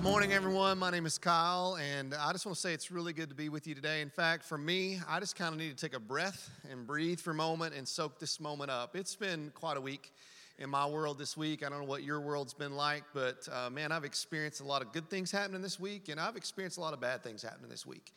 Good 0.00 0.08
morning, 0.08 0.32
everyone. 0.32 0.78
My 0.78 0.90
name 0.90 1.04
is 1.04 1.18
Kyle, 1.18 1.76
and 1.78 2.14
I 2.14 2.32
just 2.32 2.46
want 2.46 2.56
to 2.56 2.60
say 2.60 2.72
it's 2.72 2.90
really 2.90 3.12
good 3.12 3.28
to 3.28 3.34
be 3.34 3.50
with 3.50 3.66
you 3.66 3.74
today. 3.74 4.00
In 4.00 4.08
fact, 4.08 4.44
for 4.44 4.56
me, 4.56 4.98
I 5.06 5.20
just 5.20 5.36
kind 5.36 5.52
of 5.52 5.60
need 5.60 5.76
to 5.76 5.76
take 5.76 5.94
a 5.94 6.00
breath 6.00 6.48
and 6.70 6.86
breathe 6.86 7.20
for 7.20 7.32
a 7.32 7.34
moment 7.34 7.74
and 7.74 7.86
soak 7.86 8.18
this 8.18 8.40
moment 8.40 8.70
up. 8.70 8.96
It's 8.96 9.14
been 9.14 9.52
quite 9.54 9.76
a 9.76 9.80
week 9.80 10.14
in 10.58 10.70
my 10.70 10.86
world 10.86 11.18
this 11.18 11.36
week. 11.36 11.62
I 11.62 11.68
don't 11.68 11.80
know 11.80 11.84
what 11.84 12.02
your 12.02 12.18
world's 12.18 12.54
been 12.54 12.76
like, 12.76 13.04
but 13.12 13.46
uh, 13.52 13.68
man, 13.68 13.92
I've 13.92 14.06
experienced 14.06 14.62
a 14.62 14.64
lot 14.64 14.80
of 14.80 14.90
good 14.92 15.10
things 15.10 15.30
happening 15.30 15.60
this 15.60 15.78
week, 15.78 16.08
and 16.08 16.18
I've 16.18 16.34
experienced 16.34 16.78
a 16.78 16.80
lot 16.80 16.94
of 16.94 17.00
bad 17.02 17.22
things 17.22 17.42
happening 17.42 17.68
this 17.68 17.84
week. 17.84 18.14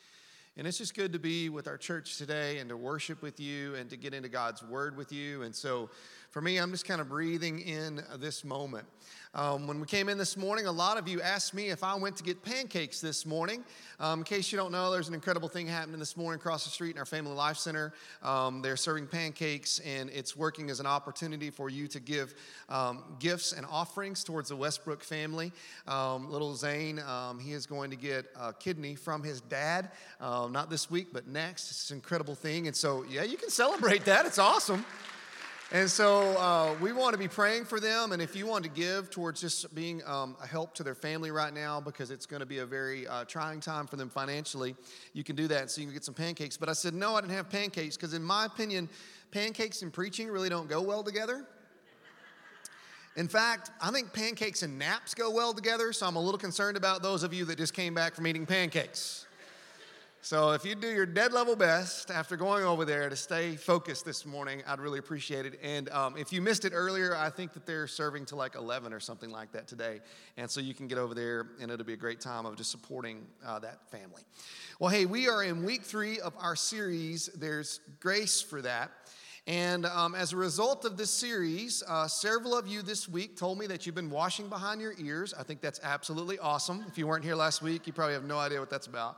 And 0.56 0.66
it's 0.68 0.78
just 0.78 0.96
good 0.96 1.12
to 1.14 1.20
be 1.20 1.50
with 1.50 1.68
our 1.68 1.78
church 1.78 2.18
today 2.18 2.60
and 2.60 2.70
to 2.70 2.78
worship 2.78 3.22
with 3.22 3.40
you 3.40 3.74
and 3.74 3.90
to 3.90 3.98
get 3.98 4.14
into 4.14 4.30
God's 4.30 4.62
word 4.62 4.96
with 4.96 5.12
you. 5.12 5.42
And 5.42 5.54
so 5.54 5.90
for 6.34 6.42
me, 6.42 6.58
I'm 6.58 6.72
just 6.72 6.88
kind 6.88 7.00
of 7.00 7.10
breathing 7.10 7.60
in 7.60 8.02
this 8.18 8.44
moment. 8.44 8.88
Um, 9.36 9.68
when 9.68 9.80
we 9.80 9.86
came 9.86 10.10
in 10.10 10.18
this 10.18 10.36
morning, 10.36 10.66
a 10.66 10.72
lot 10.72 10.98
of 10.98 11.08
you 11.08 11.22
asked 11.22 11.54
me 11.54 11.70
if 11.70 11.84
I 11.84 11.94
went 11.94 12.18
to 12.18 12.24
get 12.24 12.42
pancakes 12.42 13.00
this 13.00 13.24
morning. 13.24 13.64
Um, 14.00 14.22
in 14.22 14.26
case 14.26 14.52
you 14.52 14.58
don't 14.58 14.72
know, 14.72 14.92
there's 14.92 15.08
an 15.08 15.14
incredible 15.14 15.48
thing 15.48 15.68
happening 15.68 16.00
this 16.00 16.18
morning 16.18 16.40
across 16.40 16.64
the 16.64 16.72
street 16.72 16.96
in 16.96 16.98
our 16.98 17.06
Family 17.06 17.34
Life 17.34 17.58
Center. 17.58 17.94
Um, 18.24 18.64
they're 18.64 18.78
serving 18.78 19.08
pancakes, 19.08 19.78
and 19.86 20.10
it's 20.10 20.36
working 20.36 20.72
as 20.72 20.80
an 20.80 20.88
opportunity 20.88 21.52
for 21.52 21.70
you 21.70 21.88
to 21.90 22.00
give 22.00 22.34
um, 22.68 23.04
gifts 23.20 23.54
and 23.54 23.64
offerings 23.70 24.24
towards 24.24 24.50
the 24.50 24.56
Westbrook 24.56 25.04
family. 25.04 25.52
Um, 25.88 26.32
little 26.32 26.56
Zane, 26.56 26.98
um, 26.98 27.38
he 27.38 27.54
is 27.54 27.68
going 27.68 27.92
to 27.92 27.96
get 27.96 28.26
a 28.42 28.54
kidney 28.54 28.96
from 28.96 29.22
his 29.22 29.40
dad, 29.40 29.92
uh, 30.20 30.48
not 30.50 30.72
this 30.72 30.90
week, 30.90 31.10
but 31.14 31.28
next. 31.28 31.70
It's 31.70 31.92
an 31.92 31.98
incredible 31.98 32.34
thing. 32.34 32.66
And 32.66 32.76
so, 32.76 33.06
yeah, 33.08 33.22
you 33.22 33.38
can 33.38 33.52
celebrate 33.52 34.06
that. 34.06 34.26
It's 34.26 34.40
awesome. 34.40 34.84
And 35.72 35.90
so 35.90 36.38
uh, 36.38 36.76
we 36.82 36.92
want 36.92 37.14
to 37.14 37.18
be 37.18 37.28
praying 37.28 37.66
for 37.66 37.80
them. 37.80 38.12
And 38.12 38.22
if 38.22 38.36
you 38.36 38.46
want 38.46 38.64
to 38.64 38.70
give 38.70 39.10
towards 39.10 39.42
just 39.42 39.74
being 39.74 40.04
um, 40.06 40.36
a 40.42 40.46
help 40.46 40.76
to 40.76 40.84
their 40.84 40.94
family 40.94 41.32
right 41.32 41.52
now, 41.52 41.82
because 41.82 42.12
it's 42.12 42.28
going 42.28 42.42
to 42.42 42.46
be 42.46 42.60
a 42.60 42.66
very 42.66 43.08
uh, 43.08 43.26
trying 43.26 43.60
time 43.60 43.88
for 43.88 43.96
them 43.96 44.10
financially, 44.10 44.76
you 45.14 45.24
can 45.24 45.36
do 45.36 45.48
that 45.48 45.72
so 45.72 45.82
you 45.82 45.88
can 45.88 45.94
get 45.94 46.06
some 46.06 46.14
pancakes. 46.14 46.58
But 46.58 46.70
I 46.70 46.74
said, 46.74 46.94
no, 46.94 47.16
I 47.16 47.22
didn't 47.22 47.34
have 47.34 47.50
pancakes 47.50 47.96
because, 47.98 48.14
in 48.14 48.24
my 48.24 48.46
opinion, 48.46 48.88
pancakes 49.32 49.82
and 49.82 49.92
preaching 49.92 50.30
really 50.30 50.50
don't 50.50 50.70
go 50.70 50.80
well 50.80 51.02
together. 51.02 51.48
In 53.16 53.28
fact, 53.28 53.72
I 53.82 53.90
think 53.92 54.12
pancakes 54.12 54.64
and 54.64 54.78
naps 54.78 55.14
go 55.14 55.32
well 55.32 55.54
together, 55.54 55.94
so 55.94 56.08
I'm 56.08 56.16
a 56.16 56.22
little 56.22 56.40
concerned 56.40 56.78
about 56.78 57.02
those 57.02 57.24
of 57.24 57.34
you 57.34 57.46
that 57.46 57.58
just 57.58 57.74
came 57.74 57.94
back 57.94 58.16
from 58.16 58.28
eating 58.28 58.46
pancakes. 58.46 59.28
So 60.26 60.52
if 60.52 60.64
you 60.64 60.74
do 60.74 60.88
your 60.88 61.06
dead 61.06 61.34
level 61.34 61.54
best 61.54 62.10
after 62.10 62.38
going 62.38 62.64
over 62.64 62.86
there 62.86 63.10
to 63.10 63.16
stay 63.16 63.58
focused 63.58 64.06
this 64.06 64.26
morning, 64.26 64.64
I'd 64.66 64.80
really 64.80 65.00
appreciate 65.00 65.46
it. 65.46 65.60
And 65.62 65.90
um, 65.90 66.16
if 66.16 66.32
you 66.32 66.42
missed 66.42 66.64
it 66.64 66.72
earlier, 66.74 67.14
I 67.14 67.30
think 67.30 67.52
that 67.56 67.66
they're 67.66 67.88
serving 67.88 68.28
to 68.28 68.38
like 68.38 68.56
11 68.56 68.94
or 68.94 69.02
something 69.02 69.30
like 69.30 69.52
that 69.52 69.68
today. 69.68 70.00
And 70.38 70.50
so 70.50 70.62
you 70.62 70.74
can 70.74 70.88
get 70.88 70.98
over 70.98 71.14
there, 71.14 71.48
and 71.60 71.70
it'll 71.70 71.86
be 71.86 71.92
a 71.92 71.98
great 71.98 72.22
time 72.22 72.46
of 72.46 72.56
just 72.56 72.72
supporting 72.72 73.26
uh, 73.46 73.60
that 73.60 73.90
family. 73.92 74.22
Well, 74.80 74.90
hey, 74.90 75.06
we 75.06 75.28
are 75.28 75.44
in 75.44 75.66
week 75.66 75.82
three 75.84 76.22
of 76.22 76.34
our 76.40 76.56
series. 76.56 77.26
There's 77.36 77.82
grace 78.00 78.42
for 78.42 78.62
that. 78.62 78.92
And 79.46 79.86
um, 79.86 80.16
as 80.16 80.32
a 80.32 80.38
result 80.38 80.86
of 80.86 80.96
this 80.96 81.12
series, 81.12 81.84
uh, 81.86 82.08
several 82.08 82.58
of 82.58 82.66
you 82.66 82.82
this 82.82 83.10
week 83.10 83.36
told 83.36 83.60
me 83.60 83.68
that 83.68 83.86
you've 83.86 83.96
been 83.96 84.10
washing 84.10 84.48
behind 84.48 84.80
your 84.80 84.94
ears. 84.98 85.34
I 85.38 85.44
think 85.44 85.60
that's 85.60 85.82
absolutely 85.84 86.40
awesome. 86.40 86.86
If 86.88 86.98
you 86.98 87.08
weren't 87.08 87.26
here 87.26 87.36
last 87.36 87.62
week, 87.62 87.88
you 87.88 87.92
probably 87.92 88.14
have 88.14 88.24
no 88.24 88.40
idea 88.40 88.62
what 88.62 88.70
that's 88.70 88.88
about. 88.88 89.18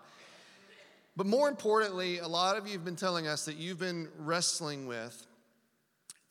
But 1.18 1.28
more 1.28 1.48
importantly, 1.48 2.20
a 2.20 2.28
lot 2.28 2.58
of 2.58 2.68
you 2.68 2.74
have 2.74 2.84
been 2.84 2.98
telling 2.98 3.26
us 3.28 3.46
that 3.46 3.56
you've 3.56 3.80
been 3.80 4.10
wrestling 4.18 4.86
with, 4.86 5.26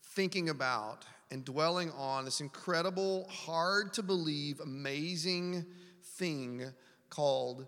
thinking 0.02 0.50
about, 0.50 1.06
and 1.30 1.44
dwelling 1.44 1.90
on 1.92 2.24
this 2.24 2.40
incredible, 2.40 3.26
hard 3.30 3.92
to 3.94 4.02
believe, 4.02 4.60
amazing 4.60 5.64
thing 6.02 6.64
called 7.08 7.66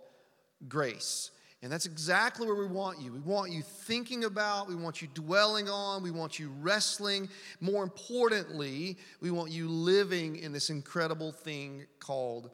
grace. 0.69 1.31
And 1.62 1.73
that's 1.73 1.86
exactly 1.86 2.47
where 2.47 2.55
we 2.55 2.67
want 2.67 3.00
you. 3.00 3.12
We 3.12 3.20
want 3.20 3.51
you 3.51 3.62
thinking 3.62 4.25
about, 4.25 4.69
we 4.69 4.77
want 4.77 5.01
you 5.01 5.08
dwelling 5.14 5.70
on, 5.70 6.03
we 6.03 6.11
want 6.11 6.39
you 6.39 6.52
wrestling. 6.61 7.29
More 7.61 7.83
importantly, 7.83 8.98
we 9.20 9.30
want 9.30 9.51
you 9.51 9.69
living 9.69 10.36
in 10.36 10.52
this 10.52 10.69
incredible 10.69 11.33
thing 11.33 11.86
called 11.98 12.51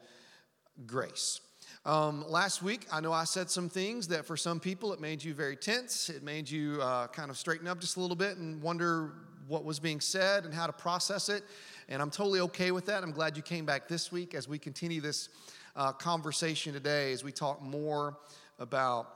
grace. 0.87 1.41
Um, 1.85 2.23
last 2.29 2.63
week, 2.63 2.87
I 2.93 3.01
know 3.01 3.11
I 3.11 3.25
said 3.25 3.49
some 3.49 3.67
things 3.67 4.07
that 4.07 4.25
for 4.25 4.37
some 4.37 4.57
people 4.61 4.93
it 4.93 5.01
made 5.01 5.21
you 5.21 5.33
very 5.33 5.57
tense. 5.57 6.07
It 6.07 6.23
made 6.23 6.49
you 6.49 6.81
uh, 6.81 7.07
kind 7.07 7.29
of 7.29 7.37
straighten 7.37 7.67
up 7.67 7.81
just 7.81 7.97
a 7.97 7.99
little 7.99 8.15
bit 8.15 8.37
and 8.37 8.61
wonder 8.61 9.11
what 9.49 9.65
was 9.65 9.81
being 9.81 9.99
said 9.99 10.45
and 10.45 10.53
how 10.53 10.65
to 10.65 10.71
process 10.71 11.27
it. 11.27 11.43
And 11.89 12.01
I'm 12.01 12.09
totally 12.09 12.39
okay 12.39 12.71
with 12.71 12.85
that. 12.85 13.03
I'm 13.03 13.11
glad 13.11 13.35
you 13.35 13.43
came 13.43 13.65
back 13.65 13.89
this 13.89 14.13
week 14.13 14.33
as 14.33 14.47
we 14.47 14.57
continue 14.57 15.01
this 15.01 15.27
uh, 15.75 15.91
conversation 15.91 16.71
today 16.71 17.11
as 17.11 17.21
we 17.21 17.33
talk 17.33 17.61
more 17.61 18.17
about 18.59 19.09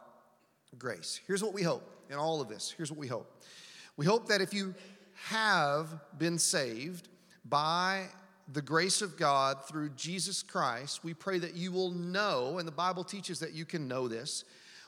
grace. 0.77 1.21
Here's 1.25 1.41
what 1.41 1.53
we 1.53 1.63
hope 1.63 1.89
in 2.09 2.17
all 2.17 2.41
of 2.41 2.49
this. 2.49 2.73
Here's 2.75 2.91
what 2.91 2.99
we 2.99 3.07
hope. 3.07 3.31
We 3.95 4.05
hope 4.05 4.27
that 4.27 4.41
if 4.41 4.53
you 4.53 4.75
have 5.29 5.87
been 6.17 6.37
saved 6.37 7.07
by 7.45 8.07
the 8.53 8.61
grace 8.61 9.01
of 9.01 9.17
God 9.17 9.65
through 9.67 9.89
Jesus 9.89 10.41
Christ, 10.41 11.03
we 11.03 11.13
pray 11.13 11.39
that 11.39 11.55
you 11.55 11.71
will 11.71 11.91
know, 11.91 12.59
and 12.59 12.67
the 12.67 12.71
Bible 12.71 13.03
teaches 13.03 13.39
that 13.39 13.53
you 13.53 13.65
can 13.65 13.87
know 13.87 14.07
this. 14.07 14.45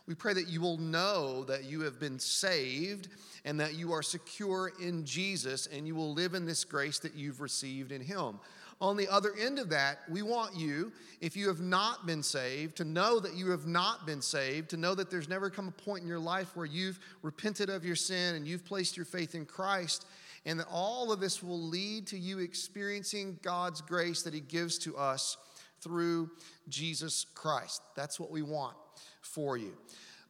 We 0.08 0.16
pray 0.16 0.34
that 0.34 0.48
you 0.48 0.62
will 0.62 0.78
know 0.78 1.44
that 1.44 1.66
you 1.66 1.82
have 1.82 2.00
been 2.00 2.18
saved 2.18 3.10
and 3.46 3.60
that 3.60 3.76
you 3.76 3.92
are 3.92 4.02
secure 4.02 4.72
in 4.82 5.06
Jesus 5.06 5.68
and 5.68 5.86
you 5.86 5.94
will 5.94 6.14
live 6.14 6.34
in 6.34 6.46
this 6.46 6.64
grace 6.64 7.00
that 7.00 7.14
you've 7.14 7.42
received 7.42 7.92
in 7.92 8.02
Him. 8.02 8.40
On 8.82 8.96
the 8.96 9.10
other 9.10 9.34
end 9.40 9.60
of 9.60 9.70
that, 9.70 10.00
we 10.10 10.22
want 10.22 10.56
you, 10.56 10.92
if 11.20 11.36
you 11.36 11.50
have 11.50 11.60
not 11.60 12.08
been 12.08 12.24
saved, 12.24 12.78
to 12.78 12.86
know 12.86 13.20
that 13.20 13.36
you 13.36 13.52
have 13.52 13.68
not 13.68 14.06
been 14.06 14.22
saved, 14.22 14.70
to 14.70 14.78
know 14.78 14.96
that 14.96 15.12
there's 15.12 15.28
never 15.28 15.50
come 15.50 15.68
a 15.68 15.84
point 15.84 16.02
in 16.02 16.08
your 16.08 16.18
life 16.18 16.56
where 16.56 16.66
you've 16.66 16.98
repented 17.22 17.70
of 17.70 17.84
your 17.84 17.98
sin 17.98 18.36
and 18.36 18.48
you've 18.48 18.64
placed 18.64 18.96
your 18.96 19.06
faith 19.06 19.36
in 19.36 19.46
Christ 19.46 20.06
and 20.46 20.60
that 20.60 20.68
all 20.70 21.12
of 21.12 21.20
this 21.20 21.44
will 21.44 21.62
lead 21.62 22.08
to 22.08 22.18
you 22.18 22.40
experiencing 22.40 23.40
God's 23.42 23.82
grace 23.82 24.24
that 24.24 24.34
He 24.34 24.40
gives 24.40 24.78
to 24.80 24.98
us 24.98 25.38
through 25.82 26.30
Jesus 26.68 27.26
Christ. 27.36 27.82
That's 27.96 28.20
what 28.20 28.32
we 28.32 28.42
want 28.42 28.76
for 29.22 29.58
you. 29.58 29.74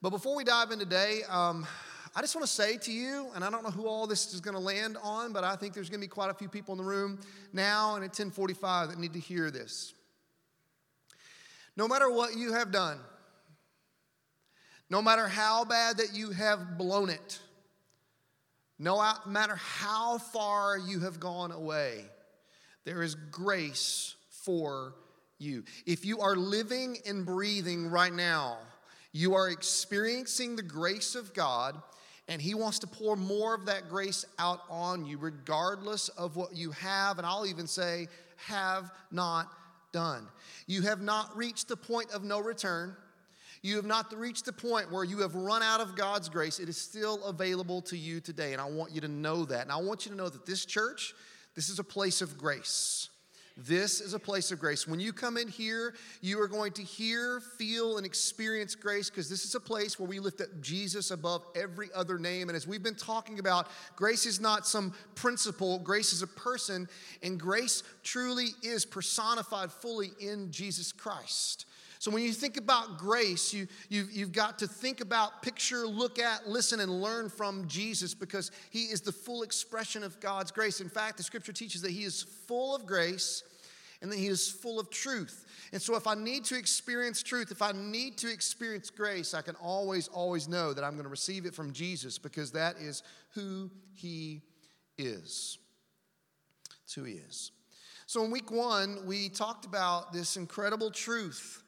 But 0.02 0.12
before 0.12 0.36
we 0.36 0.44
dive 0.44 0.72
in 0.72 0.80
today, 0.80 1.22
um, 1.30 1.66
I 2.16 2.22
just 2.22 2.36
want 2.36 2.47
to 2.47 2.52
say 2.52 2.78
to 2.78 2.92
you, 2.92 3.28
and 3.36 3.44
I 3.44 3.50
don't 3.50 3.64
know 3.64 3.70
who 3.70 3.88
all 3.88 4.08
this 4.08 4.34
is 4.34 4.42
going 4.42 4.56
to 4.56 4.62
land 4.62 4.97
on, 5.03 5.31
but 5.31 5.44
I 5.44 5.56
think 5.56 5.74
there's 5.74 5.90
going 5.90 6.02
to 6.02 6.06
be 6.06 6.09
quite 6.09 6.31
a 6.31 6.34
few 6.34 6.50
people 6.50 6.74
in 6.74 6.80
the 6.80 6.84
room 6.84 7.20
now 7.53 7.96
and 7.96 8.03
at 8.03 8.09
1045 8.09 8.90
that 8.90 9.00
need 9.00 9.14
to 9.14 9.20
hear 9.20 9.52
this. 9.52 9.94
No 11.76 11.88
matter 11.88 12.12
what 12.12 12.36
you 12.36 12.53
have 12.53 12.72
done, 12.72 13.00
no 14.90 15.02
matter 15.02 15.28
how 15.28 15.66
bad 15.66 15.97
that 15.97 16.14
you 16.14 16.31
have 16.31 16.78
blown 16.78 17.09
it, 17.09 17.40
no 18.79 19.13
matter 19.28 19.56
how 19.56 20.17
far 20.17 20.78
you 20.78 21.01
have 21.01 21.19
gone 21.19 21.51
away, 21.51 22.06
there 22.85 23.03
is 23.03 23.13
grace 23.16 24.16
for 24.29 24.95
you. 25.38 25.63
If 25.85 26.06
you 26.06 26.22
are 26.22 26.35
living 26.35 26.97
and 27.06 27.25
breathing 27.25 27.88
right 27.88 28.13
now, 28.13 28.57
you 29.12 29.35
are 29.35 29.50
experiencing 29.50 30.56
the 30.56 30.63
grace 30.63 31.16
of 31.16 31.34
God, 31.34 31.81
and 32.28 32.41
He 32.41 32.53
wants 32.53 32.79
to 32.79 32.88
pour 32.88 33.16
more 33.16 33.53
of 33.53 33.66
that 33.66 33.90
grace 33.90 34.25
out 34.38 34.62
on 34.69 35.06
you, 35.06 35.17
regardless 35.17 36.09
of 36.09 36.35
what 36.35 36.56
you 36.56 36.72
have, 36.72 37.17
and 37.17 37.28
I'll 37.28 37.46
even 37.46 37.67
say, 37.67 38.07
have 38.38 38.91
not 39.11 39.51
done. 39.91 40.28
You 40.67 40.84
have 40.84 41.01
not 41.01 41.35
reached 41.35 41.67
the 41.67 41.75
point 41.75 42.11
of 42.11 42.23
no 42.23 42.40
return. 42.40 42.96
You 43.62 43.75
have 43.75 43.86
not 43.86 44.14
reached 44.18 44.46
the 44.46 44.53
point 44.53 44.92
where 44.92 45.03
you 45.03 45.20
have 45.20 45.36
run 45.36 45.62
out 45.62 45.81
of 45.81 45.96
God's 45.96 46.30
grace. 46.30 46.59
It 46.59 46.70
is 46.70 46.78
still 46.78 47.24
available 47.24 47.81
to 47.84 47.97
you 47.97 48.20
today. 48.22 48.53
And 48.53 48.62
I 48.62 48.66
want 48.66 48.92
you 48.92 49.02
to 49.02 49.08
know 49.08 49.46
that. 49.46 49.64
And 49.64 49.72
I 49.72 49.78
want 49.78 50.06
you 50.06 50.12
to 50.12 50.18
know 50.18 50.30
that 50.30 50.46
this 50.46 50.66
church, 50.66 51.14
this 51.56 51.70
is 51.70 51.80
a 51.80 51.84
place 51.84 52.22
of 52.22 52.38
grace. 52.38 53.09
This 53.62 54.00
is 54.00 54.14
a 54.14 54.20
place 54.20 54.52
of 54.52 54.59
grace. 54.59 54.88
When 54.88 55.02
you 55.02 55.12
come 55.12 55.36
in 55.36 55.50
here, 55.50 55.94
you 56.22 56.42
are 56.42 56.47
going 56.47 56.72
to 56.74 56.81
hear, 56.81 57.42
feel, 57.58 57.97
and 57.97 58.06
experience 58.06 58.73
grace 58.73 59.09
because 59.09 59.29
this 59.29 59.44
is 59.44 59.53
a 59.53 59.59
place 59.59 60.00
where 60.00 60.08
we 60.08 60.20
lift 60.20 60.40
up 60.40 60.47
Jesus 60.61 61.11
above 61.11 61.44
every 61.56 61.90
other 61.94 62.17
name. 62.17 62.47
And 62.47 62.56
as 62.56 62.66
we've 62.66 62.84
been 62.84 62.96
talking 62.96 63.40
about, 63.40 63.67
grace 63.97 64.26
is 64.26 64.40
not 64.40 64.66
some 64.66 64.94
principle, 65.16 65.78
grace 65.79 66.14
is 66.14 66.22
a 66.22 66.28
person, 66.28 66.88
and 67.22 67.38
grace 67.38 67.84
truly 68.02 68.47
is 68.64 68.85
personified 68.85 69.73
fully 69.73 70.11
in 70.22 70.52
Jesus 70.52 70.94
Christ. 70.94 71.66
So 71.99 72.09
when 72.11 72.23
you 72.23 72.31
think 72.31 72.55
about 72.55 72.97
grace, 72.97 73.53
you, 73.53 73.67
you've, 73.90 74.09
you've 74.09 74.31
got 74.31 74.57
to 74.59 74.67
think 74.67 75.01
about, 75.01 75.41
picture, 75.41 75.85
look 75.85 76.17
at, 76.17 76.47
listen, 76.47 76.79
and 76.79 77.01
learn 77.01 77.28
from 77.28 77.67
Jesus 77.67 78.13
because 78.13 78.51
he 78.69 78.84
is 78.84 79.01
the 79.01 79.11
full 79.11 79.43
expression 79.43 80.01
of 80.01 80.17
God's 80.22 80.49
grace. 80.49 80.79
In 80.79 80.87
fact, 80.87 81.17
the 81.17 81.23
scripture 81.23 81.51
teaches 81.51 81.81
that 81.81 81.91
he 81.91 82.05
is 82.05 82.23
full 82.23 82.73
of 82.73 82.85
grace 82.85 83.43
and 84.01 84.09
that 84.09 84.17
he 84.17 84.28
is 84.28 84.49
full 84.49 84.79
of 84.79 84.90
truth. 84.90 85.46
And 85.73 85.81
so 85.81 85.97
if 85.97 86.07
I 86.07 86.16
need 86.16 86.46
to 86.46 86.57
experience 86.57 87.22
truth, 87.22 87.51
if 87.51 87.61
I 87.61 87.73
need 87.73 88.17
to 88.19 88.31
experience 88.31 88.90
grace, 88.90 89.34
I 89.34 89.41
can 89.41 89.55
always, 89.55 90.07
always 90.07 90.47
know 90.47 90.73
that 90.73 90.85
I'm 90.85 90.93
going 90.93 91.03
to 91.03 91.09
receive 91.09 91.46
it 91.46 91.53
from 91.53 91.73
Jesus 91.73 92.17
because 92.17 92.53
that 92.53 92.78
is 92.78 93.03
who 93.31 93.69
he 93.93 94.41
is. 94.97 95.57
It's 96.85 96.93
who 96.93 97.03
he 97.03 97.16
is. 97.16 97.51
So 98.05 98.23
in 98.23 98.31
week 98.31 98.51
one, 98.51 99.05
we 99.05 99.28
talked 99.28 99.66
about 99.66 100.13
this 100.13 100.37
incredible 100.37 100.91
truth 100.91 101.61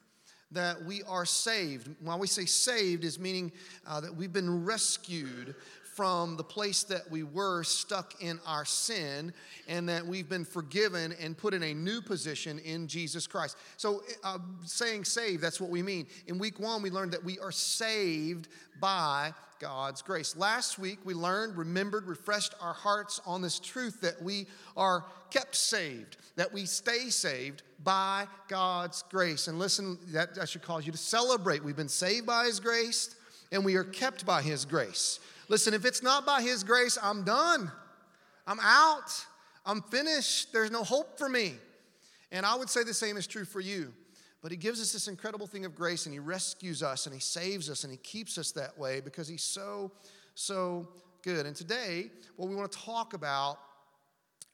that 0.51 0.83
we 0.83 1.03
are 1.03 1.25
saved. 1.25 1.89
When 2.01 2.19
we 2.19 2.27
say 2.27 2.45
saved, 2.45 3.03
is 3.03 3.19
meaning 3.19 3.51
uh, 3.87 4.01
that 4.01 4.15
we've 4.15 4.33
been 4.33 4.65
rescued 4.65 5.55
from 6.01 6.35
the 6.35 6.43
place 6.43 6.81
that 6.81 7.11
we 7.11 7.21
were 7.21 7.61
stuck 7.61 8.15
in 8.23 8.39
our 8.47 8.65
sin 8.65 9.31
and 9.67 9.87
that 9.87 10.03
we've 10.03 10.27
been 10.27 10.43
forgiven 10.43 11.13
and 11.21 11.37
put 11.37 11.53
in 11.53 11.61
a 11.61 11.75
new 11.75 12.01
position 12.01 12.57
in 12.57 12.87
Jesus 12.87 13.27
Christ. 13.27 13.55
So, 13.77 14.01
uh, 14.23 14.39
saying 14.65 15.05
saved, 15.05 15.43
that's 15.43 15.61
what 15.61 15.69
we 15.69 15.83
mean. 15.83 16.07
In 16.25 16.39
week 16.39 16.59
one, 16.59 16.81
we 16.81 16.89
learned 16.89 17.11
that 17.11 17.23
we 17.23 17.37
are 17.37 17.51
saved 17.51 18.47
by 18.79 19.31
God's 19.59 20.01
grace. 20.01 20.35
Last 20.35 20.79
week, 20.79 20.97
we 21.03 21.13
learned, 21.13 21.55
remembered, 21.55 22.07
refreshed 22.07 22.55
our 22.59 22.73
hearts 22.73 23.21
on 23.27 23.43
this 23.43 23.59
truth 23.59 24.01
that 24.01 24.19
we 24.23 24.47
are 24.75 25.05
kept 25.29 25.55
saved, 25.55 26.17
that 26.35 26.51
we 26.51 26.65
stay 26.65 27.11
saved 27.11 27.61
by 27.83 28.25
God's 28.47 29.03
grace. 29.11 29.47
And 29.47 29.59
listen, 29.59 29.99
that, 30.07 30.33
that 30.33 30.49
should 30.49 30.63
cause 30.63 30.83
you 30.83 30.91
to 30.93 30.97
celebrate. 30.97 31.63
We've 31.63 31.75
been 31.75 31.87
saved 31.87 32.25
by 32.25 32.45
His 32.45 32.59
grace 32.59 33.15
and 33.51 33.65
we 33.65 33.75
are 33.75 33.83
kept 33.83 34.25
by 34.25 34.41
His 34.41 34.65
grace. 34.65 35.19
Listen, 35.51 35.73
if 35.73 35.83
it's 35.83 36.01
not 36.01 36.25
by 36.25 36.41
His 36.41 36.63
grace, 36.63 36.97
I'm 37.03 37.25
done. 37.25 37.69
I'm 38.47 38.59
out. 38.61 39.11
I'm 39.65 39.81
finished. 39.81 40.53
There's 40.53 40.71
no 40.71 40.81
hope 40.81 41.17
for 41.17 41.27
me. 41.27 41.55
And 42.31 42.45
I 42.45 42.55
would 42.55 42.69
say 42.69 42.85
the 42.85 42.93
same 42.93 43.17
is 43.17 43.27
true 43.27 43.43
for 43.43 43.59
you. 43.59 43.93
But 44.41 44.51
He 44.51 44.57
gives 44.57 44.79
us 44.81 44.93
this 44.93 45.09
incredible 45.09 45.47
thing 45.47 45.65
of 45.65 45.75
grace 45.75 46.05
and 46.05 46.13
He 46.13 46.19
rescues 46.19 46.81
us 46.81 47.05
and 47.05 47.13
He 47.13 47.19
saves 47.19 47.69
us 47.69 47.83
and 47.83 47.91
He 47.91 47.97
keeps 47.97 48.37
us 48.37 48.53
that 48.53 48.79
way 48.79 49.01
because 49.01 49.27
He's 49.27 49.43
so, 49.43 49.91
so 50.35 50.87
good. 51.21 51.45
And 51.45 51.53
today, 51.53 52.11
what 52.37 52.47
we 52.47 52.55
want 52.55 52.71
to 52.71 52.77
talk 52.77 53.13
about 53.13 53.59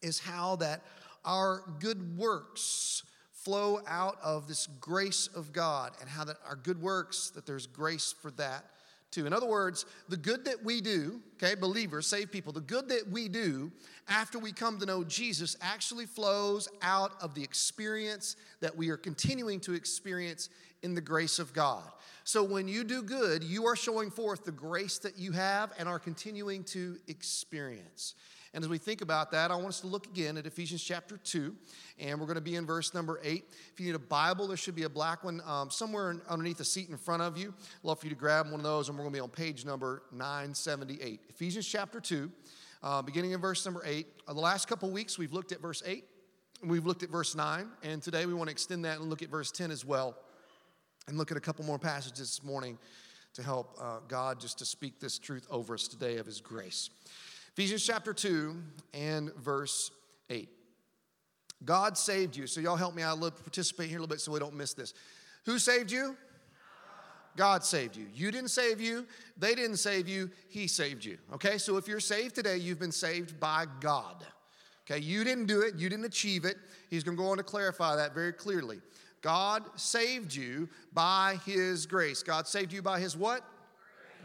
is 0.02 0.18
how 0.18 0.56
that 0.56 0.82
our 1.24 1.62
good 1.80 2.18
works 2.18 3.04
flow 3.34 3.82
out 3.86 4.18
of 4.24 4.48
this 4.48 4.66
grace 4.82 5.30
of 5.36 5.54
God 5.54 5.92
and 6.02 6.10
how 6.10 6.24
that 6.24 6.38
our 6.44 6.56
good 6.56 6.82
works, 6.82 7.30
that 7.36 7.46
there's 7.46 7.68
grace 7.68 8.16
for 8.20 8.32
that 8.32 8.66
too. 9.12 9.26
In 9.26 9.34
other 9.34 9.48
words, 9.48 9.86
the 10.10 10.18
good 10.18 10.46
that 10.46 10.64
we 10.64 10.82
do, 10.82 11.22
okay, 11.42 11.56
believers, 11.56 12.08
saved 12.08 12.32
people, 12.32 12.52
the 12.52 12.62
good 12.62 12.90
that 12.90 13.08
we 13.10 13.28
do 13.28 13.72
after 14.08 14.40
we 14.40 14.52
come 14.52 14.80
to 14.80 14.86
know 14.86 15.04
Jesus 15.04 15.56
actually 15.62 16.06
flows 16.06 16.68
out 16.82 17.14
of 17.22 17.34
the 17.34 17.44
experience 17.44 18.36
that 18.60 18.76
we 18.76 18.90
are 18.90 18.98
continuing 18.98 19.60
to 19.62 19.74
experience 19.74 20.50
in 20.84 20.94
the 20.94 21.02
grace 21.02 21.40
of 21.40 21.54
God. 21.54 21.84
So 22.24 22.44
when 22.44 22.68
you 22.68 22.84
do 22.84 23.02
good, 23.02 23.44
you 23.44 23.66
are 23.66 23.76
showing 23.76 24.12
forth 24.12 24.44
the 24.44 24.52
grace 24.52 24.98
that 25.00 25.18
you 25.18 25.32
have 25.32 25.72
and 25.80 25.88
are 25.88 26.00
continuing 26.00 26.64
to 26.66 26.98
experience. 27.08 28.16
And 28.54 28.64
as 28.64 28.70
we 28.70 28.78
think 28.78 29.02
about 29.02 29.32
that, 29.32 29.52
I 29.52 29.56
want 29.56 29.68
us 29.68 29.82
to 29.82 29.88
look 29.88 30.06
again 30.08 30.38
at 30.38 30.46
Ephesians 30.46 30.84
chapter 30.84 31.18
2, 31.18 31.56
and 32.00 32.20
we're 32.20 32.26
going 32.26 32.36
to 32.36 32.42
be 32.42 32.56
in 32.56 32.66
verse 32.66 32.94
number 32.94 33.20
8. 33.24 33.44
If 33.74 33.80
you 33.80 33.88
need 33.88 33.96
a 33.96 34.00
Bible, 34.00 34.48
there 34.48 34.58
should 34.58 34.76
be 34.76 34.84
a 34.84 34.90
black 34.90 35.24
one 35.24 35.42
um, 35.46 35.70
somewhere 35.70 36.16
underneath 36.30 36.58
the 36.58 36.66
seat 36.66 36.90
in 36.90 36.98
front 36.98 37.22
of 37.22 37.38
you. 37.38 37.50
I'd 37.50 37.88
love 37.88 38.00
for 38.00 38.06
you 38.06 38.12
to 38.12 38.20
grab 38.20 38.46
one 38.46 38.60
of 38.60 38.64
those, 38.64 38.90
and 38.90 38.98
we're 38.98 39.04
going 39.04 39.14
to 39.14 39.18
be 39.18 39.22
on 39.22 39.30
page 39.30 39.66
number 39.66 40.04
978. 40.12 41.22
Ephesians 41.30 41.68
chapter 41.68 42.00
2, 42.00 42.32
uh, 42.84 43.02
beginning 43.02 43.32
in 43.32 43.42
verse 43.42 43.66
number 43.66 43.82
8. 43.86 44.08
Uh, 44.28 44.34
the 44.34 44.40
last 44.40 44.68
couple 44.68 44.90
weeks, 44.90 45.18
we've 45.18 45.34
looked 45.34 45.52
at 45.52 45.62
verse 45.62 45.84
8, 45.86 46.06
we've 46.64 46.86
looked 46.86 47.04
at 47.04 47.10
verse 47.10 47.36
9, 47.36 47.68
and 47.84 48.02
today 48.02 48.26
we 48.26 48.34
want 48.34 48.48
to 48.48 48.52
extend 48.52 48.86
that 48.86 49.00
and 49.00 49.10
look 49.10 49.22
at 49.22 49.30
verse 49.30 49.52
10 49.52 49.72
as 49.72 49.84
well, 49.84 50.16
and 51.08 51.18
look 51.18 51.32
at 51.32 51.38
a 51.38 51.42
couple 51.42 51.66
more 51.66 51.80
passages 51.80 52.20
this 52.20 52.44
morning 52.44 52.78
to 53.34 53.44
help 53.44 53.78
uh, 53.80 54.00
God 54.08 54.40
just 54.40 54.58
to 54.60 54.66
speak 54.66 55.00
this 55.00 55.20
truth 55.20 55.46
over 55.52 55.76
us 55.76 55.88
today 55.88 56.18
of 56.18 56.26
His 56.26 56.42
grace. 56.42 56.90
Ephesians 57.58 57.84
chapter 57.84 58.14
2 58.14 58.56
and 58.94 59.34
verse 59.34 59.90
8. 60.30 60.48
God 61.66 61.98
saved 61.98 62.36
you. 62.36 62.46
So, 62.46 62.62
y'all 62.62 62.76
help 62.76 62.94
me 62.94 63.02
out 63.02 63.18
a 63.18 63.20
little, 63.20 63.40
participate 63.40 63.90
here 63.90 63.98
a 63.98 64.02
little 64.02 64.14
bit 64.14 64.22
so 64.22 64.32
we 64.32 64.38
don't 64.38 64.54
miss 64.54 64.76
this. 64.76 64.94
Who 65.48 65.58
saved 65.58 65.92
you? 65.92 66.16
God 67.36 67.64
saved 67.64 67.96
you. 67.96 68.06
You 68.14 68.30
didn't 68.30 68.52
save 68.52 68.80
you. 68.80 69.08
They 69.40 69.56
didn't 69.56 69.78
save 69.78 70.08
you. 70.08 70.30
He 70.50 70.68
saved 70.68 71.04
you. 71.04 71.18
Okay? 71.34 71.58
So, 71.58 71.78
if 71.78 71.88
you're 71.88 72.00
saved 72.00 72.36
today, 72.36 72.58
you've 72.58 72.78
been 72.78 72.92
saved 72.92 73.40
by 73.40 73.66
God. 73.80 74.24
Okay? 74.86 75.02
You 75.02 75.24
didn't 75.24 75.48
do 75.48 75.62
it. 75.62 75.80
You 75.80 75.90
didn't 75.90 76.06
achieve 76.06 76.46
it. 76.46 76.58
He's 76.92 77.04
going 77.04 77.18
to 77.18 77.24
go 77.24 77.32
on 77.32 77.38
to 77.38 77.44
clarify 77.44 77.96
that 77.96 78.14
very 78.14 78.34
clearly. 78.34 78.82
God 79.24 79.64
saved 79.78 80.36
you 80.36 80.70
by 80.94 81.40
His 81.44 81.88
grace. 81.88 82.22
God 82.22 82.48
saved 82.48 82.72
you 82.72 82.84
by 82.84 83.00
His 83.00 83.18
what? 83.18 83.42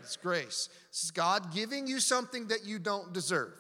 It's 0.03 0.17
grace. 0.17 0.69
This 0.91 1.05
is 1.05 1.11
God 1.11 1.53
giving 1.55 1.87
you 1.87 2.01
something 2.01 2.49
that 2.49 2.65
you 2.65 2.79
don't 2.79 3.13
deserve. 3.13 3.55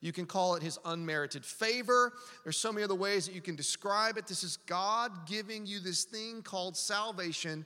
You 0.00 0.12
can 0.12 0.26
call 0.26 0.54
it 0.54 0.62
his 0.62 0.78
unmerited 0.84 1.44
favor. 1.44 2.12
There's 2.44 2.56
so 2.56 2.72
many 2.72 2.84
other 2.84 2.94
ways 2.94 3.26
that 3.26 3.34
you 3.34 3.40
can 3.40 3.56
describe 3.56 4.18
it. 4.18 4.26
This 4.26 4.44
is 4.44 4.56
God 4.56 5.26
giving 5.26 5.66
you 5.66 5.80
this 5.80 6.04
thing 6.04 6.42
called 6.42 6.76
salvation, 6.76 7.64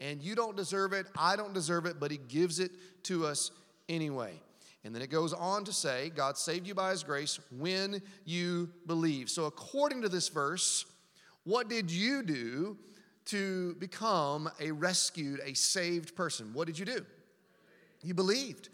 and 0.00 0.22
you 0.22 0.34
don't 0.34 0.56
deserve 0.56 0.92
it. 0.92 1.06
I 1.16 1.36
don't 1.36 1.52
deserve 1.52 1.86
it, 1.86 1.98
but 1.98 2.10
he 2.10 2.18
gives 2.28 2.60
it 2.60 2.70
to 3.04 3.26
us 3.26 3.50
anyway. 3.88 4.40
And 4.84 4.94
then 4.94 5.02
it 5.02 5.10
goes 5.10 5.32
on 5.32 5.64
to 5.64 5.72
say, 5.72 6.10
God 6.10 6.36
saved 6.36 6.66
you 6.66 6.74
by 6.74 6.90
his 6.90 7.04
grace 7.04 7.38
when 7.56 8.02
you 8.24 8.70
believe. 8.86 9.30
So, 9.30 9.44
according 9.44 10.02
to 10.02 10.08
this 10.08 10.28
verse, 10.28 10.86
what 11.44 11.68
did 11.68 11.90
you 11.90 12.22
do 12.22 12.76
to 13.26 13.74
become 13.76 14.50
a 14.60 14.72
rescued, 14.72 15.40
a 15.44 15.54
saved 15.54 16.16
person? 16.16 16.52
What 16.52 16.66
did 16.66 16.78
you 16.78 16.84
do? 16.84 17.04
You 18.02 18.14
believed. 18.14 18.68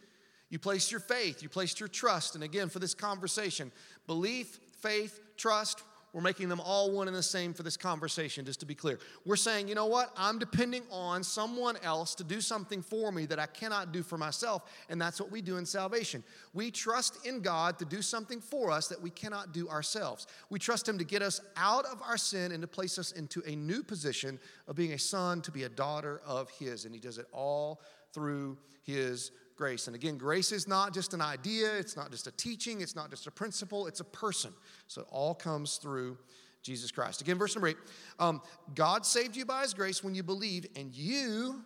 You 0.50 0.58
placed 0.58 0.90
your 0.90 1.00
faith, 1.00 1.42
you 1.42 1.48
placed 1.48 1.78
your 1.78 1.88
trust. 1.88 2.34
And 2.34 2.42
again, 2.42 2.68
for 2.68 2.78
this 2.78 2.94
conversation, 2.94 3.70
belief, 4.06 4.58
faith, 4.80 5.20
trust, 5.36 5.82
we're 6.14 6.22
making 6.22 6.48
them 6.48 6.60
all 6.60 6.90
one 6.90 7.06
and 7.06 7.14
the 7.14 7.22
same 7.22 7.52
for 7.52 7.62
this 7.62 7.76
conversation, 7.76 8.46
just 8.46 8.60
to 8.60 8.66
be 8.66 8.74
clear. 8.74 8.98
We're 9.26 9.36
saying, 9.36 9.68
you 9.68 9.74
know 9.74 9.86
what? 9.86 10.10
I'm 10.16 10.38
depending 10.38 10.82
on 10.90 11.22
someone 11.22 11.76
else 11.82 12.14
to 12.14 12.24
do 12.24 12.40
something 12.40 12.80
for 12.80 13.12
me 13.12 13.26
that 13.26 13.38
I 13.38 13.44
cannot 13.44 13.92
do 13.92 14.02
for 14.02 14.16
myself. 14.16 14.62
And 14.88 15.00
that's 15.00 15.20
what 15.20 15.30
we 15.30 15.42
do 15.42 15.58
in 15.58 15.66
salvation. 15.66 16.24
We 16.54 16.70
trust 16.70 17.26
in 17.26 17.40
God 17.42 17.78
to 17.78 17.84
do 17.84 18.00
something 18.00 18.40
for 18.40 18.70
us 18.70 18.88
that 18.88 19.00
we 19.02 19.10
cannot 19.10 19.52
do 19.52 19.68
ourselves. 19.68 20.26
We 20.48 20.58
trust 20.58 20.88
Him 20.88 20.96
to 20.96 21.04
get 21.04 21.20
us 21.20 21.42
out 21.58 21.84
of 21.84 22.00
our 22.00 22.16
sin 22.16 22.52
and 22.52 22.62
to 22.62 22.68
place 22.68 22.98
us 22.98 23.12
into 23.12 23.42
a 23.46 23.54
new 23.54 23.82
position 23.82 24.38
of 24.66 24.76
being 24.76 24.94
a 24.94 24.98
son, 24.98 25.42
to 25.42 25.50
be 25.50 25.64
a 25.64 25.68
daughter 25.68 26.22
of 26.26 26.48
His. 26.52 26.86
And 26.86 26.94
He 26.94 27.00
does 27.00 27.18
it 27.18 27.26
all 27.32 27.82
through 28.18 28.58
His 28.82 29.30
grace. 29.54 29.86
And 29.86 29.94
again, 29.94 30.18
grace 30.18 30.50
is 30.50 30.66
not 30.66 30.92
just 30.92 31.14
an 31.14 31.20
idea, 31.20 31.76
it's 31.76 31.96
not 31.96 32.10
just 32.10 32.26
a 32.26 32.32
teaching, 32.32 32.80
it's 32.80 32.96
not 32.96 33.10
just 33.10 33.28
a 33.28 33.30
principle, 33.30 33.86
it's 33.86 34.00
a 34.00 34.04
person. 34.04 34.52
So 34.88 35.02
it 35.02 35.06
all 35.08 35.36
comes 35.36 35.76
through 35.76 36.18
Jesus 36.64 36.90
Christ. 36.90 37.20
Again, 37.20 37.38
verse 37.38 37.54
number 37.54 37.68
eight 37.68 37.76
um, 38.18 38.42
God 38.74 39.06
saved 39.06 39.36
you 39.36 39.44
by 39.44 39.62
His 39.62 39.72
grace 39.72 40.02
when 40.02 40.16
you 40.16 40.24
believe, 40.24 40.66
and 40.74 40.92
you, 40.92 41.62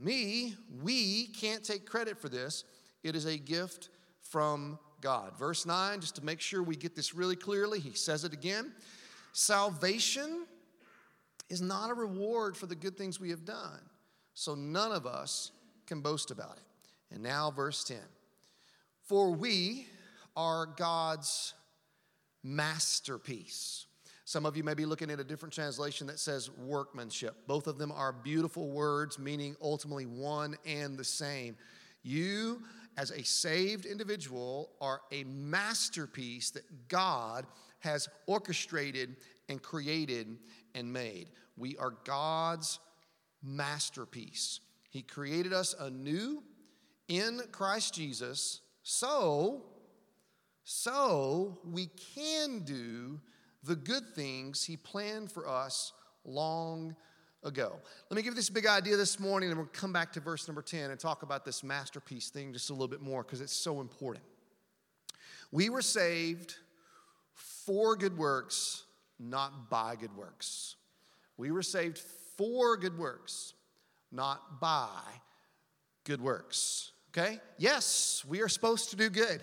me, 0.00 0.56
we 0.82 1.28
can't 1.28 1.62
take 1.62 1.86
credit 1.86 2.20
for 2.20 2.28
this. 2.28 2.64
It 3.04 3.14
is 3.14 3.26
a 3.26 3.38
gift 3.38 3.90
from 4.22 4.80
God. 5.00 5.38
Verse 5.38 5.64
9, 5.64 6.00
just 6.00 6.16
to 6.16 6.24
make 6.24 6.40
sure 6.40 6.64
we 6.64 6.74
get 6.74 6.96
this 6.96 7.14
really 7.14 7.36
clearly, 7.36 7.78
he 7.78 7.92
says 7.92 8.24
it 8.24 8.32
again. 8.32 8.72
Salvation 9.32 10.46
is 11.48 11.62
not 11.62 11.90
a 11.90 11.94
reward 11.94 12.56
for 12.56 12.66
the 12.66 12.74
good 12.74 12.96
things 12.96 13.20
we 13.20 13.30
have 13.30 13.44
done. 13.44 13.80
So 14.34 14.54
none 14.54 14.90
of 14.92 15.06
us 15.06 15.52
can 15.86 16.00
boast 16.00 16.30
about 16.30 16.56
it. 16.56 17.14
And 17.14 17.22
now, 17.22 17.50
verse 17.50 17.84
10 17.84 17.98
For 19.04 19.30
we 19.30 19.86
are 20.36 20.66
God's 20.66 21.54
masterpiece. 22.42 23.86
Some 24.24 24.46
of 24.46 24.56
you 24.56 24.64
may 24.64 24.74
be 24.74 24.86
looking 24.86 25.10
at 25.10 25.20
a 25.20 25.24
different 25.24 25.52
translation 25.52 26.06
that 26.06 26.18
says 26.18 26.50
workmanship. 26.50 27.36
Both 27.46 27.66
of 27.66 27.76
them 27.76 27.92
are 27.92 28.12
beautiful 28.12 28.70
words, 28.70 29.18
meaning 29.18 29.56
ultimately 29.60 30.06
one 30.06 30.56
and 30.64 30.96
the 30.96 31.04
same. 31.04 31.56
You, 32.02 32.62
as 32.96 33.10
a 33.10 33.22
saved 33.22 33.84
individual, 33.84 34.70
are 34.80 35.02
a 35.10 35.24
masterpiece 35.24 36.50
that 36.52 36.88
God 36.88 37.46
has 37.80 38.08
orchestrated 38.26 39.16
and 39.48 39.60
created 39.60 40.38
and 40.74 40.90
made. 40.90 41.28
We 41.56 41.76
are 41.76 41.94
God's 42.04 42.78
masterpiece. 43.42 44.60
He 44.92 45.00
created 45.00 45.54
us 45.54 45.74
anew 45.80 46.42
in 47.08 47.40
Christ 47.50 47.94
Jesus 47.94 48.60
so 48.82 49.64
so 50.64 51.58
we 51.64 51.88
can 52.14 52.60
do 52.60 53.18
the 53.64 53.74
good 53.74 54.06
things 54.14 54.62
he 54.62 54.76
planned 54.76 55.32
for 55.32 55.48
us 55.48 55.94
long 56.26 56.94
ago. 57.42 57.72
Let 58.10 58.16
me 58.16 58.22
give 58.22 58.32
you 58.32 58.36
this 58.36 58.50
big 58.50 58.66
idea 58.66 58.98
this 58.98 59.18
morning 59.18 59.48
and 59.48 59.58
we'll 59.58 59.68
come 59.72 59.94
back 59.94 60.12
to 60.12 60.20
verse 60.20 60.46
number 60.46 60.60
10 60.60 60.90
and 60.90 61.00
talk 61.00 61.22
about 61.22 61.46
this 61.46 61.64
masterpiece 61.64 62.28
thing 62.28 62.52
just 62.52 62.68
a 62.68 62.74
little 62.74 62.86
bit 62.86 63.00
more 63.00 63.22
because 63.22 63.40
it's 63.40 63.56
so 63.56 63.80
important. 63.80 64.24
We 65.50 65.70
were 65.70 65.82
saved 65.82 66.56
for 67.32 67.96
good 67.96 68.18
works, 68.18 68.84
not 69.18 69.70
by 69.70 69.96
good 69.96 70.14
works. 70.14 70.76
We 71.38 71.50
were 71.50 71.62
saved 71.62 71.98
for 72.36 72.76
good 72.76 72.98
works, 72.98 73.54
not 74.12 74.60
by 74.60 75.00
good 76.04 76.20
works. 76.20 76.92
Okay? 77.10 77.40
Yes, 77.58 78.24
we 78.28 78.40
are 78.40 78.48
supposed 78.48 78.90
to 78.90 78.96
do 78.96 79.10
good. 79.10 79.42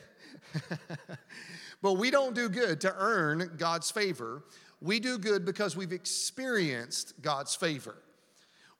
but 1.82 1.94
we 1.94 2.12
don't 2.12 2.36
do 2.36 2.50
good 2.50 2.82
to 2.82 2.94
earn 2.98 3.52
God's 3.58 3.92
favor. 3.92 4.44
We 4.82 5.00
do 5.00 5.18
good 5.18 5.46
because 5.46 5.76
we've 5.76 5.92
experienced 5.92 7.22
God's 7.22 7.56
favor. 7.56 7.96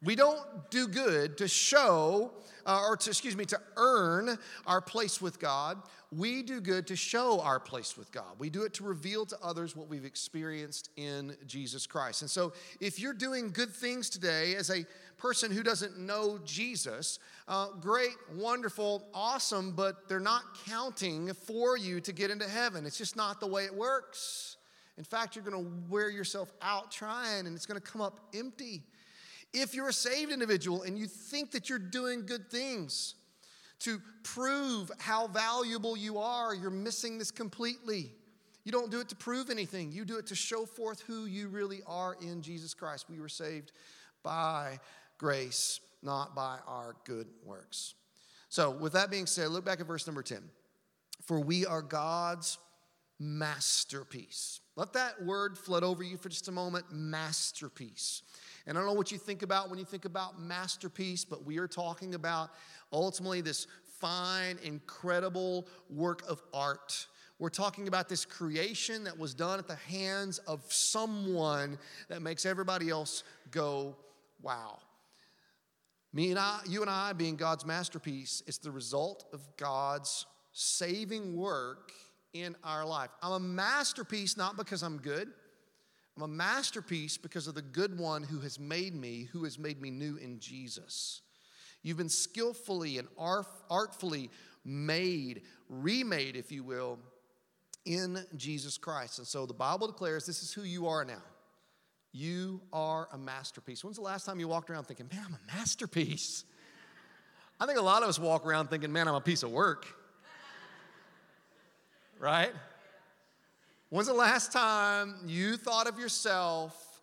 We 0.02 0.16
don't 0.16 0.70
do 0.70 0.88
good 0.88 1.38
to 1.40 1.48
show, 1.48 2.32
uh, 2.66 2.86
or 2.88 2.96
to, 2.96 3.10
excuse 3.10 3.36
me, 3.36 3.44
to 3.46 3.60
earn 3.76 4.38
our 4.66 4.80
place 4.80 5.22
with 5.22 5.40
God. 5.40 5.82
We 6.12 6.42
do 6.42 6.62
good 6.62 6.88
to 6.88 6.96
show 6.96 7.42
our 7.42 7.60
place 7.60 7.98
with 7.98 8.12
God. 8.12 8.40
We 8.40 8.50
do 8.50 8.64
it 8.64 8.74
to 8.76 8.84
reveal 8.84 9.26
to 9.26 9.38
others 9.44 9.76
what 9.76 9.90
we've 9.90 10.06
experienced 10.06 10.90
in 10.96 11.36
Jesus 11.46 11.86
Christ. 11.86 12.22
And 12.22 12.32
so, 12.32 12.54
if 12.80 12.98
you're 12.98 13.14
doing 13.14 13.52
good 13.52 13.72
things 13.72 14.10
today 14.10 14.56
as 14.56 14.70
a 14.70 14.86
person 15.18 15.52
who 15.52 15.64
doesn't 15.64 16.00
know 16.00 16.40
Jesus, 16.46 17.20
uh, 17.48 17.68
great, 17.82 18.16
wonderful, 18.34 19.04
awesome, 19.14 19.72
but 19.72 20.08
they're 20.08 20.20
not 20.20 20.44
counting 20.66 21.34
for 21.34 21.78
you 21.78 22.00
to 22.02 22.14
get 22.14 22.32
into 22.32 22.48
heaven. 22.48 22.86
It's 22.86 22.98
just 22.98 23.18
not 23.18 23.42
the 23.42 23.48
way 23.48 23.66
it 23.66 23.76
works. 23.76 24.56
In 24.98 25.04
fact, 25.04 25.36
you're 25.36 25.46
going 25.46 25.64
to 25.64 25.72
wear 25.90 26.10
yourself 26.10 26.52
out 26.62 26.90
trying, 26.90 27.48
and 27.48 27.56
it's 27.56 27.66
going 27.66 27.80
to 27.80 27.86
come 27.86 28.02
up 28.02 28.20
empty. 28.34 28.84
If 29.54 29.74
you're 29.74 29.90
a 29.90 29.94
saved 29.94 30.32
individual 30.32 30.84
and 30.84 30.98
you 30.98 31.08
think 31.08 31.52
that 31.52 31.70
you're 31.70 31.80
doing 31.80 32.26
good 32.26 32.50
things 32.50 33.16
to 33.80 34.02
prove 34.24 34.92
how 35.00 35.28
valuable 35.28 35.98
you 35.98 36.18
are, 36.20 36.54
you're 36.54 36.70
missing 36.70 37.18
this 37.18 37.32
completely. 37.32 38.12
You 38.64 38.72
don't 38.72 38.92
do 38.92 39.00
it 39.00 39.10
to 39.10 39.16
prove 39.16 39.50
anything, 39.50 39.92
you 39.92 40.06
do 40.06 40.18
it 40.18 40.28
to 40.28 40.36
show 40.36 40.66
forth 40.66 41.02
who 41.02 41.26
you 41.26 41.48
really 41.48 41.82
are 41.88 42.16
in 42.22 42.42
Jesus 42.42 42.74
Christ. 42.74 43.10
We 43.10 43.20
were 43.20 43.30
saved 43.30 43.72
by 44.22 44.80
grace, 45.18 45.80
not 46.04 46.36
by 46.36 46.58
our 46.68 46.96
good 47.06 47.28
works. 47.44 47.96
So, 48.50 48.72
with 48.72 48.94
that 48.94 49.10
being 49.10 49.26
said, 49.26 49.50
look 49.50 49.64
back 49.64 49.80
at 49.80 49.88
verse 49.88 50.06
number 50.08 50.24
10. 50.24 50.42
For 51.24 51.40
we 51.40 51.66
are 51.66 51.82
God's 51.82 52.58
masterpiece. 53.20 54.62
Let 54.76 54.94
that 54.94 55.24
word 55.24 55.58
flood 55.58 55.84
over 55.84 56.04
you 56.04 56.18
for 56.18 56.30
just 56.30 56.48
a 56.48 56.52
moment 56.52 56.86
masterpiece. 56.92 58.24
And 58.66 58.78
I 58.78 58.82
don't 58.82 58.88
know 58.88 58.96
what 58.96 59.12
you 59.12 59.18
think 59.18 59.42
about 59.42 59.70
when 59.70 59.80
you 59.80 59.86
think 59.86 60.06
about 60.06 60.40
masterpiece, 60.40 61.26
but 61.26 61.46
we 61.46 61.58
are 61.58 61.68
talking 61.68 62.16
about 62.16 62.52
ultimately 62.92 63.42
this 63.42 63.68
fine, 64.00 64.58
incredible 64.64 65.68
work 65.90 66.24
of 66.28 66.42
art. 66.54 67.08
We're 67.40 67.50
talking 67.50 67.88
about 67.88 68.10
this 68.10 68.26
creation 68.26 69.06
that 69.06 69.18
was 69.18 69.34
done 69.34 69.60
at 69.60 69.68
the 69.68 69.76
hands 69.76 70.40
of 70.40 70.62
someone 70.68 71.78
that 72.10 72.22
makes 72.22 72.46
everybody 72.46 72.90
else 72.90 73.24
go, 73.52 73.96
wow. 74.42 74.80
Me 76.12 76.32
and 76.32 76.40
I, 76.40 76.60
you 76.68 76.82
and 76.82 76.90
I 76.90 77.14
being 77.14 77.36
God's 77.36 77.66
masterpiece, 77.66 78.44
it's 78.48 78.58
the 78.58 78.72
result 78.72 79.26
of 79.32 79.42
God's 79.58 80.26
saving 80.52 81.36
work 81.36 81.92
in 82.34 82.56
our 82.64 82.86
life. 82.86 83.10
I'm 83.22 83.32
a 83.32 83.40
masterpiece 83.40 84.36
not 84.36 84.58
because 84.58 84.82
I'm 84.82 84.98
good. 84.98 85.30
I'm 86.20 86.24
a 86.24 86.28
masterpiece 86.28 87.16
because 87.16 87.48
of 87.48 87.56
the 87.56 87.62
good 87.62 87.98
one 87.98 88.24
who 88.24 88.42
has 88.42 88.60
made 88.60 88.94
me, 88.94 89.30
who 89.32 89.46
has 89.46 89.58
made 89.58 89.82
me 89.82 89.90
new 89.90 90.18
in 90.18 90.42
Jesus. 90.42 91.22
You've 91.82 91.96
been 91.96 92.10
skillfully 92.10 92.98
and 92.98 93.08
artfully 93.18 94.30
made, 94.66 95.44
remade, 95.70 96.36
if 96.36 96.52
you 96.52 96.66
will, 96.66 97.00
in 97.86 98.26
Jesus 98.36 98.78
Christ. 98.78 99.20
And 99.20 99.26
so 99.26 99.46
the 99.46 99.54
Bible 99.54 99.88
declares 99.88 100.26
this 100.26 100.44
is 100.44 100.52
who 100.52 100.64
you 100.64 100.88
are 100.88 101.06
now. 101.06 101.24
You 102.12 102.60
are 102.74 103.08
a 103.14 103.18
masterpiece. 103.18 103.82
When's 103.82 103.96
the 103.96 104.04
last 104.04 104.26
time 104.26 104.42
you 104.42 104.50
walked 104.50 104.70
around 104.70 104.88
thinking, 104.88 105.08
man, 105.10 105.24
I'm 105.26 105.36
a 105.36 105.58
masterpiece? 105.58 106.44
I 107.62 107.66
think 107.66 107.80
a 107.80 107.82
lot 107.82 108.04
of 108.04 108.10
us 108.10 108.20
walk 108.20 108.46
around 108.46 108.68
thinking, 108.68 108.92
man, 108.92 109.08
I'm 109.08 109.16
a 109.16 109.22
piece 109.22 109.44
of 109.44 109.52
work. 109.52 109.88
right? 112.20 112.52
When's 113.90 114.08
the 114.08 114.14
last 114.14 114.52
time 114.52 115.16
you 115.26 115.58
thought 115.58 115.88
of 115.88 115.98
yourself 115.98 117.02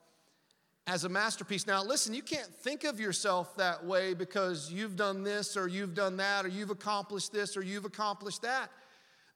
as 0.87 1.03
a 1.03 1.09
masterpiece? 1.09 1.67
Now, 1.67 1.83
listen, 1.83 2.15
you 2.15 2.23
can't 2.23 2.47
think 2.47 2.85
of 2.85 3.01
yourself 3.01 3.57
that 3.57 3.85
way 3.85 4.15
because 4.15 4.71
you've 4.71 4.95
done 4.95 5.25
this 5.25 5.57
or 5.57 5.67
you've 5.67 5.95
done 5.95 6.17
that 6.19 6.45
or 6.45 6.49
you've 6.49 6.71
accomplished 6.71 7.33
this 7.33 7.57
or 7.57 7.63
you've 7.63 7.87
accomplished 7.87 8.43
that. 8.43 8.71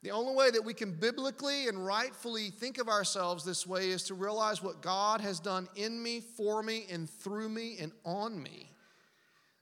The 0.04 0.12
only 0.12 0.33
way 0.33 0.52
that 0.52 0.64
we 0.64 0.73
can 0.73 0.92
biblically 0.92 1.66
and 1.66 1.85
rightfully 1.85 2.50
think 2.50 2.78
of 2.78 2.88
ourselves 2.88 3.45
this 3.45 3.66
way 3.66 3.90
is 3.90 4.04
to 4.04 4.14
realize 4.14 4.62
what 4.62 4.80
God 4.80 5.21
has 5.21 5.40
done 5.40 5.69
in 5.75 6.00
me, 6.00 6.21
for 6.21 6.62
me, 6.62 6.87
and 6.88 7.11
through 7.11 7.49
me, 7.49 7.78
and 7.80 7.90
on 8.04 8.40
me. 8.40 8.71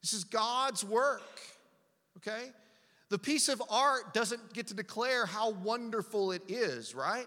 This 0.03 0.13
is 0.13 0.25
God's 0.25 0.85
work, 0.85 1.41
okay? 2.19 2.51
The 3.09 3.19
piece 3.19 3.49
of 3.49 3.63
art 3.71 4.13
doesn't 4.13 4.53
get 4.53 4.67
to 4.67 4.75
declare 4.75 5.25
how 5.25 5.53
wonderful 5.53 6.33
it 6.33 6.43
is, 6.49 6.95
right? 6.95 7.27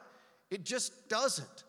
It 0.52 0.66
just 0.66 1.10
doesn't. 1.10 1.64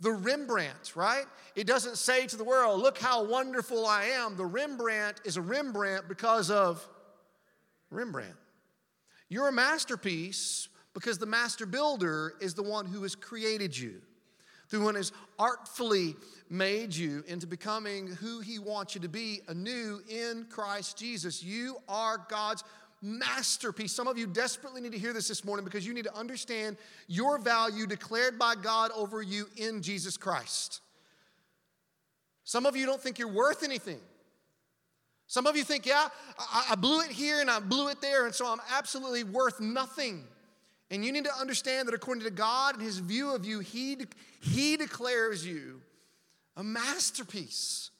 The 0.00 0.12
Rembrandt, 0.12 0.94
right? 0.94 1.24
It 1.54 1.66
doesn't 1.66 1.96
say 1.96 2.26
to 2.26 2.36
the 2.36 2.44
world, 2.44 2.80
look 2.80 2.98
how 2.98 3.24
wonderful 3.24 3.86
I 3.86 4.04
am. 4.04 4.36
The 4.36 4.44
Rembrandt 4.44 5.22
is 5.24 5.38
a 5.38 5.42
Rembrandt 5.42 6.08
because 6.08 6.50
of 6.50 6.86
Rembrandt. 7.90 8.34
You're 9.30 9.48
a 9.48 9.52
masterpiece 9.52 10.68
because 10.92 11.18
the 11.18 11.26
master 11.26 11.64
builder 11.64 12.34
is 12.40 12.54
the 12.54 12.62
one 12.62 12.84
who 12.84 13.02
has 13.02 13.14
created 13.14 13.76
you, 13.76 14.02
the 14.70 14.80
one 14.80 14.94
who 14.94 14.98
has 14.98 15.12
artfully 15.38 16.14
made 16.50 16.94
you 16.94 17.24
into 17.26 17.46
becoming 17.46 18.06
who 18.06 18.40
he 18.40 18.58
wants 18.58 18.94
you 18.94 19.00
to 19.00 19.08
be 19.08 19.40
anew 19.48 20.00
in 20.08 20.46
Christ 20.50 20.98
Jesus. 20.98 21.42
You 21.42 21.78
are 21.88 22.24
God's 22.28 22.64
masterpiece. 23.02 23.92
Some 23.92 24.08
of 24.08 24.18
you 24.18 24.26
desperately 24.26 24.80
need 24.80 24.92
to 24.92 24.98
hear 24.98 25.12
this 25.12 25.28
this 25.28 25.44
morning 25.44 25.64
because 25.64 25.86
you 25.86 25.94
need 25.94 26.04
to 26.04 26.16
understand 26.16 26.76
your 27.06 27.38
value 27.38 27.86
declared 27.86 28.38
by 28.38 28.54
God 28.54 28.90
over 28.94 29.22
you 29.22 29.46
in 29.56 29.82
Jesus 29.82 30.16
Christ. 30.16 30.80
Some 32.44 32.64
of 32.64 32.76
you 32.76 32.86
don't 32.86 33.00
think 33.00 33.18
you're 33.18 33.28
worth 33.28 33.62
anything. 33.62 34.00
Some 35.26 35.46
of 35.46 35.56
you 35.56 35.64
think, 35.64 35.86
yeah, 35.86 36.08
I, 36.38 36.68
I 36.70 36.74
blew 36.76 37.00
it 37.00 37.10
here 37.10 37.40
and 37.40 37.50
I 37.50 37.58
blew 37.58 37.88
it 37.88 38.00
there, 38.00 38.26
and 38.26 38.34
so 38.34 38.46
I'm 38.46 38.60
absolutely 38.72 39.24
worth 39.24 39.60
nothing. 39.60 40.24
And 40.90 41.04
you 41.04 41.10
need 41.10 41.24
to 41.24 41.34
understand 41.34 41.88
that 41.88 41.94
according 41.94 42.22
to 42.24 42.30
God 42.30 42.76
and 42.76 42.82
His 42.82 42.98
view 42.98 43.34
of 43.34 43.44
you, 43.44 43.58
He, 43.58 43.96
he 44.40 44.76
declares 44.76 45.44
you 45.44 45.82
a 46.56 46.62
masterpiece, 46.62 47.90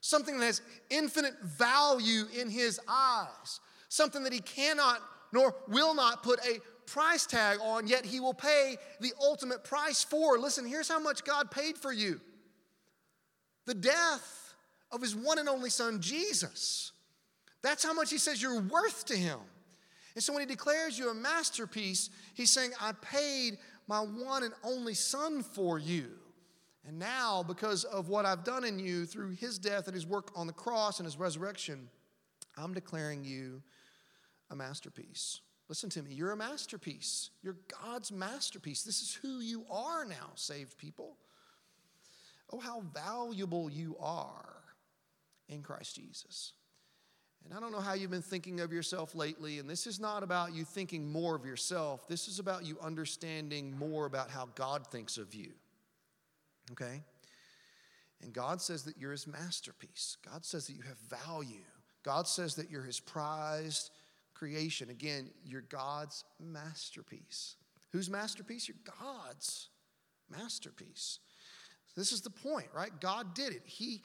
something 0.00 0.38
that 0.38 0.44
has 0.44 0.60
infinite 0.90 1.34
value 1.42 2.24
in 2.38 2.50
His 2.50 2.78
eyes, 2.86 3.60
something 3.88 4.22
that 4.24 4.32
He 4.32 4.40
cannot 4.40 5.00
nor 5.32 5.54
will 5.68 5.94
not 5.94 6.22
put 6.22 6.40
a 6.46 6.58
price 6.86 7.26
tag 7.26 7.58
on, 7.62 7.86
yet 7.86 8.04
He 8.04 8.20
will 8.20 8.34
pay 8.34 8.76
the 9.00 9.12
ultimate 9.20 9.64
price 9.64 10.02
for. 10.02 10.38
Listen, 10.38 10.66
here's 10.66 10.88
how 10.88 10.98
much 10.98 11.24
God 11.24 11.50
paid 11.50 11.76
for 11.76 11.92
you 11.92 12.20
the 13.66 13.74
death 13.74 14.54
of 14.90 15.02
His 15.02 15.14
one 15.14 15.38
and 15.38 15.48
only 15.48 15.70
Son, 15.70 16.00
Jesus. 16.00 16.92
That's 17.62 17.84
how 17.84 17.92
much 17.92 18.10
He 18.10 18.18
says 18.18 18.40
you're 18.40 18.60
worth 18.60 19.04
to 19.06 19.16
Him. 19.16 19.38
And 20.18 20.24
so 20.24 20.32
when 20.32 20.40
he 20.40 20.48
declares 20.48 20.98
you 20.98 21.10
a 21.10 21.14
masterpiece, 21.14 22.10
he's 22.34 22.50
saying, 22.50 22.72
I 22.80 22.90
paid 22.90 23.56
my 23.86 24.00
one 24.00 24.42
and 24.42 24.52
only 24.64 24.94
son 24.94 25.44
for 25.44 25.78
you. 25.78 26.08
And 26.84 26.98
now, 26.98 27.44
because 27.46 27.84
of 27.84 28.08
what 28.08 28.26
I've 28.26 28.42
done 28.42 28.64
in 28.64 28.80
you 28.80 29.06
through 29.06 29.36
his 29.36 29.60
death 29.60 29.86
and 29.86 29.94
his 29.94 30.08
work 30.08 30.32
on 30.34 30.48
the 30.48 30.52
cross 30.52 30.98
and 30.98 31.06
his 31.06 31.18
resurrection, 31.18 31.88
I'm 32.58 32.74
declaring 32.74 33.24
you 33.24 33.62
a 34.50 34.56
masterpiece. 34.56 35.40
Listen 35.68 35.90
to 35.90 36.02
me, 36.02 36.12
you're 36.12 36.32
a 36.32 36.36
masterpiece. 36.36 37.30
You're 37.42 37.56
God's 37.84 38.10
masterpiece. 38.10 38.82
This 38.82 39.02
is 39.02 39.14
who 39.14 39.40
you 39.40 39.64
are 39.70 40.04
now, 40.04 40.30
saved 40.34 40.78
people. 40.78 41.16
Oh, 42.50 42.58
how 42.58 42.80
valuable 42.94 43.70
you 43.70 43.96
are 44.00 44.56
in 45.48 45.62
Christ 45.62 45.96
Jesus. 45.96 46.52
And 47.44 47.52
I 47.54 47.60
don't 47.60 47.72
know 47.72 47.80
how 47.80 47.92
you've 47.92 48.10
been 48.10 48.22
thinking 48.22 48.60
of 48.60 48.72
yourself 48.72 49.14
lately, 49.14 49.58
and 49.58 49.68
this 49.68 49.86
is 49.86 50.00
not 50.00 50.22
about 50.22 50.54
you 50.54 50.64
thinking 50.64 51.10
more 51.10 51.34
of 51.34 51.44
yourself. 51.44 52.08
This 52.08 52.28
is 52.28 52.38
about 52.38 52.64
you 52.64 52.78
understanding 52.82 53.78
more 53.78 54.06
about 54.06 54.30
how 54.30 54.48
God 54.54 54.86
thinks 54.86 55.18
of 55.18 55.34
you. 55.34 55.52
Okay? 56.72 57.02
And 58.22 58.32
God 58.32 58.60
says 58.60 58.82
that 58.84 58.98
you're 58.98 59.12
his 59.12 59.26
masterpiece. 59.26 60.16
God 60.28 60.44
says 60.44 60.66
that 60.66 60.74
you 60.74 60.82
have 60.82 60.98
value. 60.98 61.64
God 62.08 62.26
says 62.26 62.54
that 62.54 62.70
you're 62.70 62.84
his 62.84 63.00
prized 63.00 63.90
creation. 64.32 64.88
Again, 64.88 65.28
you're 65.44 65.60
God's 65.60 66.24
masterpiece. 66.40 67.56
Whose 67.92 68.08
masterpiece? 68.08 68.66
You're 68.66 68.78
God's 68.98 69.68
masterpiece. 70.30 71.18
This 71.98 72.12
is 72.12 72.22
the 72.22 72.30
point, 72.30 72.68
right? 72.74 72.98
God 72.98 73.34
did 73.34 73.52
it. 73.52 73.60
He 73.66 74.00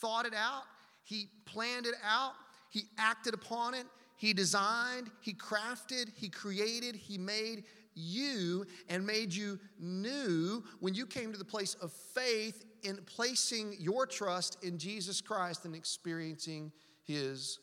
thought 0.00 0.24
it 0.24 0.34
out, 0.34 0.62
He 1.02 1.30
planned 1.46 1.86
it 1.86 1.96
out, 2.04 2.34
he 2.70 2.84
acted 2.96 3.34
upon 3.34 3.74
it, 3.74 3.86
He 4.14 4.32
designed, 4.32 5.10
He 5.20 5.34
crafted, 5.34 6.12
He 6.14 6.28
created, 6.28 6.94
He 6.94 7.18
made 7.18 7.64
you 7.92 8.66
and 8.88 9.04
made 9.04 9.34
you 9.34 9.58
new 9.80 10.62
when 10.78 10.94
you 10.94 11.06
came 11.06 11.32
to 11.32 11.38
the 11.38 11.44
place 11.44 11.74
of 11.82 11.92
faith 11.92 12.64
in 12.84 12.98
placing 12.98 13.74
your 13.80 14.06
trust 14.06 14.62
in 14.62 14.78
Jesus 14.78 15.20
Christ 15.20 15.64
and 15.64 15.74
experiencing 15.74 16.70
His 17.08 17.58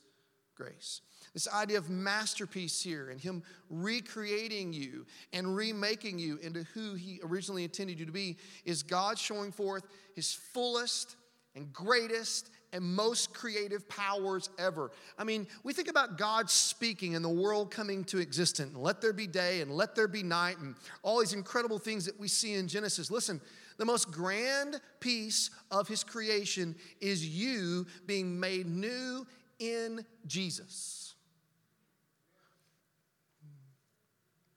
grace. 0.55 1.01
This 1.33 1.47
idea 1.47 1.77
of 1.77 1.89
masterpiece 1.89 2.81
here 2.81 3.09
and 3.09 3.19
Him 3.19 3.43
recreating 3.69 4.73
you 4.73 5.05
and 5.31 5.55
remaking 5.55 6.19
you 6.19 6.37
into 6.41 6.63
who 6.73 6.95
He 6.95 7.21
originally 7.23 7.63
intended 7.63 7.99
you 7.99 8.05
to 8.05 8.11
be 8.11 8.37
is 8.65 8.83
God 8.83 9.17
showing 9.17 9.51
forth 9.51 9.83
His 10.15 10.33
fullest 10.33 11.15
and 11.55 11.71
greatest 11.71 12.49
and 12.75 12.83
most 12.83 13.33
creative 13.33 13.87
powers 13.87 14.49
ever. 14.59 14.91
I 15.17 15.23
mean, 15.23 15.47
we 15.63 15.71
think 15.71 15.87
about 15.87 16.17
God 16.17 16.49
speaking 16.49 17.15
and 17.15 17.23
the 17.23 17.29
world 17.29 17.71
coming 17.71 18.03
to 18.05 18.17
existence, 18.17 18.73
and 18.73 18.83
let 18.83 18.99
there 18.99 19.13
be 19.13 19.27
day 19.27 19.61
and 19.61 19.71
let 19.71 19.95
there 19.95 20.09
be 20.09 20.23
night, 20.23 20.57
and 20.59 20.75
all 21.01 21.21
these 21.21 21.31
incredible 21.31 21.79
things 21.79 22.05
that 22.05 22.19
we 22.19 22.27
see 22.27 22.53
in 22.55 22.67
Genesis. 22.67 23.09
Listen, 23.09 23.39
the 23.77 23.85
most 23.85 24.11
grand 24.11 24.81
piece 24.99 25.51
of 25.71 25.87
his 25.87 26.03
creation 26.03 26.75
is 26.99 27.25
you 27.25 27.87
being 28.05 28.37
made 28.37 28.67
new 28.67 29.25
in 29.59 30.05
Jesus. 30.27 31.15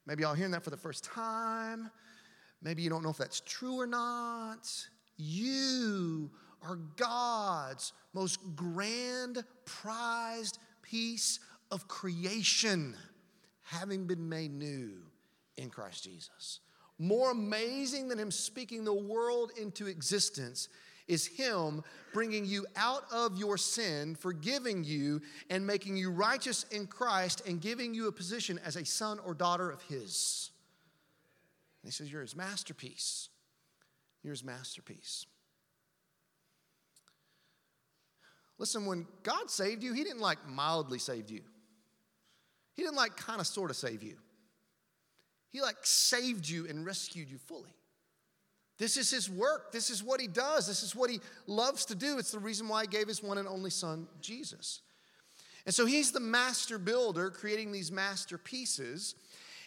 Maybe 0.07 0.23
y'all 0.23 0.35
hearing 0.35 0.53
that 0.53 0.65
for 0.65 0.71
the 0.71 0.77
first 0.77 1.05
time. 1.05 1.89
Maybe 2.63 2.83
you 2.83 2.91
don't 2.91 3.05
know 3.05 3.11
if 3.11 3.19
that's 3.19 3.41
true 3.41 3.79
or 3.79 3.87
not. 3.87 4.69
You 5.17 6.31
are 6.63 6.77
God's 6.97 7.93
most 8.13 8.39
grand, 8.57 9.45
prized 9.65 10.59
piece 10.83 11.41
of 11.71 11.89
creation, 11.89 12.95
having 13.63 14.07
been 14.07 14.29
made 14.29 14.53
new 14.53 14.93
in 15.57 15.71
Christ 15.71 16.05
Jesus. 16.05 16.61
More 16.99 17.31
amazing 17.31 18.09
than 18.09 18.19
Him 18.19 18.31
speaking 18.31 18.85
the 18.85 18.93
world 18.93 19.53
into 19.61 19.87
existence 19.87 20.69
is 21.07 21.27
Him 21.27 21.83
bringing 22.13 22.45
you 22.45 22.67
out 22.77 23.05
of 23.13 23.39
your 23.39 23.57
sin, 23.57 24.15
forgiving 24.15 24.85
you, 24.85 25.23
and 25.51 25.67
making 25.67 25.97
you 25.97 26.11
righteous 26.11 26.65
in 26.71 26.87
Christ, 26.87 27.43
and 27.47 27.61
giving 27.61 27.95
you 27.95 28.09
a 28.09 28.13
position 28.13 28.61
as 28.65 28.77
a 28.77 28.85
son 28.85 29.19
or 29.21 29.35
daughter 29.35 29.71
of 29.71 29.81
His. 29.83 30.51
And 31.83 31.89
He 31.89 31.93
says, 31.93 32.11
You're 32.13 32.23
His 32.23 32.37
masterpiece. 32.37 33.29
You're 34.23 34.35
His 34.35 34.45
masterpiece. 34.45 35.27
Listen, 38.59 38.87
when 38.87 39.07
God 39.23 39.51
saved 39.51 39.83
you, 39.83 39.93
He 39.93 40.05
didn't 40.05 40.21
like 40.21 40.47
mildly 40.49 40.99
save 40.99 41.31
you. 41.31 41.43
He 42.75 42.83
didn't 42.83 42.97
like 42.97 43.17
kind 43.17 43.41
of 43.41 43.47
sort 43.47 43.71
of 43.71 43.77
save 43.77 44.03
you. 44.03 44.17
He 45.51 45.61
like 45.61 45.77
saved 45.83 46.49
you 46.49 46.67
and 46.69 46.85
rescued 46.85 47.31
you 47.31 47.39
fully. 47.39 47.75
This 48.79 48.97
is 48.97 49.11
his 49.11 49.29
work. 49.29 49.73
This 49.73 49.91
is 49.91 50.05
what 50.05 50.21
he 50.21 50.29
does. 50.29 50.67
This 50.67 50.85
is 50.85 50.95
what 50.95 51.11
he 51.11 51.21
loves 51.47 51.85
to 51.87 51.97
do. 51.97 52.19
It's 52.19 52.31
the 52.31 52.39
reason 52.39 52.69
why 52.69 52.83
he 52.83 52.87
gave 52.87 53.09
his 53.09 53.23
one 53.23 53.39
and 53.39 53.49
only 53.49 53.71
son, 53.71 54.07
Jesus. 54.21 54.83
And 55.67 55.75
so 55.75 55.85
he's 55.85 56.13
the 56.13 56.21
master 56.21 56.79
builder 56.79 57.31
creating 57.31 57.73
these 57.73 57.91
masterpieces. 57.91 59.17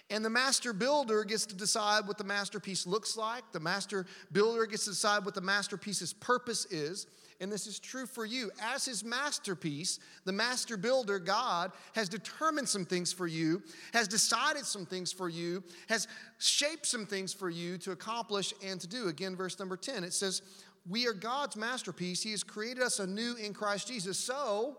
And 0.10 0.24
the 0.24 0.30
master 0.30 0.72
builder 0.72 1.26
gets 1.26 1.46
to 1.48 1.56
decide 1.56 2.08
what 2.08 2.18
the 2.18 2.24
masterpiece 2.24 2.88
looks 2.88 3.18
like. 3.18 3.44
The 3.52 3.60
master 3.60 4.06
builder 4.32 4.66
gets 4.66 4.86
to 4.86 4.92
decide 4.92 5.26
what 5.26 5.36
the 5.36 5.42
masterpiece's 5.42 6.14
purpose 6.14 6.66
is 6.66 7.08
and 7.42 7.52
this 7.52 7.66
is 7.66 7.80
true 7.80 8.06
for 8.06 8.24
you. 8.24 8.52
As 8.62 8.86
his 8.86 9.04
masterpiece, 9.04 10.00
the 10.26 10.32
master 10.32 10.78
builder, 10.78 11.20
God, 11.20 11.72
has 11.94 12.08
determined 12.08 12.70
some 12.70 12.86
things 12.86 13.12
for 13.12 13.28
you, 13.28 13.64
has 13.94 14.08
decided 14.08 14.66
some 14.66 14.86
things 14.86 15.12
for 15.12 15.28
you, 15.28 15.64
has 15.90 16.08
shaped 16.38 16.86
some 16.86 17.06
things 17.06 17.34
for 17.34 17.50
you 17.50 17.78
to 17.80 17.92
accomplish 17.92 18.54
and 18.64 18.80
to 18.80 18.88
do. 18.88 19.08
Again, 19.08 19.36
verse 19.36 19.58
number 19.60 19.76
10, 19.76 20.04
it 20.04 20.14
says, 20.14 20.44
We 20.88 21.08
are 21.08 21.14
God's 21.14 21.56
masterpiece. 21.56 22.22
He 22.22 22.32
has 22.32 22.44
created 22.44 22.84
us 22.84 23.00
anew 23.00 23.36
in 23.36 23.54
Christ 23.54 23.88
Jesus. 23.88 24.20
So, 24.20 24.78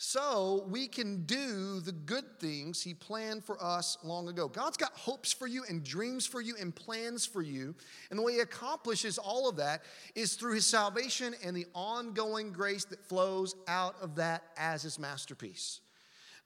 so 0.00 0.64
we 0.68 0.86
can 0.86 1.24
do 1.24 1.80
the 1.80 1.90
good 1.90 2.38
things 2.38 2.80
He 2.80 2.94
planned 2.94 3.44
for 3.44 3.62
us 3.62 3.98
long 4.04 4.28
ago. 4.28 4.46
God's 4.46 4.76
got 4.76 4.92
hopes 4.92 5.32
for 5.32 5.48
you 5.48 5.64
and 5.68 5.82
dreams 5.82 6.24
for 6.24 6.40
you 6.40 6.54
and 6.58 6.72
plans 6.74 7.26
for 7.26 7.42
you. 7.42 7.74
And 8.10 8.18
the 8.18 8.22
way 8.22 8.34
He 8.34 8.38
accomplishes 8.38 9.18
all 9.18 9.48
of 9.48 9.56
that 9.56 9.82
is 10.14 10.34
through 10.34 10.54
His 10.54 10.66
salvation 10.66 11.34
and 11.44 11.56
the 11.56 11.66
ongoing 11.74 12.52
grace 12.52 12.84
that 12.86 13.04
flows 13.08 13.56
out 13.66 13.96
of 14.00 14.14
that 14.14 14.44
as 14.56 14.84
His 14.84 15.00
masterpiece. 15.00 15.80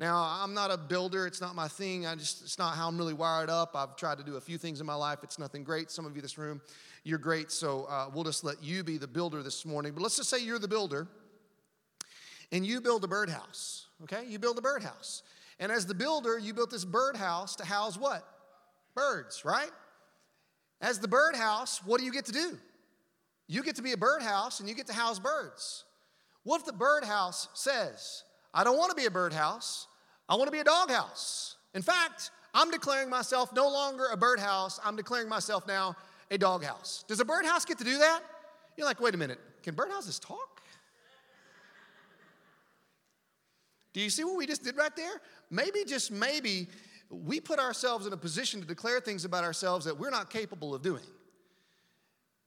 Now, 0.00 0.16
I'm 0.16 0.54
not 0.54 0.70
a 0.70 0.78
builder. 0.78 1.26
It's 1.26 1.42
not 1.42 1.54
my 1.54 1.68
thing. 1.68 2.06
I 2.06 2.14
just, 2.14 2.42
it's 2.42 2.58
not 2.58 2.74
how 2.74 2.88
I'm 2.88 2.96
really 2.96 3.12
wired 3.12 3.50
up. 3.50 3.72
I've 3.76 3.96
tried 3.96 4.16
to 4.16 4.24
do 4.24 4.36
a 4.36 4.40
few 4.40 4.56
things 4.56 4.80
in 4.80 4.86
my 4.86 4.94
life. 4.94 5.18
It's 5.22 5.38
nothing 5.38 5.62
great. 5.62 5.90
Some 5.90 6.06
of 6.06 6.12
you 6.12 6.20
in 6.20 6.22
this 6.22 6.38
room, 6.38 6.62
you're 7.04 7.18
great. 7.18 7.52
So 7.52 7.84
uh, 7.84 8.10
we'll 8.12 8.24
just 8.24 8.44
let 8.44 8.62
you 8.62 8.82
be 8.82 8.96
the 8.96 9.06
builder 9.06 9.42
this 9.42 9.66
morning. 9.66 9.92
But 9.92 10.02
let's 10.02 10.16
just 10.16 10.30
say 10.30 10.42
you're 10.42 10.58
the 10.58 10.66
builder 10.66 11.06
and 12.52 12.64
you 12.66 12.80
build 12.80 13.02
a 13.02 13.08
birdhouse, 13.08 13.86
okay? 14.04 14.24
You 14.28 14.38
build 14.38 14.58
a 14.58 14.62
birdhouse. 14.62 15.22
And 15.58 15.72
as 15.72 15.86
the 15.86 15.94
builder, 15.94 16.38
you 16.38 16.54
built 16.54 16.70
this 16.70 16.84
birdhouse 16.84 17.56
to 17.56 17.64
house 17.64 17.96
what? 17.96 18.22
Birds, 18.94 19.44
right? 19.44 19.70
As 20.80 20.98
the 20.98 21.08
birdhouse, 21.08 21.80
what 21.84 21.98
do 21.98 22.04
you 22.04 22.12
get 22.12 22.26
to 22.26 22.32
do? 22.32 22.58
You 23.48 23.62
get 23.62 23.76
to 23.76 23.82
be 23.82 23.92
a 23.92 23.96
birdhouse 23.96 24.60
and 24.60 24.68
you 24.68 24.74
get 24.74 24.86
to 24.88 24.92
house 24.92 25.18
birds. 25.18 25.84
What 26.42 26.60
if 26.60 26.66
the 26.66 26.72
birdhouse 26.72 27.48
says, 27.54 28.24
I 28.52 28.64
don't 28.64 28.76
want 28.76 28.90
to 28.90 28.96
be 28.96 29.06
a 29.06 29.10
birdhouse, 29.10 29.86
I 30.28 30.34
want 30.34 30.48
to 30.48 30.52
be 30.52 30.58
a 30.58 30.64
doghouse? 30.64 31.56
In 31.74 31.82
fact, 31.82 32.30
I'm 32.52 32.70
declaring 32.70 33.08
myself 33.08 33.52
no 33.54 33.68
longer 33.68 34.08
a 34.12 34.16
birdhouse, 34.16 34.78
I'm 34.84 34.96
declaring 34.96 35.28
myself 35.28 35.66
now 35.66 35.96
a 36.30 36.36
doghouse. 36.36 37.04
Does 37.08 37.20
a 37.20 37.24
birdhouse 37.24 37.64
get 37.64 37.78
to 37.78 37.84
do 37.84 37.98
that? 37.98 38.20
You're 38.76 38.86
like, 38.86 39.00
wait 39.00 39.14
a 39.14 39.18
minute, 39.18 39.38
can 39.62 39.74
birdhouses 39.74 40.20
talk? 40.20 40.51
Do 43.92 44.00
you 44.00 44.10
see 44.10 44.24
what 44.24 44.36
we 44.36 44.46
just 44.46 44.62
did 44.64 44.76
right 44.76 44.94
there? 44.96 45.20
Maybe, 45.50 45.84
just 45.84 46.10
maybe, 46.10 46.68
we 47.10 47.40
put 47.40 47.58
ourselves 47.58 48.06
in 48.06 48.12
a 48.12 48.16
position 48.16 48.60
to 48.60 48.66
declare 48.66 49.00
things 49.00 49.24
about 49.24 49.44
ourselves 49.44 49.84
that 49.84 49.98
we're 49.98 50.10
not 50.10 50.30
capable 50.30 50.74
of 50.74 50.82
doing. 50.82 51.04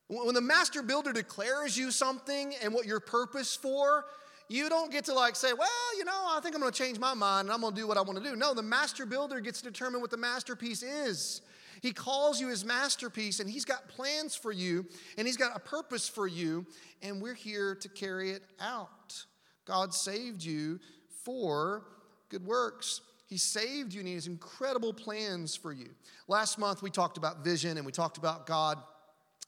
When 0.08 0.36
the 0.36 0.42
master 0.42 0.84
builder 0.84 1.14
declares 1.14 1.78
you 1.78 1.92
something 1.92 2.54
and 2.64 2.74
what 2.74 2.86
your 2.86 3.00
purpose 3.00 3.56
for, 3.56 4.06
you 4.48 4.70
don't 4.70 4.92
get 4.92 5.06
to 5.06 5.14
like 5.14 5.36
say, 5.36 5.54
well, 5.54 5.98
you 5.98 6.06
know, 6.06 6.28
I 6.30 6.40
think 6.42 6.54
I'm 6.54 6.62
going 6.62 6.72
to 6.72 6.78
change 6.78 7.00
my 7.00 7.16
mind 7.16 7.48
and 7.48 7.54
I'm 7.54 7.62
going 7.62 7.74
to 7.74 7.80
do 7.80 7.88
what 7.88 7.98
I 7.98 8.02
want 8.02 8.24
to 8.24 8.24
do. 8.24 8.36
No, 8.36 8.54
the 8.54 8.62
master 8.62 9.06
builder 9.06 9.40
gets 9.40 9.62
to 9.62 9.72
determine 9.72 10.02
what 10.02 10.12
the 10.12 10.18
masterpiece 10.18 10.84
is. 10.84 11.42
He 11.82 11.92
calls 11.92 12.40
you 12.40 12.50
his 12.50 12.64
masterpiece 12.64 13.40
and 13.40 13.50
he's 13.50 13.66
got 13.66 13.88
plans 13.88 14.36
for 14.36 14.52
you 14.52 14.86
and 15.18 15.26
he's 15.26 15.38
got 15.38 15.56
a 15.56 15.60
purpose 15.60 16.08
for 16.08 16.28
you, 16.28 16.66
and 17.02 17.22
we're 17.22 17.34
here 17.34 17.76
to 17.76 17.90
carry 17.90 18.32
it 18.32 18.44
out. 18.60 19.26
God 19.66 19.94
saved 19.94 20.44
you 20.44 20.80
for 21.26 21.84
good 22.30 22.46
works. 22.46 23.02
He 23.28 23.38
saved 23.38 23.94
you 23.94 24.00
and 24.00 24.08
He 24.08 24.14
has 24.14 24.28
incredible 24.28 24.94
plans 24.94 25.56
for 25.56 25.74
you. 25.74 25.90
Last 26.28 26.58
month, 26.58 26.82
we 26.82 26.90
talked 26.90 27.18
about 27.18 27.44
vision 27.44 27.78
and 27.78 27.86
we 27.86 27.92
talked 27.92 28.18
about 28.18 28.46
God 28.46 28.78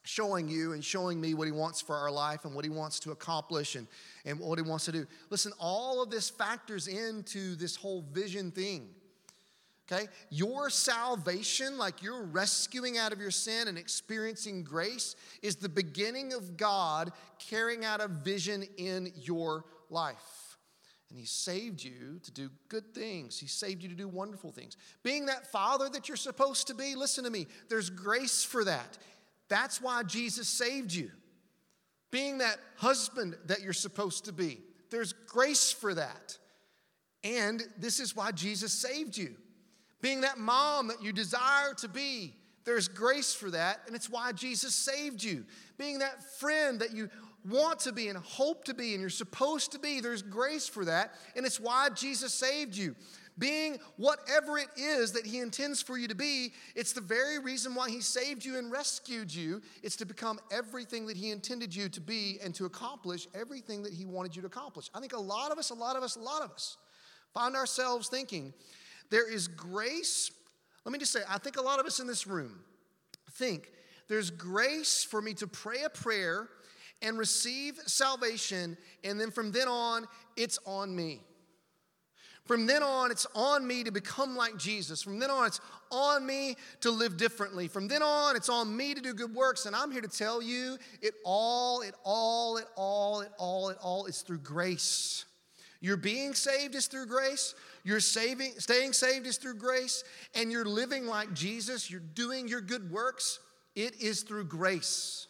showing 0.02 0.48
you 0.48 0.72
and 0.72 0.84
showing 0.84 1.20
me 1.20 1.34
what 1.34 1.46
He 1.46 1.52
wants 1.52 1.80
for 1.80 1.94
our 1.94 2.10
life 2.10 2.44
and 2.44 2.54
what 2.54 2.64
He 2.64 2.70
wants 2.70 2.98
to 3.00 3.12
accomplish 3.12 3.76
and, 3.76 3.86
and 4.24 4.40
what 4.40 4.58
He 4.58 4.62
wants 4.62 4.86
to 4.86 4.92
do. 4.92 5.06
Listen, 5.30 5.52
all 5.58 6.02
of 6.02 6.10
this 6.10 6.28
factors 6.28 6.88
into 6.88 7.54
this 7.54 7.76
whole 7.76 8.04
vision 8.12 8.50
thing. 8.50 8.88
Okay? 9.90 10.06
Your 10.30 10.68
salvation, 10.70 11.78
like 11.78 12.02
you're 12.02 12.24
rescuing 12.24 12.98
out 12.98 13.12
of 13.12 13.20
your 13.20 13.30
sin 13.30 13.68
and 13.68 13.78
experiencing 13.78 14.62
grace, 14.64 15.14
is 15.42 15.56
the 15.56 15.68
beginning 15.68 16.34
of 16.34 16.56
God 16.56 17.12
carrying 17.38 17.84
out 17.84 18.00
a 18.00 18.08
vision 18.08 18.64
in 18.76 19.12
your 19.16 19.64
life. 19.88 20.47
And 21.10 21.18
He 21.18 21.24
saved 21.24 21.82
you 21.82 22.20
to 22.22 22.30
do 22.30 22.50
good 22.68 22.94
things. 22.94 23.38
He 23.38 23.46
saved 23.46 23.82
you 23.82 23.88
to 23.88 23.94
do 23.94 24.08
wonderful 24.08 24.52
things. 24.52 24.76
Being 25.02 25.26
that 25.26 25.50
father 25.50 25.88
that 25.88 26.08
you're 26.08 26.16
supposed 26.16 26.66
to 26.66 26.74
be, 26.74 26.94
listen 26.94 27.24
to 27.24 27.30
me, 27.30 27.46
there's 27.68 27.90
grace 27.90 28.44
for 28.44 28.64
that. 28.64 28.98
That's 29.48 29.80
why 29.80 30.02
Jesus 30.02 30.48
saved 30.48 30.92
you. 30.92 31.10
Being 32.10 32.38
that 32.38 32.58
husband 32.76 33.36
that 33.46 33.62
you're 33.62 33.72
supposed 33.72 34.26
to 34.26 34.32
be, 34.32 34.60
there's 34.90 35.12
grace 35.12 35.72
for 35.72 35.94
that. 35.94 36.38
And 37.24 37.62
this 37.78 38.00
is 38.00 38.14
why 38.14 38.32
Jesus 38.32 38.72
saved 38.72 39.16
you. 39.16 39.34
Being 40.00 40.20
that 40.22 40.38
mom 40.38 40.88
that 40.88 41.02
you 41.02 41.12
desire 41.12 41.74
to 41.78 41.88
be, 41.88 42.34
there's 42.64 42.86
grace 42.86 43.32
for 43.32 43.50
that, 43.50 43.80
and 43.86 43.96
it's 43.96 44.10
why 44.10 44.32
Jesus 44.32 44.74
saved 44.74 45.22
you. 45.22 45.46
Being 45.78 46.00
that 46.00 46.22
friend 46.38 46.80
that 46.80 46.94
you 46.94 47.08
want 47.44 47.80
to 47.80 47.92
be 47.92 48.08
and 48.08 48.18
hope 48.18 48.64
to 48.64 48.74
be 48.74 48.92
and 48.92 49.00
you're 49.00 49.10
supposed 49.10 49.72
to 49.72 49.78
be. 49.78 50.00
There's 50.00 50.22
grace 50.22 50.68
for 50.68 50.84
that, 50.84 51.14
and 51.36 51.44
it's 51.44 51.60
why 51.60 51.88
Jesus 51.90 52.32
saved 52.34 52.76
you. 52.76 52.94
Being 53.38 53.78
whatever 53.96 54.58
it 54.58 54.68
is 54.76 55.12
that 55.12 55.24
He 55.24 55.38
intends 55.38 55.80
for 55.80 55.96
you 55.96 56.08
to 56.08 56.14
be, 56.14 56.52
it's 56.74 56.92
the 56.92 57.00
very 57.00 57.38
reason 57.38 57.74
why 57.74 57.88
He 57.88 58.00
saved 58.00 58.44
you 58.44 58.58
and 58.58 58.70
rescued 58.70 59.32
you. 59.32 59.62
It's 59.82 59.96
to 59.96 60.06
become 60.06 60.40
everything 60.50 61.06
that 61.06 61.16
He 61.16 61.30
intended 61.30 61.74
you 61.74 61.88
to 61.88 62.00
be 62.00 62.38
and 62.42 62.52
to 62.56 62.64
accomplish 62.64 63.28
everything 63.34 63.84
that 63.84 63.92
He 63.92 64.04
wanted 64.04 64.34
you 64.34 64.42
to 64.42 64.48
accomplish. 64.48 64.90
I 64.92 65.00
think 65.00 65.12
a 65.12 65.20
lot 65.20 65.52
of 65.52 65.58
us, 65.58 65.70
a 65.70 65.74
lot 65.74 65.94
of 65.94 66.02
us, 66.02 66.16
a 66.16 66.20
lot 66.20 66.42
of 66.42 66.50
us 66.50 66.76
find 67.32 67.54
ourselves 67.54 68.08
thinking 68.08 68.52
there 69.10 69.30
is 69.30 69.46
grace. 69.46 70.32
Let 70.84 70.92
me 70.92 70.98
just 70.98 71.12
say, 71.12 71.20
I 71.28 71.38
think 71.38 71.58
a 71.58 71.62
lot 71.62 71.78
of 71.78 71.86
us 71.86 72.00
in 72.00 72.08
this 72.08 72.26
room 72.26 72.64
think 73.38 73.70
there's 74.08 74.30
grace 74.30 75.04
for 75.04 75.22
me 75.22 75.32
to 75.34 75.46
pray 75.46 75.82
a 75.84 75.90
prayer 75.90 76.48
and 77.02 77.18
receive 77.18 77.78
salvation, 77.86 78.76
and 79.04 79.20
then 79.20 79.30
from 79.30 79.52
then 79.52 79.68
on, 79.68 80.06
it's 80.36 80.58
on 80.66 80.94
me. 80.94 81.20
From 82.48 82.66
then 82.66 82.82
on, 82.82 83.10
it's 83.10 83.26
on 83.34 83.66
me 83.66 83.84
to 83.84 83.90
become 83.90 84.34
like 84.34 84.56
Jesus. 84.56 85.02
From 85.02 85.18
then 85.18 85.30
on, 85.30 85.46
it's 85.46 85.60
on 85.90 86.24
me 86.24 86.56
to 86.80 86.90
live 86.90 87.18
differently. 87.18 87.68
From 87.68 87.88
then 87.88 88.02
on, 88.02 88.36
it's 88.36 88.48
on 88.48 88.74
me 88.74 88.94
to 88.94 89.02
do 89.02 89.12
good 89.12 89.34
works. 89.34 89.66
And 89.66 89.76
I'm 89.76 89.90
here 89.90 90.00
to 90.00 90.08
tell 90.08 90.40
you 90.40 90.78
it 91.02 91.12
all, 91.26 91.82
it 91.82 91.94
all, 92.04 92.56
it 92.56 92.64
all, 92.74 93.20
it 93.20 93.30
all, 93.36 93.68
it 93.68 93.76
all 93.82 94.06
is 94.06 94.22
through 94.22 94.38
grace. 94.38 95.26
Your 95.80 95.98
being 95.98 96.32
saved 96.32 96.74
is 96.74 96.86
through 96.86 97.06
grace. 97.06 97.54
Your 97.84 98.00
saving, 98.00 98.52
staying 98.56 98.94
saved 98.94 99.26
is 99.26 99.36
through 99.36 99.56
grace. 99.56 100.02
And 100.34 100.50
you're 100.50 100.64
living 100.64 101.06
like 101.06 101.34
Jesus. 101.34 101.90
You're 101.90 102.00
doing 102.00 102.48
your 102.48 102.62
good 102.62 102.90
works. 102.90 103.40
It 103.76 104.00
is 104.00 104.22
through 104.22 104.44
grace. 104.44 105.27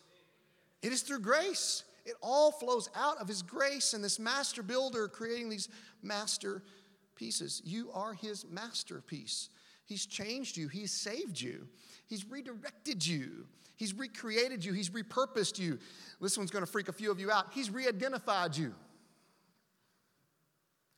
It 0.82 0.92
is 0.92 1.02
through 1.02 1.20
grace. 1.20 1.84
It 2.04 2.14
all 2.22 2.52
flows 2.52 2.88
out 2.94 3.18
of 3.18 3.28
His 3.28 3.42
grace 3.42 3.92
and 3.92 4.02
this 4.02 4.18
master 4.18 4.62
builder 4.62 5.08
creating 5.08 5.48
these 5.50 5.68
masterpieces. 6.02 7.62
You 7.64 7.90
are 7.92 8.14
his 8.14 8.46
masterpiece. 8.50 9.50
He's 9.84 10.06
changed 10.06 10.56
you, 10.56 10.68
he's 10.68 10.92
saved 10.92 11.40
you, 11.40 11.66
he's 12.06 12.26
redirected 12.26 13.06
you, 13.06 13.46
he's 13.76 13.94
recreated 13.94 14.64
you, 14.64 14.74
he's 14.74 14.90
repurposed 14.90 15.58
you. 15.58 15.78
This 16.20 16.36
one's 16.36 16.50
going 16.50 16.64
to 16.64 16.70
freak 16.70 16.88
a 16.88 16.92
few 16.92 17.10
of 17.10 17.18
you 17.18 17.30
out. 17.30 17.46
He's 17.52 17.70
re 17.70 17.88
identified 17.88 18.56
you. 18.56 18.74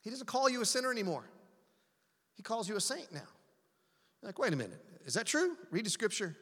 He 0.01 0.11
doesn't 0.11 0.27
call 0.27 0.49
you 0.49 0.61
a 0.61 0.67
sinner 0.67 0.91
anymore, 0.91 1.25
he 2.35 2.43
calls 2.43 2.69
you 2.69 2.77
a 2.77 2.81
saint 2.81 3.13
now. 3.13 3.21
You're 4.21 4.29
like, 4.29 4.39
wait 4.39 4.53
a 4.53 4.57
minute, 4.57 4.85
is 5.07 5.15
that 5.15 5.27
true? 5.27 5.57
Read 5.71 5.87
the 5.87 5.91
scripture. 5.91 6.37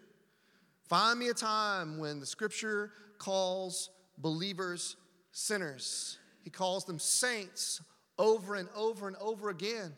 Find 0.89 1.19
me 1.19 1.29
a 1.29 1.35
time 1.35 1.99
when 1.99 2.19
the 2.19 2.27
scripture 2.27 2.93
calls 3.19 3.91
believers 4.19 4.97
sinners. 5.33 6.19
He 6.43 6.51
calls 6.51 6.85
them 6.85 6.99
saints 6.99 7.81
over 8.19 8.55
and 8.55 8.69
over 8.75 9.07
and 9.07 9.17
over 9.17 9.51
again. 9.51 9.93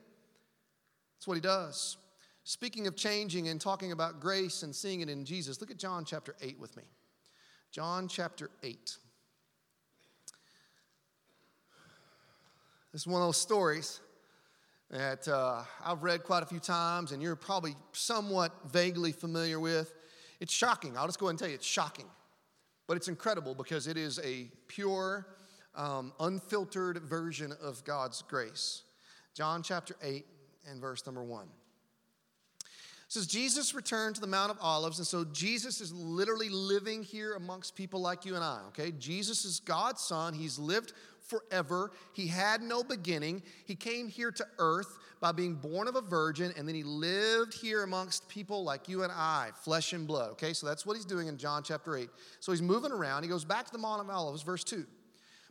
That's 1.17 1.27
what 1.27 1.35
he 1.35 1.41
does. 1.41 1.97
Speaking 2.45 2.87
of 2.87 2.97
changing 2.97 3.49
and 3.49 3.61
talking 3.61 3.93
about 3.93 4.21
grace 4.21 4.63
and 4.63 4.75
seeing 4.75 5.01
it 5.01 5.09
in 5.09 5.25
Jesus, 5.25 5.61
look 5.61 5.71
at 5.71 5.77
John 5.77 6.05
chapter 6.05 6.35
8 6.41 6.59
with 6.59 6.77
me. 6.77 6.83
John 7.71 8.09
chapter 8.09 8.51
8. 8.63 8.97
This 12.93 13.03
is 13.03 13.07
one 13.07 13.23
of 13.23 13.29
those 13.29 13.37
stories 13.37 14.01
that 14.91 15.29
uh, 15.29 15.63
I've 15.85 16.03
read 16.03 16.25
quite 16.25 16.43
a 16.43 16.47
few 16.47 16.59
times, 16.59 17.13
and 17.13 17.23
you're 17.23 17.37
probably 17.37 17.77
somewhat 17.93 18.53
vaguely 18.73 19.13
familiar 19.13 19.61
with. 19.61 19.95
It's 20.41 20.53
shocking. 20.53 20.99
I'll 20.99 21.07
just 21.07 21.21
go 21.21 21.27
ahead 21.27 21.35
and 21.35 21.39
tell 21.39 21.49
you 21.49 21.55
it's 21.55 21.67
shocking. 21.67 22.07
But 22.90 22.96
it's 22.96 23.07
incredible 23.07 23.55
because 23.55 23.87
it 23.87 23.96
is 23.96 24.18
a 24.24 24.50
pure, 24.66 25.24
um, 25.76 26.12
unfiltered 26.18 27.00
version 27.05 27.53
of 27.62 27.85
God's 27.85 28.20
grace. 28.22 28.83
John 29.33 29.62
chapter 29.62 29.94
8 30.03 30.26
and 30.68 30.81
verse 30.81 31.07
number 31.07 31.22
1. 31.22 31.46
Says, 33.11 33.27
Jesus 33.27 33.75
returned 33.75 34.14
to 34.14 34.20
the 34.20 34.29
Mount 34.29 34.53
of 34.53 34.59
Olives, 34.61 34.99
and 34.99 35.07
so 35.07 35.25
Jesus 35.25 35.81
is 35.81 35.92
literally 35.92 36.49
living 36.49 37.03
here 37.03 37.35
amongst 37.35 37.75
people 37.75 38.01
like 38.01 38.25
you 38.25 38.37
and 38.37 38.44
I, 38.44 38.61
okay? 38.68 38.92
Jesus 38.92 39.44
is 39.44 39.59
God's 39.59 40.01
son. 40.01 40.33
He's 40.33 40.61
lived 40.61 40.92
forever. 41.27 41.90
He 42.12 42.29
had 42.29 42.62
no 42.62 42.85
beginning. 42.85 43.42
He 43.64 43.75
came 43.75 44.07
here 44.07 44.31
to 44.31 44.46
earth 44.59 44.96
by 45.20 45.33
being 45.33 45.57
born 45.57 45.88
of 45.88 45.96
a 45.96 46.01
virgin, 46.01 46.55
and 46.57 46.68
then 46.68 46.77
he 46.77 46.85
lived 46.85 47.53
here 47.53 47.83
amongst 47.83 48.29
people 48.29 48.62
like 48.62 48.88
you 48.88 49.03
and 49.03 49.11
I, 49.11 49.49
flesh 49.57 49.92
and 49.92 50.07
blood, 50.07 50.31
okay? 50.31 50.53
So 50.53 50.68
that's 50.68 50.87
what 50.87 50.94
he's 50.94 51.05
doing 51.05 51.27
in 51.27 51.37
John 51.37 51.64
chapter 51.64 51.96
8. 51.96 52.09
So 52.38 52.53
he's 52.53 52.62
moving 52.62 52.92
around. 52.92 53.25
He 53.25 53.29
goes 53.29 53.44
back 53.44 53.66
to 53.66 53.73
the 53.73 53.79
Mount 53.79 54.01
of 54.01 54.09
Olives, 54.09 54.42
verse 54.42 54.62
2. 54.62 54.87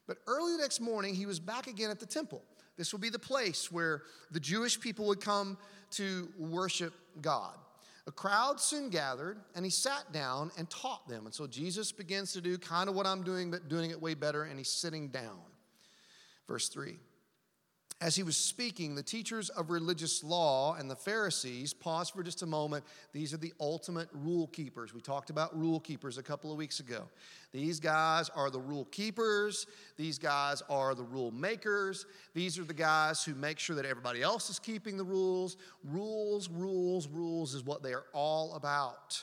But 0.07 0.19
early 0.27 0.53
the 0.53 0.59
next 0.59 0.79
morning, 0.79 1.13
he 1.13 1.25
was 1.25 1.41
back 1.41 1.67
again 1.67 1.91
at 1.91 1.99
the 1.99 2.05
temple. 2.05 2.41
This 2.77 2.93
will 2.93 2.99
be 2.99 3.09
the 3.09 3.19
place 3.19 3.69
where 3.69 4.03
the 4.31 4.39
Jewish 4.39 4.79
people 4.79 5.07
would 5.07 5.19
come 5.19 5.57
to 5.91 6.29
worship 6.37 6.93
God. 7.21 7.55
A 8.07 8.11
crowd 8.11 8.59
soon 8.59 8.89
gathered, 8.89 9.37
and 9.55 9.63
he 9.63 9.69
sat 9.69 10.11
down 10.11 10.51
and 10.57 10.69
taught 10.69 11.07
them. 11.07 11.25
And 11.25 11.33
so 11.33 11.45
Jesus 11.45 11.91
begins 11.91 12.33
to 12.33 12.41
do 12.41 12.57
kind 12.57 12.89
of 12.89 12.95
what 12.95 13.05
I'm 13.05 13.23
doing, 13.23 13.51
but 13.51 13.69
doing 13.69 13.91
it 13.91 14.01
way 14.01 14.15
better, 14.15 14.43
and 14.43 14.57
he's 14.57 14.71
sitting 14.71 15.09
down. 15.09 15.39
Verse 16.47 16.69
3 16.69 16.97
as 18.01 18.15
he 18.15 18.23
was 18.23 18.37
speaking, 18.37 18.95
the 18.95 19.03
teachers 19.03 19.49
of 19.49 19.69
religious 19.69 20.23
law 20.23 20.75
and 20.75 20.89
the 20.89 20.95
Pharisees 20.95 21.73
paused 21.73 22.13
for 22.13 22.23
just 22.23 22.43
a 22.43 22.45
moment. 22.45 22.85
These 23.11 23.33
are 23.33 23.37
the 23.37 23.53
ultimate 23.59 24.07
rule 24.13 24.47
keepers. 24.47 24.93
We 24.93 25.01
talked 25.01 25.29
about 25.29 25.57
rule 25.57 25.81
keepers 25.81 26.17
a 26.17 26.23
couple 26.23 26.49
of 26.49 26.57
weeks 26.57 26.79
ago. 26.79 27.09
These 27.51 27.81
guys 27.81 28.29
are 28.29 28.49
the 28.49 28.59
rule 28.59 28.85
keepers, 28.85 29.67
these 29.97 30.17
guys 30.17 30.63
are 30.69 30.95
the 30.95 31.03
rule 31.03 31.31
makers. 31.31 32.05
These 32.33 32.57
are 32.57 32.63
the 32.63 32.73
guys 32.73 33.23
who 33.23 33.35
make 33.35 33.59
sure 33.59 33.75
that 33.75 33.85
everybody 33.85 34.21
else 34.21 34.49
is 34.49 34.59
keeping 34.59 34.95
the 34.95 35.03
rules. 35.03 35.57
Rules, 35.83 36.47
rules, 36.49 37.07
rules 37.09 37.53
is 37.53 37.65
what 37.65 37.83
they 37.83 37.93
are 37.93 38.05
all 38.13 38.53
about. 38.53 39.21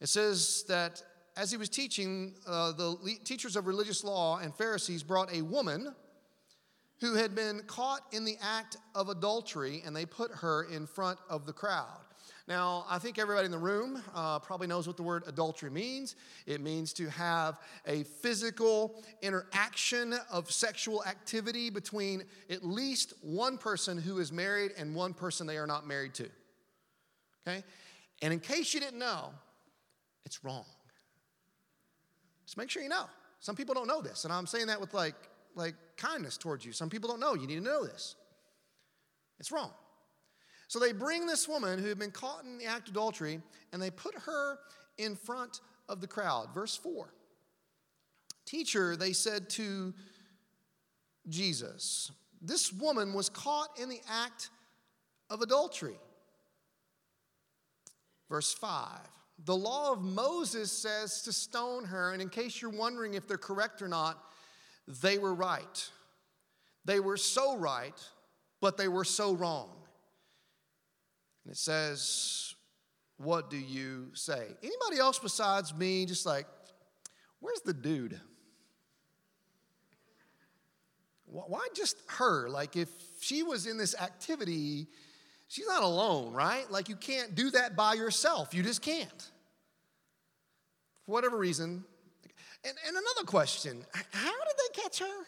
It 0.00 0.08
says 0.08 0.64
that 0.66 1.00
as 1.36 1.52
he 1.52 1.56
was 1.56 1.68
teaching, 1.68 2.34
uh, 2.48 2.72
the 2.72 2.96
teachers 3.22 3.54
of 3.54 3.68
religious 3.68 4.02
law 4.02 4.38
and 4.38 4.52
Pharisees 4.52 5.04
brought 5.04 5.32
a 5.32 5.42
woman 5.42 5.94
who 7.02 7.14
had 7.14 7.34
been 7.34 7.60
caught 7.66 8.02
in 8.12 8.24
the 8.24 8.36
act 8.40 8.76
of 8.94 9.08
adultery, 9.08 9.82
and 9.84 9.94
they 9.94 10.06
put 10.06 10.30
her 10.30 10.68
in 10.72 10.86
front 10.86 11.18
of 11.28 11.46
the 11.46 11.52
crowd. 11.52 11.98
Now, 12.46 12.86
I 12.88 13.00
think 13.00 13.18
everybody 13.18 13.44
in 13.44 13.50
the 13.50 13.58
room 13.58 14.00
uh, 14.14 14.38
probably 14.38 14.68
knows 14.68 14.86
what 14.86 14.96
the 14.96 15.02
word 15.02 15.24
adultery 15.26 15.68
means. 15.68 16.14
It 16.46 16.60
means 16.60 16.92
to 16.94 17.10
have 17.10 17.58
a 17.88 18.04
physical 18.04 19.02
interaction 19.20 20.14
of 20.30 20.48
sexual 20.52 21.04
activity 21.04 21.70
between 21.70 22.22
at 22.48 22.64
least 22.64 23.14
one 23.20 23.58
person 23.58 23.98
who 23.98 24.20
is 24.20 24.30
married 24.30 24.70
and 24.78 24.94
one 24.94 25.12
person 25.12 25.44
they 25.44 25.56
are 25.56 25.66
not 25.66 25.84
married 25.84 26.14
to. 26.14 26.28
Okay? 27.46 27.64
And 28.22 28.32
in 28.32 28.38
case 28.38 28.74
you 28.74 28.80
didn't 28.80 29.00
know, 29.00 29.30
it's 30.24 30.44
wrong. 30.44 30.66
Just 32.44 32.56
make 32.56 32.70
sure 32.70 32.80
you 32.80 32.88
know. 32.88 33.06
Some 33.40 33.56
people 33.56 33.74
don't 33.74 33.88
know 33.88 34.02
this, 34.02 34.22
and 34.22 34.32
I'm 34.32 34.46
saying 34.46 34.68
that 34.68 34.80
with 34.80 34.94
like 34.94 35.16
like 35.54 35.74
kindness 36.02 36.36
towards 36.36 36.64
you. 36.64 36.72
Some 36.72 36.90
people 36.90 37.08
don't 37.08 37.20
know. 37.20 37.34
You 37.34 37.46
need 37.46 37.56
to 37.56 37.60
know 37.60 37.84
this. 37.84 38.16
It's 39.38 39.52
wrong. 39.52 39.70
So 40.68 40.78
they 40.78 40.92
bring 40.92 41.26
this 41.26 41.46
woman 41.48 41.78
who 41.78 41.88
had 41.88 41.98
been 41.98 42.10
caught 42.10 42.44
in 42.44 42.58
the 42.58 42.64
act 42.64 42.88
of 42.88 42.94
adultery 42.94 43.40
and 43.72 43.80
they 43.80 43.90
put 43.90 44.14
her 44.14 44.58
in 44.98 45.16
front 45.16 45.60
of 45.88 46.00
the 46.00 46.06
crowd. 46.06 46.54
Verse 46.54 46.76
4. 46.76 47.12
Teacher, 48.46 48.96
they 48.96 49.12
said 49.12 49.48
to 49.50 49.94
Jesus, 51.28 52.10
this 52.40 52.72
woman 52.72 53.12
was 53.12 53.28
caught 53.28 53.78
in 53.80 53.88
the 53.88 54.00
act 54.10 54.50
of 55.30 55.42
adultery. 55.42 55.98
Verse 58.28 58.52
5. 58.52 58.98
The 59.44 59.56
law 59.56 59.92
of 59.92 60.02
Moses 60.02 60.72
says 60.72 61.22
to 61.22 61.32
stone 61.32 61.84
her, 61.84 62.12
and 62.12 62.22
in 62.22 62.28
case 62.28 62.60
you're 62.60 62.70
wondering 62.70 63.14
if 63.14 63.26
they're 63.26 63.38
correct 63.38 63.82
or 63.82 63.88
not, 63.88 64.22
they 64.86 65.18
were 65.18 65.34
right. 65.34 65.90
They 66.84 67.00
were 67.00 67.16
so 67.16 67.56
right, 67.56 67.98
but 68.60 68.76
they 68.76 68.88
were 68.88 69.04
so 69.04 69.34
wrong. 69.34 69.70
And 71.44 71.52
it 71.52 71.58
says, 71.58 72.54
What 73.16 73.50
do 73.50 73.56
you 73.56 74.10
say? 74.14 74.46
Anybody 74.62 74.98
else 74.98 75.18
besides 75.18 75.74
me 75.74 76.06
just 76.06 76.26
like, 76.26 76.46
Where's 77.40 77.60
the 77.60 77.74
dude? 77.74 78.20
Why 81.26 81.66
just 81.74 81.96
her? 82.18 82.48
Like, 82.50 82.76
if 82.76 82.88
she 83.20 83.42
was 83.42 83.66
in 83.66 83.78
this 83.78 83.94
activity, 83.98 84.86
she's 85.48 85.66
not 85.66 85.82
alone, 85.82 86.34
right? 86.34 86.70
Like, 86.70 86.90
you 86.90 86.96
can't 86.96 87.34
do 87.34 87.50
that 87.52 87.74
by 87.74 87.94
yourself. 87.94 88.52
You 88.52 88.62
just 88.62 88.82
can't. 88.82 89.30
For 91.06 91.12
whatever 91.12 91.38
reason, 91.38 91.84
and, 92.64 92.76
and 92.86 92.96
another 92.96 93.26
question 93.26 93.84
how 94.12 94.30
did 94.30 94.54
they 94.56 94.82
catch 94.82 94.98
her? 95.00 95.26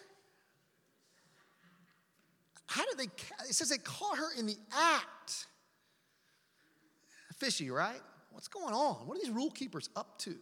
How 2.66 2.84
did 2.86 2.98
they, 2.98 3.10
it 3.48 3.54
says 3.54 3.68
they 3.68 3.78
caught 3.78 4.18
her 4.18 4.28
in 4.38 4.46
the 4.46 4.56
act. 4.76 5.46
Fishy, 7.38 7.70
right? 7.70 8.00
What's 8.30 8.48
going 8.48 8.74
on? 8.74 9.06
What 9.06 9.16
are 9.16 9.20
these 9.20 9.30
rule 9.30 9.50
keepers 9.50 9.90
up 9.94 10.18
to? 10.20 10.34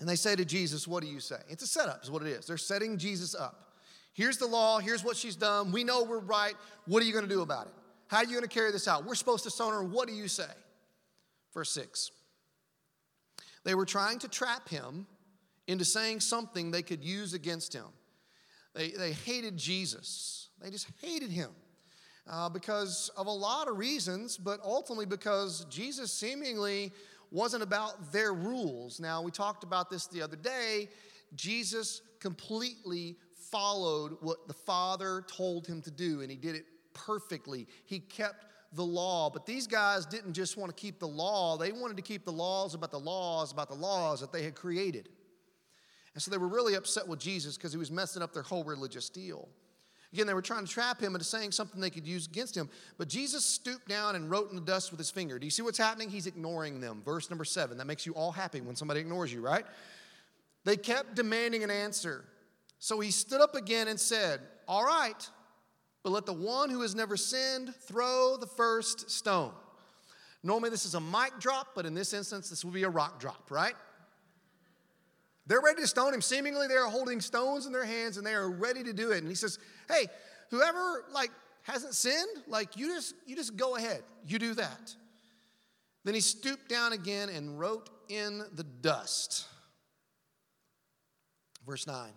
And 0.00 0.08
they 0.08 0.16
say 0.16 0.36
to 0.36 0.44
Jesus, 0.44 0.86
What 0.86 1.02
do 1.02 1.08
you 1.08 1.20
say? 1.20 1.36
It's 1.48 1.62
a 1.62 1.66
setup, 1.66 2.02
is 2.02 2.10
what 2.10 2.22
it 2.22 2.28
is. 2.28 2.46
They're 2.46 2.56
setting 2.56 2.98
Jesus 2.98 3.34
up. 3.34 3.72
Here's 4.12 4.38
the 4.38 4.46
law, 4.46 4.78
here's 4.78 5.04
what 5.04 5.16
she's 5.16 5.36
done. 5.36 5.70
We 5.72 5.84
know 5.84 6.02
we're 6.02 6.18
right. 6.18 6.54
What 6.86 7.02
are 7.02 7.06
you 7.06 7.12
going 7.12 7.28
to 7.28 7.30
do 7.30 7.42
about 7.42 7.66
it? 7.66 7.72
How 8.08 8.18
are 8.18 8.24
you 8.24 8.30
going 8.30 8.42
to 8.42 8.48
carry 8.48 8.72
this 8.72 8.88
out? 8.88 9.04
We're 9.04 9.14
supposed 9.14 9.44
to 9.44 9.50
stone 9.50 9.72
her. 9.72 9.82
What 9.82 10.08
do 10.08 10.14
you 10.14 10.28
say? 10.28 10.48
Verse 11.52 11.70
6. 11.72 12.10
They 13.64 13.74
were 13.74 13.86
trying 13.86 14.18
to 14.20 14.28
trap 14.28 14.68
him 14.68 15.06
into 15.66 15.84
saying 15.84 16.20
something 16.20 16.70
they 16.70 16.82
could 16.82 17.04
use 17.04 17.34
against 17.34 17.72
him. 17.72 17.86
They, 18.74 18.90
they 18.90 19.12
hated 19.12 19.56
Jesus, 19.56 20.48
they 20.60 20.70
just 20.70 20.88
hated 21.00 21.30
him. 21.30 21.50
Uh, 22.30 22.46
because 22.46 23.10
of 23.16 23.26
a 23.26 23.30
lot 23.30 23.68
of 23.68 23.78
reasons, 23.78 24.36
but 24.36 24.60
ultimately 24.62 25.06
because 25.06 25.64
Jesus 25.70 26.12
seemingly 26.12 26.92
wasn't 27.30 27.62
about 27.62 28.12
their 28.12 28.34
rules. 28.34 29.00
Now, 29.00 29.22
we 29.22 29.30
talked 29.30 29.64
about 29.64 29.88
this 29.88 30.06
the 30.06 30.20
other 30.20 30.36
day. 30.36 30.90
Jesus 31.34 32.02
completely 32.20 33.16
followed 33.50 34.18
what 34.20 34.46
the 34.46 34.52
Father 34.52 35.24
told 35.26 35.66
him 35.66 35.80
to 35.82 35.90
do, 35.90 36.20
and 36.20 36.30
he 36.30 36.36
did 36.36 36.54
it 36.54 36.66
perfectly. 36.92 37.66
He 37.86 37.98
kept 37.98 38.44
the 38.72 38.84
law. 38.84 39.30
But 39.30 39.46
these 39.46 39.66
guys 39.66 40.06
didn't 40.06 40.34
just 40.34 40.56
want 40.56 40.74
to 40.74 40.80
keep 40.80 40.98
the 40.98 41.08
law, 41.08 41.56
they 41.56 41.72
wanted 41.72 41.96
to 41.96 42.02
keep 42.02 42.24
the 42.24 42.32
laws 42.32 42.74
about 42.74 42.90
the 42.90 43.00
laws 43.00 43.52
about 43.52 43.68
the 43.68 43.74
laws 43.74 44.20
that 44.20 44.32
they 44.32 44.42
had 44.42 44.54
created. 44.54 45.08
And 46.14 46.22
so 46.22 46.30
they 46.30 46.38
were 46.38 46.48
really 46.48 46.74
upset 46.74 47.06
with 47.06 47.20
Jesus 47.20 47.56
because 47.56 47.72
he 47.72 47.78
was 47.78 47.90
messing 47.90 48.22
up 48.22 48.32
their 48.32 48.42
whole 48.42 48.64
religious 48.64 49.08
deal. 49.08 49.48
Again, 50.12 50.26
they 50.26 50.34
were 50.34 50.42
trying 50.42 50.64
to 50.64 50.72
trap 50.72 51.00
him 51.00 51.14
into 51.14 51.24
saying 51.24 51.52
something 51.52 51.80
they 51.80 51.90
could 51.90 52.06
use 52.06 52.26
against 52.26 52.56
him. 52.56 52.70
But 52.96 53.08
Jesus 53.08 53.44
stooped 53.44 53.88
down 53.88 54.16
and 54.16 54.30
wrote 54.30 54.48
in 54.48 54.56
the 54.56 54.62
dust 54.62 54.90
with 54.90 54.98
his 54.98 55.10
finger. 55.10 55.38
Do 55.38 55.46
you 55.46 55.50
see 55.50 55.62
what's 55.62 55.78
happening? 55.78 56.08
He's 56.08 56.26
ignoring 56.26 56.80
them. 56.80 57.02
Verse 57.04 57.28
number 57.28 57.44
seven. 57.44 57.76
That 57.76 57.86
makes 57.86 58.06
you 58.06 58.14
all 58.14 58.32
happy 58.32 58.62
when 58.62 58.74
somebody 58.74 59.00
ignores 59.00 59.32
you, 59.32 59.42
right? 59.42 59.66
They 60.64 60.76
kept 60.76 61.14
demanding 61.14 61.62
an 61.62 61.70
answer. 61.70 62.24
So 62.78 63.00
he 63.00 63.10
stood 63.10 63.40
up 63.40 63.54
again 63.54 63.88
and 63.88 64.00
said, 64.00 64.40
All 64.66 64.84
right, 64.84 65.28
but 66.08 66.14
let 66.14 66.24
the 66.24 66.32
one 66.32 66.70
who 66.70 66.80
has 66.80 66.94
never 66.94 67.18
sinned 67.18 67.74
throw 67.82 68.38
the 68.38 68.46
first 68.46 69.10
stone. 69.10 69.52
Normally, 70.42 70.70
this 70.70 70.86
is 70.86 70.94
a 70.94 71.00
mic 71.00 71.38
drop, 71.38 71.74
but 71.74 71.84
in 71.84 71.92
this 71.92 72.14
instance, 72.14 72.48
this 72.48 72.64
will 72.64 72.72
be 72.72 72.84
a 72.84 72.88
rock 72.88 73.20
drop, 73.20 73.50
right? 73.50 73.74
They're 75.46 75.60
ready 75.60 75.82
to 75.82 75.86
stone 75.86 76.14
him. 76.14 76.22
Seemingly, 76.22 76.66
they 76.66 76.76
are 76.76 76.88
holding 76.88 77.20
stones 77.20 77.66
in 77.66 77.72
their 77.72 77.84
hands 77.84 78.16
and 78.16 78.26
they 78.26 78.32
are 78.32 78.48
ready 78.48 78.82
to 78.84 78.94
do 78.94 79.10
it. 79.10 79.18
And 79.18 79.28
he 79.28 79.34
says, 79.34 79.58
Hey, 79.86 80.06
whoever 80.50 81.04
like 81.12 81.30
hasn't 81.64 81.94
sinned, 81.94 82.42
like 82.46 82.74
you 82.78 82.94
just 82.94 83.14
you 83.26 83.36
just 83.36 83.58
go 83.58 83.76
ahead. 83.76 84.02
You 84.26 84.38
do 84.38 84.54
that. 84.54 84.94
Then 86.04 86.14
he 86.14 86.22
stooped 86.22 86.70
down 86.70 86.94
again 86.94 87.28
and 87.28 87.60
wrote 87.60 87.90
in 88.08 88.44
the 88.54 88.64
dust. 88.64 89.44
Verse 91.66 91.86
9. 91.86 92.12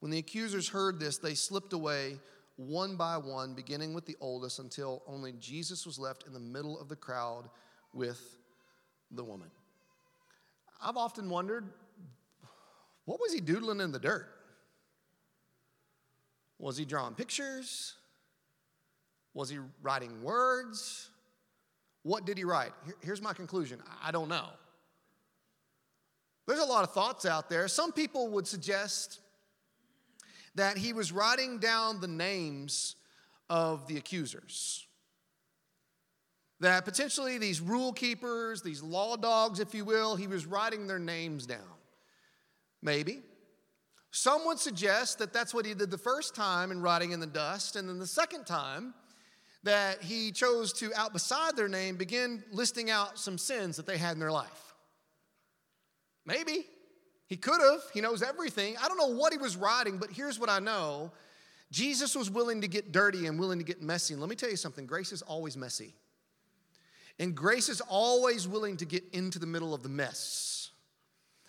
When 0.00 0.10
the 0.10 0.18
accusers 0.18 0.68
heard 0.68 1.00
this, 1.00 1.16
they 1.16 1.32
slipped 1.32 1.72
away 1.72 2.20
one 2.58 2.96
by 2.96 3.16
one, 3.16 3.54
beginning 3.54 3.94
with 3.94 4.04
the 4.04 4.16
oldest, 4.20 4.58
until 4.58 5.02
only 5.06 5.32
Jesus 5.38 5.86
was 5.86 5.98
left 5.98 6.26
in 6.26 6.32
the 6.32 6.40
middle 6.40 6.78
of 6.78 6.88
the 6.88 6.96
crowd 6.96 7.48
with 7.94 8.20
the 9.12 9.22
woman. 9.22 9.48
I've 10.82 10.96
often 10.96 11.30
wondered 11.30 11.64
what 13.04 13.20
was 13.20 13.32
he 13.32 13.40
doodling 13.40 13.80
in 13.80 13.92
the 13.92 13.98
dirt? 13.98 14.28
Was 16.58 16.76
he 16.76 16.84
drawing 16.84 17.14
pictures? 17.14 17.94
Was 19.34 19.48
he 19.48 19.58
writing 19.80 20.22
words? 20.22 21.10
What 22.02 22.26
did 22.26 22.36
he 22.36 22.44
write? 22.44 22.72
Here's 23.00 23.22
my 23.22 23.32
conclusion 23.32 23.80
I 24.02 24.10
don't 24.10 24.28
know. 24.28 24.48
There's 26.46 26.60
a 26.60 26.64
lot 26.64 26.82
of 26.82 26.92
thoughts 26.92 27.24
out 27.24 27.48
there. 27.48 27.68
Some 27.68 27.92
people 27.92 28.28
would 28.30 28.46
suggest 28.46 29.20
that 30.58 30.76
he 30.76 30.92
was 30.92 31.12
writing 31.12 31.58
down 31.58 32.00
the 32.00 32.08
names 32.08 32.96
of 33.48 33.86
the 33.86 33.96
accusers. 33.96 34.86
That 36.60 36.84
potentially 36.84 37.38
these 37.38 37.60
rule 37.60 37.92
keepers, 37.92 38.60
these 38.62 38.82
law 38.82 39.16
dogs, 39.16 39.60
if 39.60 39.72
you 39.72 39.84
will, 39.84 40.16
he 40.16 40.26
was 40.26 40.46
writing 40.46 40.88
their 40.88 40.98
names 40.98 41.46
down. 41.46 41.78
Maybe. 42.82 43.22
Some 44.10 44.46
would 44.46 44.58
suggest 44.58 45.20
that 45.20 45.32
that's 45.32 45.54
what 45.54 45.64
he 45.64 45.74
did 45.74 45.92
the 45.92 45.98
first 45.98 46.34
time 46.34 46.72
in 46.72 46.82
writing 46.82 47.12
in 47.12 47.20
the 47.20 47.26
dust, 47.26 47.76
and 47.76 47.88
then 47.88 48.00
the 48.00 48.06
second 48.06 48.44
time 48.44 48.94
that 49.62 50.02
he 50.02 50.32
chose 50.32 50.72
to, 50.72 50.92
out 50.94 51.12
beside 51.12 51.56
their 51.56 51.68
name, 51.68 51.96
begin 51.96 52.42
listing 52.50 52.90
out 52.90 53.16
some 53.16 53.38
sins 53.38 53.76
that 53.76 53.86
they 53.86 53.98
had 53.98 54.14
in 54.14 54.18
their 54.18 54.32
life. 54.32 54.74
Maybe. 56.26 56.66
He 57.28 57.36
could 57.36 57.60
have. 57.60 57.82
He 57.92 58.00
knows 58.00 58.22
everything. 58.22 58.76
I 58.82 58.88
don't 58.88 58.96
know 58.96 59.14
what 59.14 59.32
he 59.32 59.38
was 59.38 59.56
writing, 59.56 59.98
but 59.98 60.10
here's 60.10 60.38
what 60.38 60.48
I 60.50 60.58
know 60.58 61.12
Jesus 61.70 62.16
was 62.16 62.30
willing 62.30 62.62
to 62.62 62.68
get 62.68 62.92
dirty 62.92 63.26
and 63.26 63.38
willing 63.38 63.58
to 63.58 63.64
get 63.64 63.82
messy. 63.82 64.14
And 64.14 64.20
let 64.20 64.30
me 64.30 64.36
tell 64.36 64.50
you 64.50 64.56
something 64.56 64.86
grace 64.86 65.12
is 65.12 65.22
always 65.22 65.56
messy. 65.56 65.94
And 67.18 67.34
grace 67.34 67.68
is 67.68 67.80
always 67.82 68.48
willing 68.48 68.76
to 68.78 68.84
get 68.84 69.04
into 69.12 69.38
the 69.38 69.46
middle 69.46 69.74
of 69.74 69.82
the 69.82 69.88
mess. 69.88 70.70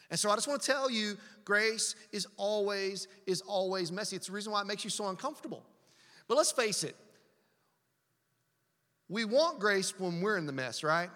And 0.09 0.19
so 0.19 0.29
I 0.31 0.35
just 0.35 0.47
want 0.47 0.61
to 0.61 0.67
tell 0.67 0.89
you, 0.89 1.15
grace 1.45 1.95
is 2.11 2.27
always, 2.37 3.07
is 3.27 3.41
always 3.41 3.91
messy. 3.91 4.15
It's 4.15 4.27
the 4.27 4.33
reason 4.33 4.51
why 4.51 4.61
it 4.61 4.67
makes 4.67 4.83
you 4.83 4.89
so 4.89 5.07
uncomfortable. 5.07 5.63
But 6.27 6.35
let's 6.35 6.51
face 6.51 6.83
it, 6.83 6.95
we 9.07 9.25
want 9.25 9.59
grace 9.59 9.97
when 9.99 10.21
we're 10.21 10.37
in 10.37 10.45
the 10.45 10.51
mess, 10.51 10.83
right? 10.83 11.09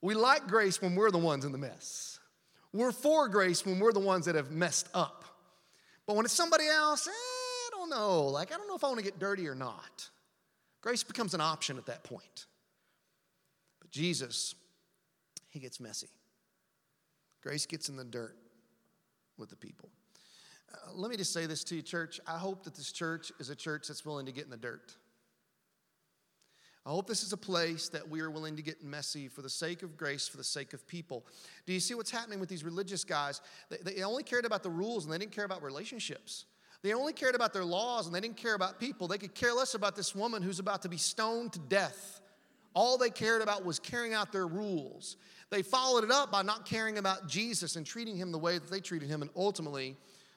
We 0.00 0.14
like 0.14 0.46
grace 0.46 0.80
when 0.80 0.94
we're 0.94 1.10
the 1.10 1.18
ones 1.18 1.44
in 1.44 1.52
the 1.52 1.58
mess. 1.58 2.13
We're 2.74 2.90
for 2.90 3.28
grace 3.28 3.64
when 3.64 3.78
we're 3.78 3.92
the 3.92 4.00
ones 4.00 4.26
that 4.26 4.34
have 4.34 4.50
messed 4.50 4.88
up. 4.94 5.24
But 6.08 6.16
when 6.16 6.24
it's 6.24 6.34
somebody 6.34 6.66
else, 6.66 7.06
eh, 7.06 7.10
I 7.12 7.68
don't 7.70 7.88
know. 7.88 8.24
Like, 8.24 8.52
I 8.52 8.56
don't 8.56 8.66
know 8.66 8.74
if 8.74 8.82
I 8.82 8.88
want 8.88 8.98
to 8.98 9.04
get 9.04 9.20
dirty 9.20 9.46
or 9.46 9.54
not. 9.54 10.10
Grace 10.80 11.04
becomes 11.04 11.34
an 11.34 11.40
option 11.40 11.78
at 11.78 11.86
that 11.86 12.02
point. 12.02 12.46
But 13.80 13.92
Jesus, 13.92 14.56
he 15.50 15.60
gets 15.60 15.78
messy. 15.78 16.08
Grace 17.44 17.64
gets 17.64 17.88
in 17.88 17.96
the 17.96 18.04
dirt 18.04 18.36
with 19.38 19.50
the 19.50 19.56
people. 19.56 19.88
Uh, 20.72 20.94
let 20.94 21.12
me 21.12 21.16
just 21.16 21.32
say 21.32 21.46
this 21.46 21.62
to 21.64 21.76
you, 21.76 21.82
church. 21.82 22.18
I 22.26 22.38
hope 22.38 22.64
that 22.64 22.74
this 22.74 22.90
church 22.90 23.30
is 23.38 23.50
a 23.50 23.56
church 23.56 23.86
that's 23.86 24.04
willing 24.04 24.26
to 24.26 24.32
get 24.32 24.46
in 24.46 24.50
the 24.50 24.56
dirt. 24.56 24.96
I 26.86 26.90
hope 26.90 27.06
this 27.06 27.22
is 27.22 27.32
a 27.32 27.38
place 27.38 27.88
that 27.88 28.06
we 28.08 28.20
are 28.20 28.30
willing 28.30 28.56
to 28.56 28.62
get 28.62 28.84
messy 28.84 29.28
for 29.28 29.40
the 29.40 29.48
sake 29.48 29.82
of 29.82 29.96
grace, 29.96 30.28
for 30.28 30.36
the 30.36 30.44
sake 30.44 30.74
of 30.74 30.86
people. 30.86 31.24
Do 31.64 31.72
you 31.72 31.80
see 31.80 31.94
what's 31.94 32.10
happening 32.10 32.40
with 32.40 32.50
these 32.50 32.62
religious 32.62 33.04
guys? 33.04 33.40
They, 33.70 33.94
they 33.94 34.02
only 34.02 34.22
cared 34.22 34.44
about 34.44 34.62
the 34.62 34.70
rules 34.70 35.04
and 35.04 35.12
they 35.12 35.16
didn't 35.16 35.32
care 35.32 35.46
about 35.46 35.62
relationships. 35.62 36.44
They 36.82 36.92
only 36.92 37.14
cared 37.14 37.34
about 37.34 37.54
their 37.54 37.64
laws 37.64 38.04
and 38.04 38.14
they 38.14 38.20
didn't 38.20 38.36
care 38.36 38.54
about 38.54 38.78
people. 38.78 39.08
They 39.08 39.16
could 39.16 39.34
care 39.34 39.54
less 39.54 39.74
about 39.74 39.96
this 39.96 40.14
woman 40.14 40.42
who's 40.42 40.58
about 40.58 40.82
to 40.82 40.90
be 40.90 40.98
stoned 40.98 41.54
to 41.54 41.58
death. 41.58 42.20
All 42.74 42.98
they 42.98 43.08
cared 43.08 43.40
about 43.40 43.64
was 43.64 43.78
carrying 43.78 44.12
out 44.12 44.32
their 44.32 44.46
rules. 44.46 45.16
They 45.48 45.62
followed 45.62 46.04
it 46.04 46.10
up 46.10 46.30
by 46.30 46.42
not 46.42 46.66
caring 46.66 46.98
about 46.98 47.28
Jesus 47.28 47.76
and 47.76 47.86
treating 47.86 48.16
him 48.16 48.30
the 48.32 48.38
way 48.38 48.58
that 48.58 48.70
they 48.70 48.80
treated 48.80 49.08
him 49.08 49.22
and 49.22 49.30
ultimately 49.34 49.96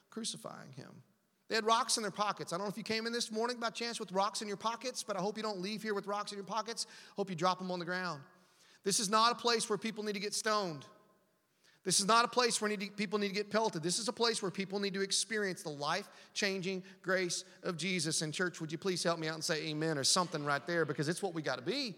crucifying 0.10 0.72
him. 0.78 0.92
They 1.50 1.56
had 1.56 1.66
rocks 1.66 1.98
in 1.98 2.04
their 2.04 2.12
pockets. 2.12 2.52
I 2.52 2.58
don't 2.58 2.66
know 2.66 2.70
if 2.70 2.78
you 2.78 2.84
came 2.84 3.08
in 3.08 3.14
this 3.14 3.32
morning 3.32 3.58
by 3.58 3.70
chance 3.70 4.00
with 4.00 4.12
rocks 4.12 4.42
in 4.42 4.48
your 4.48 4.58
pockets, 4.58 5.02
but 5.04 5.16
I 5.16 5.22
hope 5.22 5.38
you 5.38 5.44
don't 5.44 5.62
leave 5.62 5.82
here 5.82 5.94
with 5.94 6.06
rocks 6.06 6.32
in 6.32 6.38
your 6.38 6.46
pockets. 6.46 6.88
Hope 7.16 7.30
you 7.30 7.36
drop 7.36 7.60
them 7.60 7.72
on 7.72 7.80
the 7.80 7.86
ground. 7.86 8.22
This 8.84 9.00
is 9.00 9.10
not 9.10 9.32
a 9.32 9.36
place 9.36 9.70
where 9.70 9.78
people 9.78 10.04
need 10.04 10.14
to 10.14 10.20
get 10.20 10.34
stoned. 10.34 10.86
This 11.86 12.02
is 12.02 12.06
not 12.06 12.26
a 12.26 12.28
place 12.28 12.60
where 12.60 12.68
need 12.68 12.82
to, 12.82 12.88
people 12.88 13.18
need 13.18 13.30
to 13.30 13.34
get 13.34 13.50
pelted. 13.50 13.82
This 13.82 13.98
is 13.98 14.10
a 14.10 14.14
place 14.14 14.42
where 14.42 14.52
people 14.52 14.78
need 14.78 14.94
to 14.94 15.02
experience 15.02 15.64
the 15.64 15.70
life 15.70 16.10
changing 16.34 16.84
grace 17.02 17.46
of 17.64 17.78
Jesus. 17.78 18.22
And, 18.22 18.34
church, 18.34 18.60
would 18.60 18.74
you 18.74 18.78
please 18.78 19.02
help 19.04 19.20
me 19.20 19.30
out 19.30 19.36
and 19.36 19.44
say 19.44 19.68
amen 19.68 19.98
or 19.98 20.04
something 20.04 20.44
right 20.44 20.66
there 20.68 20.84
because 20.84 21.08
it's 21.08 21.24
what 21.24 21.34
we 21.34 21.42
got 21.42 21.56
to 21.56 21.64
be. 21.64 21.96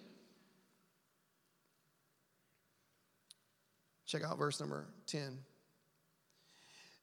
Check 4.05 4.23
out 4.23 4.37
verse 4.37 4.59
number 4.59 4.85
10. 5.07 5.39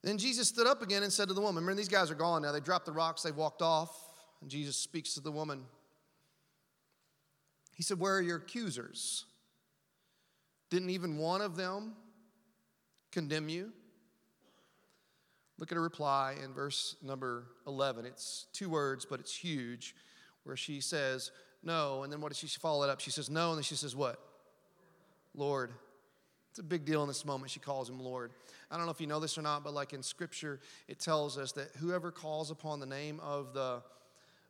Then 0.07 0.17
Jesus 0.17 0.47
stood 0.47 0.67
up 0.67 0.81
again 0.81 1.03
and 1.03 1.11
said 1.11 1.27
to 1.27 1.33
the 1.33 1.41
woman, 1.41 1.65
Remember, 1.65 1.77
these 1.77 1.89
guys 1.89 2.09
are 2.09 2.15
gone 2.15 2.41
now. 2.41 2.53
They 2.53 2.61
dropped 2.61 2.85
the 2.85 2.93
rocks, 2.93 3.23
they 3.23 3.31
walked 3.31 3.61
off. 3.61 3.93
And 4.39 4.49
Jesus 4.49 4.77
speaks 4.77 5.15
to 5.15 5.19
the 5.19 5.33
woman. 5.33 5.65
He 7.75 7.83
said, 7.83 7.99
Where 7.99 8.15
are 8.15 8.21
your 8.21 8.37
accusers? 8.37 9.25
Didn't 10.69 10.91
even 10.91 11.17
one 11.17 11.41
of 11.41 11.57
them 11.57 11.91
condemn 13.11 13.49
you? 13.49 13.73
Look 15.59 15.73
at 15.73 15.75
her 15.75 15.81
reply 15.81 16.35
in 16.41 16.53
verse 16.53 16.95
number 17.03 17.47
11. 17.67 18.05
It's 18.05 18.45
two 18.53 18.69
words, 18.69 19.05
but 19.05 19.19
it's 19.19 19.35
huge, 19.35 19.93
where 20.45 20.55
she 20.55 20.79
says, 20.79 21.31
No. 21.63 22.03
And 22.03 22.13
then 22.13 22.21
what 22.21 22.29
does 22.29 22.37
she 22.37 22.47
follow 22.47 22.83
it 22.83 22.89
up? 22.89 23.01
She 23.01 23.11
says, 23.11 23.29
No. 23.29 23.49
And 23.49 23.57
then 23.57 23.63
she 23.63 23.75
says, 23.75 23.93
What? 23.93 24.21
Lord. 25.35 25.73
It's 26.57 26.63
a 26.63 26.67
big 26.67 26.85
deal 26.85 27.03
in 27.03 27.07
this 27.07 27.23
moment. 27.23 27.51
She 27.51 27.59
calls 27.59 27.87
him 27.87 27.99
Lord. 27.99 28.31
I 28.71 28.77
don't 28.77 28.87
know 28.87 28.91
if 28.91 28.99
you 28.99 29.05
know 29.05 29.19
this 29.19 29.37
or 29.37 29.43
not, 29.43 29.63
but 29.63 29.75
like 29.75 29.93
in 29.93 30.01
Scripture, 30.01 30.59
it 30.87 30.97
tells 30.97 31.37
us 31.37 31.51
that 31.51 31.69
whoever 31.79 32.09
calls 32.09 32.49
upon 32.49 32.79
the 32.79 32.87
name 32.87 33.19
of 33.19 33.53
the 33.53 33.83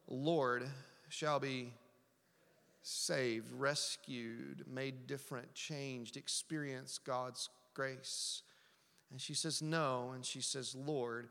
Lord 0.07 0.63
shall 1.09 1.41
be 1.41 1.73
saved, 2.81 3.51
rescued, 3.51 4.63
made 4.73 5.05
different, 5.05 5.53
changed, 5.53 6.15
experience 6.15 6.97
God's 6.97 7.49
grace. 7.73 8.41
And 9.11 9.19
she 9.19 9.33
says, 9.33 9.61
No. 9.61 10.11
And 10.15 10.23
she 10.23 10.39
says, 10.39 10.75
Lord. 10.75 11.27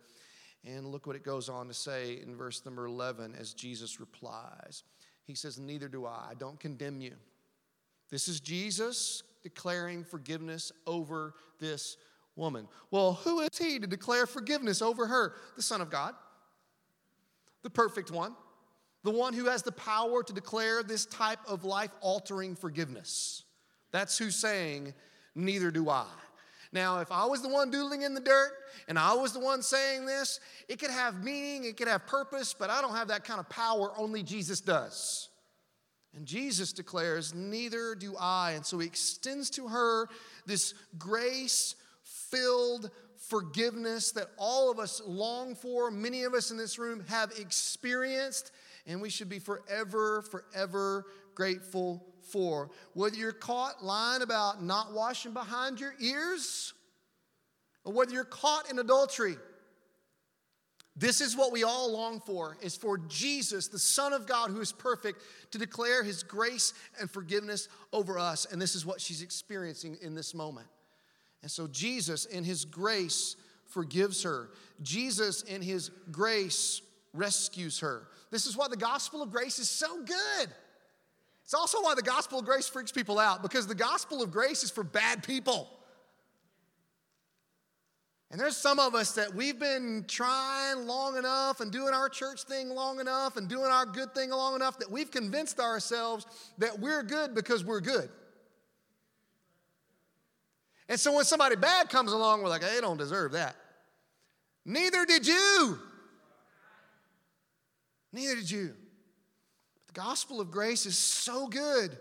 And 0.63 0.89
look 0.89 1.07
what 1.07 1.17
it 1.17 1.25
goes 1.25 1.49
on 1.49 1.69
to 1.69 1.75
say 1.75 2.21
in 2.23 2.37
verse 2.37 2.67
number 2.67 2.85
11 2.85 3.35
as 3.35 3.55
Jesus 3.55 3.99
replies. 3.99 4.83
He 5.25 5.35
says, 5.35 5.59
Neither 5.59 5.89
do 5.89 6.05
I. 6.05 6.27
I 6.33 6.35
don't 6.35 6.61
condemn 6.61 7.01
you. 7.01 7.15
This 8.11 8.29
is 8.29 8.41
Jesus 8.41 9.23
declaring 9.47 10.03
forgiveness 10.03 10.73
over 10.89 11.33
this 11.61 11.99
woman. 12.35 12.67
Well, 12.91 13.13
who 13.13 13.43
is 13.43 13.57
he 13.57 13.79
to 13.79 13.87
declare 13.87 14.27
forgiveness 14.27 14.83
over 14.83 15.07
her? 15.07 15.35
The 15.55 15.63
Son 15.63 15.81
of 15.81 15.89
God, 15.89 16.15
the 17.63 17.71
perfect 17.71 18.11
one, 18.11 18.35
the 19.05 19.13
one 19.13 19.35
who 19.35 19.45
has 19.45 19.63
the 19.63 19.71
power 19.71 20.25
to 20.25 20.33
declare 20.33 20.83
this 20.83 21.07
type 21.07 21.39
of 21.47 21.63
life 21.63 21.93
altering 22.01 22.57
forgiveness. 22.57 23.45
That's 23.93 24.19
who's 24.19 24.35
saying, 24.35 24.95
Neither 25.37 25.71
do 25.71 25.89
I. 25.89 26.07
Now, 26.73 26.99
if 26.99 27.13
I 27.13 27.25
was 27.27 27.41
the 27.41 27.49
one 27.49 27.71
doodling 27.71 28.03
in 28.03 28.15
the 28.15 28.21
dirt 28.21 28.51
and 28.89 28.99
I 28.99 29.15
was 29.15 29.33
the 29.33 29.39
one 29.39 29.63
saying 29.63 30.07
this, 30.07 30.41
it 30.69 30.81
could 30.81 30.91
have 30.91 31.23
meaning, 31.23 31.67
it 31.67 31.77
could 31.77 31.87
have 31.87 32.05
purpose, 32.09 32.53
but 32.53 32.69
I 32.69 32.81
don't 32.81 32.97
have 32.97 33.09
that 33.09 33.23
kind 33.23 33.39
of 33.39 33.49
power. 33.49 33.93
Only 33.97 34.25
Jesus 34.25 34.61
does. 34.61 35.29
And 36.17 36.27
Jesus 36.27 36.73
declares, 36.73 37.35
Neither 37.35 37.95
do 37.95 38.17
I. 38.19 38.53
And 38.53 38.65
so 38.65 38.79
he 38.79 38.87
extends 38.87 39.51
to 39.51 39.69
her 39.69 40.09
this 40.47 40.75
grace 40.99 41.77
filled 42.03 42.91
forgiveness 43.29 44.13
that 44.13 44.29
all 44.39 44.71
of 44.71 44.79
us 44.79 45.03
long 45.07 45.55
for, 45.55 45.91
many 45.91 46.25
of 46.25 46.35
us 46.35 46.51
in 46.51 46.57
this 46.57 46.79
room 46.79 47.05
have 47.09 47.33
experienced, 47.39 48.53
and 48.87 49.01
we 49.01 49.11
should 49.11 49.29
be 49.29 49.39
forever, 49.39 50.23
forever 50.23 51.05
grateful 51.35 52.05
for. 52.31 52.71
Whether 52.95 53.17
you're 53.17 53.33
caught 53.33 53.85
lying 53.85 54.23
about 54.23 54.63
not 54.63 54.93
washing 54.93 55.33
behind 55.33 55.81
your 55.81 55.95
ears, 56.01 56.73
or 57.85 57.93
whether 57.93 58.13
you're 58.13 58.25
caught 58.25 58.71
in 58.71 58.79
adultery, 58.79 59.37
this 60.97 61.21
is 61.21 61.37
what 61.37 61.53
we 61.53 61.63
all 61.63 61.93
long 61.93 62.21
for 62.21 62.57
is 62.63 62.75
for 62.75 62.97
Jesus, 62.97 63.69
the 63.69 63.79
Son 63.79 64.15
of 64.15 64.27
God 64.27 64.51
who 64.51 64.61
is 64.61 64.73
perfect, 64.73 65.23
to 65.51 65.59
declare 65.59 66.03
his 66.03 66.23
grace 66.23 66.73
and 66.99 67.11
forgiveness 67.11 67.69
over 67.93 68.19
us. 68.19 68.47
And 68.51 68.61
this 68.61 68.75
is 68.75 68.87
what 68.87 69.01
she's 69.01 69.21
experiencing 69.21 69.99
in 70.01 70.15
this 70.15 70.33
moment. 70.33 70.67
And 71.43 71.51
so 71.51 71.67
Jesus, 71.67 72.25
in 72.25 72.45
his 72.45 72.65
grace, 72.65 73.37
forgives 73.67 74.23
her. 74.23 74.51
Jesus, 74.83 75.43
in 75.43 75.61
his 75.61 75.91
grace, 76.11 76.81
rescues 77.13 77.81
her. 77.81 78.09
This 78.31 78.47
is 78.47 78.57
why 78.57 78.69
the 78.69 78.77
gospel 78.77 79.23
of 79.23 79.31
grace 79.31 79.59
is 79.59 79.69
so 79.69 80.03
good. 80.03 80.49
It's 81.45 81.55
also 81.55 81.83
why 81.83 81.95
the 81.95 82.03
gospel 82.03 82.39
of 82.39 82.47
grace 82.47 82.67
freaks 82.67 82.91
people 82.91 83.19
out 83.19 83.43
because 83.43 83.67
the 83.67 83.75
gospel 83.75 84.23
of 84.23 84.33
grace 84.33 84.65
is 84.65 84.71
for 84.71 84.83
bad 84.83 85.23
people. 85.23 85.69
And 88.31 88.41
there's 88.41 88.57
some 88.57 88.81
of 88.81 88.95
us 88.95 89.13
that 89.13 89.35
we've 89.35 89.59
been 89.59 90.05
trying 90.09 90.87
long 90.87 91.17
enough 91.17 91.61
and 91.61 91.71
doing 91.71 91.95
our 91.95 92.09
church 92.09 92.43
thing 92.43 92.71
long 92.71 92.99
enough 92.99 93.37
and 93.37 93.49
doing 93.49 93.71
our 93.71 93.87
good 93.87 94.15
thing 94.15 94.31
long 94.31 94.57
enough 94.57 94.79
that 94.81 94.91
we've 94.91 95.11
convinced 95.11 95.61
ourselves 95.61 96.27
that 96.59 96.81
we're 96.81 97.05
good 97.05 97.35
because 97.35 97.65
we're 97.65 97.81
good. 97.81 98.09
And 100.89 100.99
so 100.99 101.13
when 101.15 101.25
somebody 101.25 101.57
bad 101.57 101.89
comes 101.89 102.13
along, 102.13 102.43
we're 102.43 102.49
like, 102.49 102.63
they 102.63 102.81
don't 102.81 102.97
deserve 102.97 103.33
that. 103.33 103.57
Neither 104.65 105.07
did 105.07 105.27
you. 105.27 105.79
Neither 108.13 108.35
did 108.37 108.51
you 108.51 108.75
But 109.87 109.95
The 109.95 110.01
gospel 110.01 110.41
of 110.41 110.51
grace 110.51 110.87
is 110.87 110.97
so 110.99 111.47
good 111.47 111.97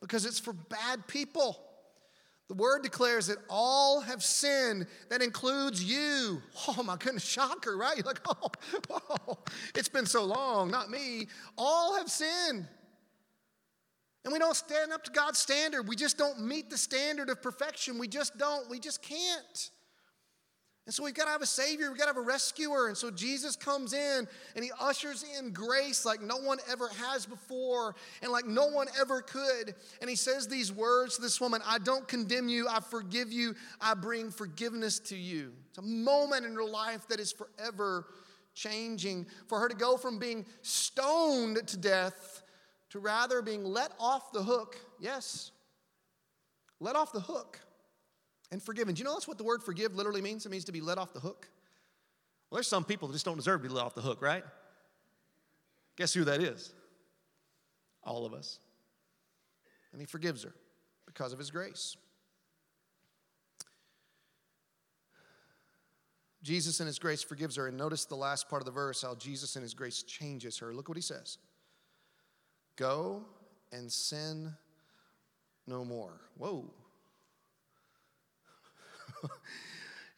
because 0.00 0.24
it's 0.24 0.38
for 0.38 0.52
bad 0.52 1.06
people. 1.08 1.63
The 2.48 2.54
word 2.54 2.82
declares 2.82 3.28
that 3.28 3.38
all 3.48 4.00
have 4.00 4.22
sinned. 4.22 4.86
That 5.08 5.22
includes 5.22 5.82
you. 5.82 6.42
Oh 6.68 6.82
my 6.82 6.96
goodness, 6.96 7.24
shocker, 7.24 7.76
right? 7.76 7.96
You're 7.96 8.04
like, 8.04 8.20
oh, 8.28 8.50
whoa, 8.88 9.38
it's 9.74 9.88
been 9.88 10.06
so 10.06 10.24
long, 10.24 10.70
not 10.70 10.90
me. 10.90 11.28
All 11.56 11.96
have 11.96 12.10
sinned. 12.10 12.66
And 14.24 14.32
we 14.32 14.38
don't 14.38 14.56
stand 14.56 14.92
up 14.92 15.04
to 15.04 15.10
God's 15.10 15.38
standard. 15.38 15.86
We 15.86 15.96
just 15.96 16.16
don't 16.16 16.40
meet 16.40 16.70
the 16.70 16.78
standard 16.78 17.28
of 17.28 17.42
perfection. 17.42 17.98
We 17.98 18.08
just 18.08 18.38
don't. 18.38 18.68
We 18.70 18.78
just 18.78 19.02
can't. 19.02 19.70
And 20.86 20.94
so 20.94 21.02
we've 21.02 21.14
got 21.14 21.24
to 21.24 21.30
have 21.30 21.40
a 21.40 21.46
Savior, 21.46 21.88
we've 21.88 21.98
got 21.98 22.04
to 22.04 22.10
have 22.10 22.18
a 22.18 22.20
rescuer. 22.20 22.88
And 22.88 22.96
so 22.96 23.10
Jesus 23.10 23.56
comes 23.56 23.94
in 23.94 24.28
and 24.54 24.64
he 24.64 24.70
ushers 24.78 25.24
in 25.38 25.50
grace 25.50 26.04
like 26.04 26.20
no 26.20 26.36
one 26.36 26.58
ever 26.70 26.88
has 26.88 27.24
before 27.24 27.94
and 28.22 28.30
like 28.30 28.44
no 28.44 28.66
one 28.66 28.88
ever 29.00 29.22
could. 29.22 29.74
And 30.02 30.10
he 30.10 30.16
says 30.16 30.46
these 30.46 30.70
words 30.70 31.16
to 31.16 31.22
this 31.22 31.40
woman 31.40 31.62
I 31.66 31.78
don't 31.78 32.06
condemn 32.06 32.48
you, 32.48 32.68
I 32.68 32.80
forgive 32.80 33.32
you, 33.32 33.54
I 33.80 33.94
bring 33.94 34.30
forgiveness 34.30 34.98
to 35.00 35.16
you. 35.16 35.52
It's 35.70 35.78
a 35.78 35.82
moment 35.82 36.44
in 36.44 36.54
her 36.54 36.64
life 36.64 37.08
that 37.08 37.18
is 37.18 37.32
forever 37.32 38.06
changing. 38.52 39.26
For 39.48 39.58
her 39.60 39.68
to 39.68 39.74
go 39.74 39.96
from 39.96 40.18
being 40.18 40.44
stoned 40.60 41.66
to 41.66 41.76
death 41.78 42.42
to 42.90 42.98
rather 42.98 43.40
being 43.40 43.64
let 43.64 43.92
off 43.98 44.32
the 44.32 44.42
hook, 44.42 44.76
yes, 45.00 45.50
let 46.78 46.94
off 46.94 47.10
the 47.10 47.20
hook 47.20 47.58
and 48.54 48.62
forgiven. 48.62 48.94
Do 48.94 49.00
you 49.00 49.04
know 49.04 49.14
that's 49.14 49.26
what 49.26 49.36
the 49.36 49.42
word 49.42 49.64
forgive 49.64 49.96
literally 49.96 50.22
means? 50.22 50.46
It 50.46 50.48
means 50.48 50.64
to 50.66 50.72
be 50.72 50.80
let 50.80 50.96
off 50.96 51.12
the 51.12 51.18
hook. 51.18 51.48
Well, 52.48 52.56
there's 52.56 52.68
some 52.68 52.84
people 52.84 53.08
that 53.08 53.14
just 53.14 53.24
don't 53.24 53.36
deserve 53.36 53.60
to 53.60 53.68
be 53.68 53.74
let 53.74 53.84
off 53.84 53.96
the 53.96 54.00
hook, 54.00 54.22
right? 54.22 54.44
Guess 55.96 56.14
who 56.14 56.22
that 56.22 56.40
is? 56.40 56.72
All 58.04 58.24
of 58.24 58.32
us. 58.32 58.60
And 59.90 60.00
he 60.00 60.06
forgives 60.06 60.44
her 60.44 60.54
because 61.04 61.32
of 61.32 61.38
his 61.40 61.50
grace. 61.50 61.96
Jesus 66.44 66.78
in 66.78 66.86
his 66.86 67.00
grace 67.00 67.24
forgives 67.24 67.56
her. 67.56 67.66
And 67.66 67.76
notice 67.76 68.04
the 68.04 68.14
last 68.14 68.48
part 68.48 68.62
of 68.62 68.66
the 68.66 68.72
verse 68.72 69.02
how 69.02 69.16
Jesus 69.16 69.56
in 69.56 69.62
his 69.62 69.74
grace 69.74 70.04
changes 70.04 70.58
her. 70.58 70.72
Look 70.72 70.88
what 70.88 70.96
he 70.96 71.02
says 71.02 71.38
Go 72.76 73.24
and 73.72 73.90
sin 73.90 74.52
no 75.66 75.84
more. 75.84 76.20
Whoa. 76.38 76.70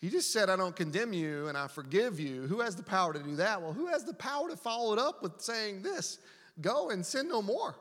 He 0.00 0.08
just 0.08 0.32
said, 0.32 0.50
I 0.50 0.56
don't 0.56 0.76
condemn 0.76 1.12
you 1.12 1.48
and 1.48 1.56
I 1.56 1.66
forgive 1.66 2.20
you. 2.20 2.42
Who 2.42 2.60
has 2.60 2.76
the 2.76 2.82
power 2.82 3.12
to 3.12 3.18
do 3.18 3.36
that? 3.36 3.60
Well, 3.60 3.72
who 3.72 3.86
has 3.86 4.04
the 4.04 4.14
power 4.14 4.48
to 4.48 4.56
follow 4.56 4.92
it 4.92 4.98
up 4.98 5.22
with 5.22 5.40
saying 5.40 5.82
this? 5.82 6.18
Go 6.60 6.90
and 6.90 7.04
sin 7.04 7.28
no 7.28 7.42
more. 7.42 7.74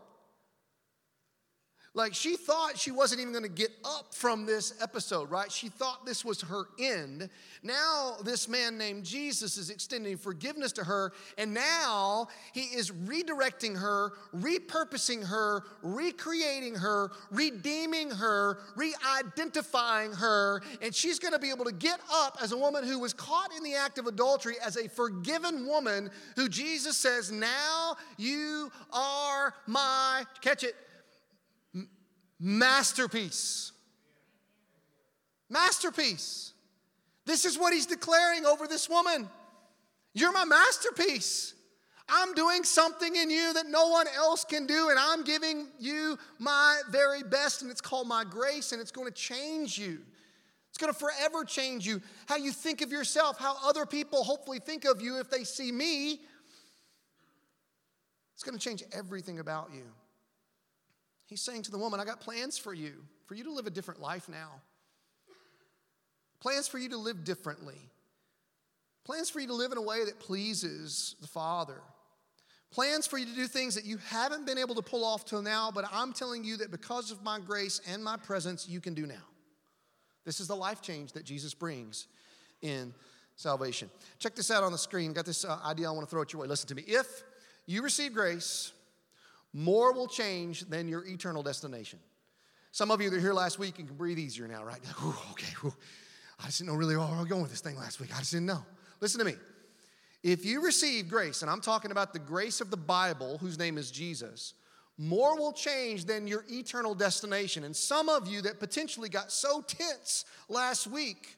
Like 1.95 2.13
she 2.13 2.35
thought 2.35 2.77
she 2.77 2.91
wasn't 2.91 3.21
even 3.21 3.31
going 3.31 3.45
to 3.45 3.49
get 3.49 3.71
up 3.85 4.13
from 4.13 4.45
this 4.45 4.73
episode, 4.81 5.31
right? 5.31 5.49
She 5.49 5.69
thought 5.69 6.05
this 6.05 6.25
was 6.25 6.41
her 6.41 6.65
end. 6.77 7.29
Now, 7.63 8.17
this 8.23 8.49
man 8.49 8.77
named 8.77 9.05
Jesus 9.05 9.57
is 9.57 9.69
extending 9.69 10.17
forgiveness 10.17 10.73
to 10.73 10.83
her, 10.83 11.13
and 11.37 11.53
now 11.53 12.27
he 12.53 12.63
is 12.63 12.91
redirecting 12.91 13.79
her, 13.79 14.11
repurposing 14.35 15.25
her, 15.25 15.63
recreating 15.81 16.75
her, 16.75 17.11
redeeming 17.31 18.11
her, 18.11 18.59
re 18.75 18.93
identifying 19.17 20.11
her, 20.11 20.61
and 20.81 20.93
she's 20.93 21.17
going 21.17 21.33
to 21.33 21.39
be 21.39 21.49
able 21.49 21.65
to 21.65 21.71
get 21.71 22.01
up 22.11 22.37
as 22.41 22.51
a 22.51 22.57
woman 22.57 22.83
who 22.83 22.99
was 22.99 23.13
caught 23.13 23.55
in 23.55 23.63
the 23.63 23.73
act 23.73 23.97
of 23.97 24.05
adultery 24.05 24.55
as 24.63 24.75
a 24.75 24.89
forgiven 24.89 25.65
woman 25.65 26.11
who 26.35 26.49
Jesus 26.49 26.97
says, 26.97 27.31
Now 27.31 27.95
you 28.17 28.69
are 28.91 29.53
my, 29.65 30.25
catch 30.41 30.65
it, 30.65 30.75
masterpiece. 32.39 33.71
Masterpiece. 35.49 36.53
This 37.25 37.45
is 37.45 37.57
what 37.57 37.73
he's 37.73 37.85
declaring 37.85 38.45
over 38.45 38.67
this 38.67 38.89
woman. 38.89 39.29
You're 40.13 40.31
my 40.31 40.45
masterpiece. 40.45 41.53
I'm 42.07 42.33
doing 42.33 42.63
something 42.63 43.15
in 43.15 43.31
you 43.31 43.53
that 43.53 43.65
no 43.67 43.87
one 43.87 44.05
else 44.15 44.45
can 44.45 44.67
do, 44.67 44.89
and 44.89 44.99
I'm 44.99 45.23
giving 45.23 45.67
you 45.79 46.19
my 46.37 46.81
very 46.91 47.23
best, 47.23 47.63
and 47.63 47.71
it's 47.71 47.81
called 47.81 48.07
my 48.07 48.23
grace, 48.23 48.71
and 48.71 48.81
it's 48.81 48.91
going 48.91 49.07
to 49.07 49.13
change 49.13 49.77
you. 49.77 49.99
It's 50.69 50.77
going 50.77 50.93
to 50.93 50.99
forever 50.99 51.43
change 51.43 51.87
you. 51.87 52.01
How 52.27 52.35
you 52.35 52.51
think 52.51 52.81
of 52.81 52.91
yourself, 52.91 53.39
how 53.39 53.55
other 53.63 53.85
people 53.85 54.23
hopefully 54.23 54.59
think 54.59 54.85
of 54.85 55.01
you 55.01 55.19
if 55.19 55.29
they 55.29 55.43
see 55.43 55.71
me. 55.71 56.19
It's 58.35 58.43
going 58.43 58.57
to 58.57 58.63
change 58.63 58.83
everything 58.91 59.39
about 59.39 59.69
you. 59.73 59.85
He's 61.25 61.41
saying 61.41 61.63
to 61.63 61.71
the 61.71 61.77
woman, 61.77 61.99
I 61.99 62.05
got 62.05 62.19
plans 62.19 62.57
for 62.57 62.73
you, 62.73 62.93
for 63.25 63.35
you 63.35 63.43
to 63.45 63.51
live 63.51 63.67
a 63.67 63.71
different 63.71 64.01
life 64.01 64.29
now. 64.29 64.61
Plans 66.39 66.67
for 66.67 66.77
you 66.77 66.89
to 66.89 66.97
live 66.97 67.23
differently. 67.23 67.89
Plans 69.03 69.29
for 69.29 69.39
you 69.39 69.47
to 69.47 69.53
live 69.53 69.71
in 69.71 69.77
a 69.77 69.81
way 69.81 70.05
that 70.05 70.19
pleases 70.19 71.15
the 71.21 71.27
Father. 71.27 71.81
Plans 72.71 73.07
for 73.07 73.17
you 73.17 73.25
to 73.25 73.33
do 73.33 73.47
things 73.47 73.75
that 73.75 73.85
you 73.85 73.97
haven't 74.09 74.45
been 74.45 74.57
able 74.57 74.75
to 74.75 74.81
pull 74.81 75.05
off 75.05 75.25
till 75.25 75.41
now, 75.41 75.71
but 75.73 75.85
I'm 75.91 76.11
telling 76.11 76.43
you 76.43 76.57
that 76.57 76.71
because 76.71 77.09
of 77.09 77.23
my 77.23 77.39
grace 77.39 77.79
and 77.87 78.03
my 78.03 78.17
presence, 78.17 78.67
you 78.67 78.81
can 78.81 78.93
do 78.93 79.05
now. 79.05 79.23
This 80.25 80.39
is 80.39 80.47
the 80.47 80.55
life 80.55 80.81
change 80.81 81.13
that 81.13 81.23
Jesus 81.23 81.53
brings 81.53 82.07
in 82.61 82.93
salvation. 83.35 83.89
Check 84.19 84.35
this 84.35 84.51
out 84.51 84.63
on 84.63 84.71
the 84.71 84.77
screen. 84.77 85.13
Got 85.13 85.25
this 85.25 85.45
uh, 85.45 85.59
idea 85.65 85.87
I 85.87 85.91
want 85.91 86.07
to 86.07 86.11
throw 86.11 86.21
at 86.21 86.33
your 86.33 86.41
way. 86.41 86.47
Listen 86.47 86.67
to 86.69 86.75
me. 86.75 86.83
If 86.87 87.23
you 87.65 87.81
receive 87.81 88.13
grace, 88.13 88.71
more 89.55 89.93
will 89.93 90.07
change 90.07 90.61
than 90.69 90.89
your 90.89 91.05
eternal 91.05 91.41
destination. 91.41 91.97
Some 92.73 92.91
of 92.91 93.01
you 93.01 93.09
that 93.09 93.15
are 93.15 93.21
here 93.21 93.33
last 93.33 93.57
week, 93.57 93.79
and 93.79 93.87
can 93.87 93.95
breathe 93.95 94.19
easier 94.19 94.49
now, 94.49 94.65
right? 94.65 94.85
Whew, 94.99 95.15
okay, 95.31 95.53
whew. 95.61 95.73
I 96.41 96.47
just 96.47 96.57
didn't 96.57 96.73
know 96.73 96.77
really 96.77 96.97
where 96.97 97.07
we 97.07 97.17
were 97.17 97.25
going 97.25 97.41
with 97.41 97.51
this 97.51 97.61
thing 97.61 97.77
last 97.77 98.01
week. 98.01 98.13
I 98.13 98.19
just 98.19 98.33
didn't 98.33 98.47
know. 98.47 98.65
Listen 98.99 99.19
to 99.19 99.25
me. 99.25 99.35
If 100.23 100.43
you 100.43 100.61
receive 100.61 101.07
grace, 101.07 101.41
and 101.41 101.49
I'm 101.49 101.61
talking 101.61 101.91
about 101.91 102.11
the 102.11 102.19
grace 102.19 102.59
of 102.59 102.69
the 102.69 102.75
Bible, 102.75 103.37
whose 103.37 103.57
name 103.57 103.77
is 103.77 103.91
Jesus, 103.91 104.55
more 104.97 105.37
will 105.37 105.53
change 105.53 106.03
than 106.03 106.27
your 106.27 106.43
eternal 106.49 106.93
destination. 106.93 107.63
And 107.63 107.73
some 107.73 108.09
of 108.09 108.27
you 108.27 108.41
that 108.41 108.59
potentially 108.59 109.07
got 109.07 109.31
so 109.31 109.61
tense 109.61 110.25
last 110.49 110.85
week, 110.85 111.37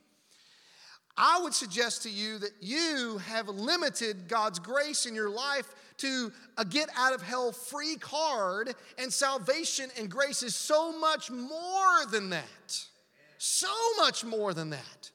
I 1.15 1.39
would 1.41 1.53
suggest 1.53 2.01
to 2.03 2.09
you 2.09 2.39
that 2.39 2.51
you 2.61 3.19
have 3.27 3.47
limited 3.47 4.27
God's 4.27 4.57
grace 4.57 5.05
in 5.05 5.13
your 5.13 5.29
life 5.29 5.73
to 5.97 6.31
a 6.57 6.65
get 6.65 6.89
out 6.95 7.13
of 7.13 7.21
hell 7.21 7.51
free 7.51 7.95
card, 7.95 8.75
and 8.97 9.11
salvation 9.11 9.89
and 9.97 10.09
grace 10.09 10.43
is 10.43 10.55
so 10.55 10.97
much 10.97 11.29
more 11.31 12.05
than 12.11 12.29
that. 12.29 12.85
So 13.37 13.67
much 13.97 14.23
more 14.23 14.53
than 14.53 14.71
that. 14.71 15.11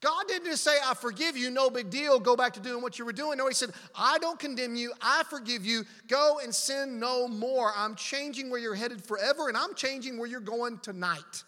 God 0.00 0.26
didn't 0.26 0.46
just 0.46 0.64
say, 0.64 0.76
I 0.84 0.94
forgive 0.94 1.36
you, 1.36 1.48
no 1.48 1.70
big 1.70 1.88
deal, 1.88 2.18
go 2.18 2.34
back 2.34 2.54
to 2.54 2.60
doing 2.60 2.82
what 2.82 2.98
you 2.98 3.04
were 3.04 3.12
doing. 3.12 3.38
No, 3.38 3.46
He 3.46 3.54
said, 3.54 3.70
I 3.94 4.18
don't 4.18 4.38
condemn 4.38 4.74
you, 4.74 4.92
I 5.00 5.22
forgive 5.30 5.64
you, 5.64 5.84
go 6.08 6.40
and 6.42 6.52
sin 6.52 6.98
no 6.98 7.28
more. 7.28 7.72
I'm 7.76 7.94
changing 7.94 8.50
where 8.50 8.58
you're 8.58 8.74
headed 8.74 9.04
forever, 9.04 9.48
and 9.48 9.56
I'm 9.56 9.74
changing 9.76 10.18
where 10.18 10.28
you're 10.28 10.40
going 10.40 10.78
tonight. 10.78 11.44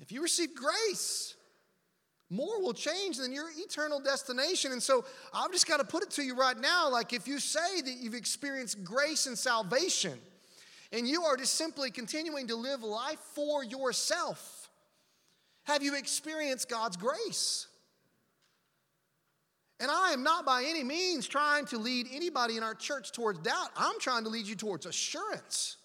If 0.00 0.10
you 0.10 0.22
receive 0.22 0.54
grace, 0.54 1.34
more 2.32 2.60
will 2.62 2.72
change 2.72 3.18
than 3.18 3.32
your 3.32 3.50
eternal 3.56 4.00
destination. 4.00 4.72
And 4.72 4.82
so 4.82 5.04
I've 5.34 5.52
just 5.52 5.68
got 5.68 5.76
to 5.78 5.84
put 5.84 6.02
it 6.02 6.10
to 6.12 6.22
you 6.22 6.34
right 6.34 6.58
now 6.58 6.90
like, 6.90 7.12
if 7.12 7.28
you 7.28 7.38
say 7.38 7.82
that 7.82 7.96
you've 8.00 8.14
experienced 8.14 8.82
grace 8.82 9.26
and 9.26 9.38
salvation, 9.38 10.18
and 10.92 11.06
you 11.06 11.22
are 11.24 11.36
just 11.36 11.54
simply 11.54 11.90
continuing 11.90 12.48
to 12.48 12.56
live 12.56 12.82
life 12.82 13.18
for 13.34 13.62
yourself, 13.62 14.70
have 15.64 15.82
you 15.82 15.94
experienced 15.94 16.68
God's 16.68 16.96
grace? 16.96 17.66
And 19.78 19.90
I 19.90 20.12
am 20.12 20.22
not 20.22 20.46
by 20.46 20.64
any 20.66 20.84
means 20.84 21.26
trying 21.26 21.66
to 21.66 21.78
lead 21.78 22.06
anybody 22.12 22.56
in 22.56 22.62
our 22.62 22.74
church 22.74 23.12
towards 23.12 23.40
doubt. 23.40 23.70
I'm 23.76 23.98
trying 24.00 24.24
to 24.24 24.30
lead 24.30 24.46
you 24.46 24.54
towards 24.54 24.86
assurance. 24.86 25.76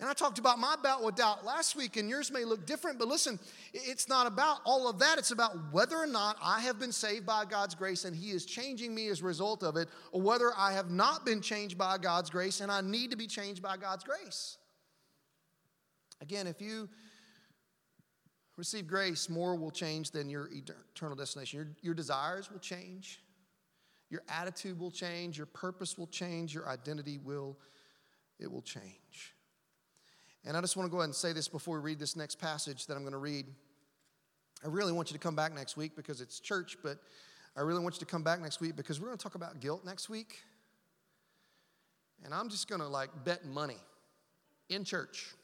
And 0.00 0.08
I 0.08 0.12
talked 0.12 0.38
about 0.38 0.60
my 0.60 0.76
bout 0.80 1.02
with 1.02 1.16
doubt 1.16 1.44
last 1.44 1.74
week, 1.74 1.96
and 1.96 2.08
yours 2.08 2.30
may 2.30 2.44
look 2.44 2.66
different, 2.66 3.00
but 3.00 3.08
listen, 3.08 3.36
it's 3.72 4.08
not 4.08 4.28
about 4.28 4.58
all 4.64 4.88
of 4.88 5.00
that. 5.00 5.18
It's 5.18 5.32
about 5.32 5.72
whether 5.72 5.96
or 5.96 6.06
not 6.06 6.36
I 6.40 6.60
have 6.60 6.78
been 6.78 6.92
saved 6.92 7.26
by 7.26 7.44
God's 7.44 7.74
grace 7.74 8.04
and 8.04 8.14
He 8.14 8.30
is 8.30 8.46
changing 8.46 8.94
me 8.94 9.08
as 9.08 9.20
a 9.20 9.24
result 9.24 9.64
of 9.64 9.76
it, 9.76 9.88
or 10.12 10.20
whether 10.20 10.52
I 10.56 10.72
have 10.72 10.90
not 10.90 11.26
been 11.26 11.40
changed 11.40 11.76
by 11.76 11.98
God's 11.98 12.30
grace 12.30 12.60
and 12.60 12.70
I 12.70 12.80
need 12.80 13.10
to 13.10 13.16
be 13.16 13.26
changed 13.26 13.60
by 13.60 13.76
God's 13.76 14.04
grace. 14.04 14.58
Again, 16.20 16.46
if 16.46 16.60
you 16.60 16.88
receive 18.56 18.86
grace, 18.86 19.28
more 19.28 19.56
will 19.56 19.70
change 19.72 20.12
than 20.12 20.28
your 20.28 20.48
eternal 20.52 21.16
destination. 21.16 21.58
Your, 21.58 21.68
your 21.82 21.94
desires 21.94 22.52
will 22.52 22.60
change, 22.60 23.20
your 24.10 24.22
attitude 24.28 24.78
will 24.78 24.92
change, 24.92 25.36
your 25.36 25.46
purpose 25.46 25.98
will 25.98 26.06
change, 26.06 26.54
your 26.54 26.68
identity 26.68 27.18
will, 27.18 27.58
it 28.38 28.50
will 28.50 28.62
change. 28.62 29.34
And 30.48 30.56
I 30.56 30.62
just 30.62 30.78
want 30.78 30.86
to 30.86 30.90
go 30.90 30.96
ahead 30.96 31.08
and 31.08 31.14
say 31.14 31.34
this 31.34 31.46
before 31.46 31.78
we 31.78 31.90
read 31.90 31.98
this 31.98 32.16
next 32.16 32.36
passage 32.36 32.86
that 32.86 32.94
I'm 32.94 33.02
going 33.02 33.12
to 33.12 33.18
read. 33.18 33.44
I 34.64 34.68
really 34.68 34.92
want 34.92 35.10
you 35.10 35.12
to 35.12 35.22
come 35.22 35.36
back 35.36 35.54
next 35.54 35.76
week 35.76 35.94
because 35.94 36.22
it's 36.22 36.40
church, 36.40 36.78
but 36.82 36.96
I 37.54 37.60
really 37.60 37.80
want 37.80 37.96
you 37.96 38.00
to 38.00 38.06
come 38.06 38.22
back 38.22 38.40
next 38.40 38.58
week 38.58 38.74
because 38.74 38.98
we're 38.98 39.08
going 39.08 39.18
to 39.18 39.22
talk 39.22 39.34
about 39.34 39.60
guilt 39.60 39.84
next 39.84 40.08
week. 40.08 40.42
And 42.24 42.32
I'm 42.32 42.48
just 42.48 42.66
going 42.66 42.80
to 42.80 42.88
like 42.88 43.10
bet 43.26 43.44
money 43.44 43.76
in 44.70 44.84
church 44.84 45.34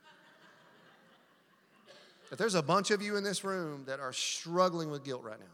that 2.30 2.36
there's 2.36 2.56
a 2.56 2.62
bunch 2.62 2.90
of 2.90 3.00
you 3.00 3.14
in 3.14 3.22
this 3.22 3.44
room 3.44 3.84
that 3.86 4.00
are 4.00 4.12
struggling 4.12 4.90
with 4.90 5.04
guilt 5.04 5.22
right 5.22 5.38
now. 5.38 5.46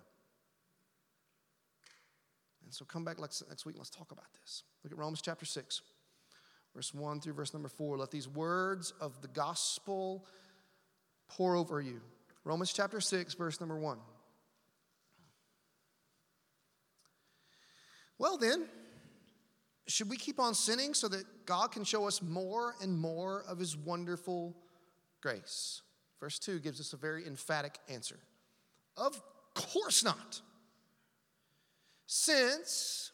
And 2.65 2.73
so 2.73 2.87
come 2.87 3.05
back 3.05 3.19
next 3.21 3.67
week, 3.67 3.75
let's 3.77 3.91
talk 3.91 4.13
about 4.13 4.33
this. 4.41 4.63
Look 4.83 4.95
at 4.95 4.99
Romans 4.99 5.21
chapter 5.21 5.45
6, 5.45 5.83
verse 6.75 6.95
1 6.95 7.21
through 7.21 7.35
verse 7.35 7.53
number 7.53 7.69
4. 7.69 7.99
Let 7.99 8.11
these 8.11 8.29
words 8.29 8.93
of 9.01 9.21
the 9.23 9.29
gospel 9.29 10.27
pour 11.29 11.57
over 11.57 11.81
you. 11.81 12.01
Romans 12.45 12.73
chapter 12.73 13.01
6, 13.01 13.35
verse 13.35 13.61
number 13.61 13.79
1. 13.79 13.99
Well, 18.19 18.37
then, 18.37 18.67
should 19.87 20.09
we 20.09 20.17
keep 20.17 20.39
on 20.39 20.55
sinning 20.55 20.95
so 20.95 21.09
that 21.09 21.25
God 21.47 21.73
can 21.73 21.85
show 21.85 22.07
us 22.07 22.23
more 22.23 22.75
and 22.81 22.97
more 22.99 23.45
of 23.49 23.59
his 23.59 23.77
wonderful 23.77 24.57
grace? 25.21 25.83
Verse 26.21 26.39
2 26.39 26.61
gives 26.61 26.81
us 26.81 26.93
a 26.93 26.97
very 26.97 27.27
emphatic 27.27 27.79
answer. 27.89 28.19
Of 28.97 29.21
course 29.55 30.05
not. 30.05 30.41
Since 32.07 33.11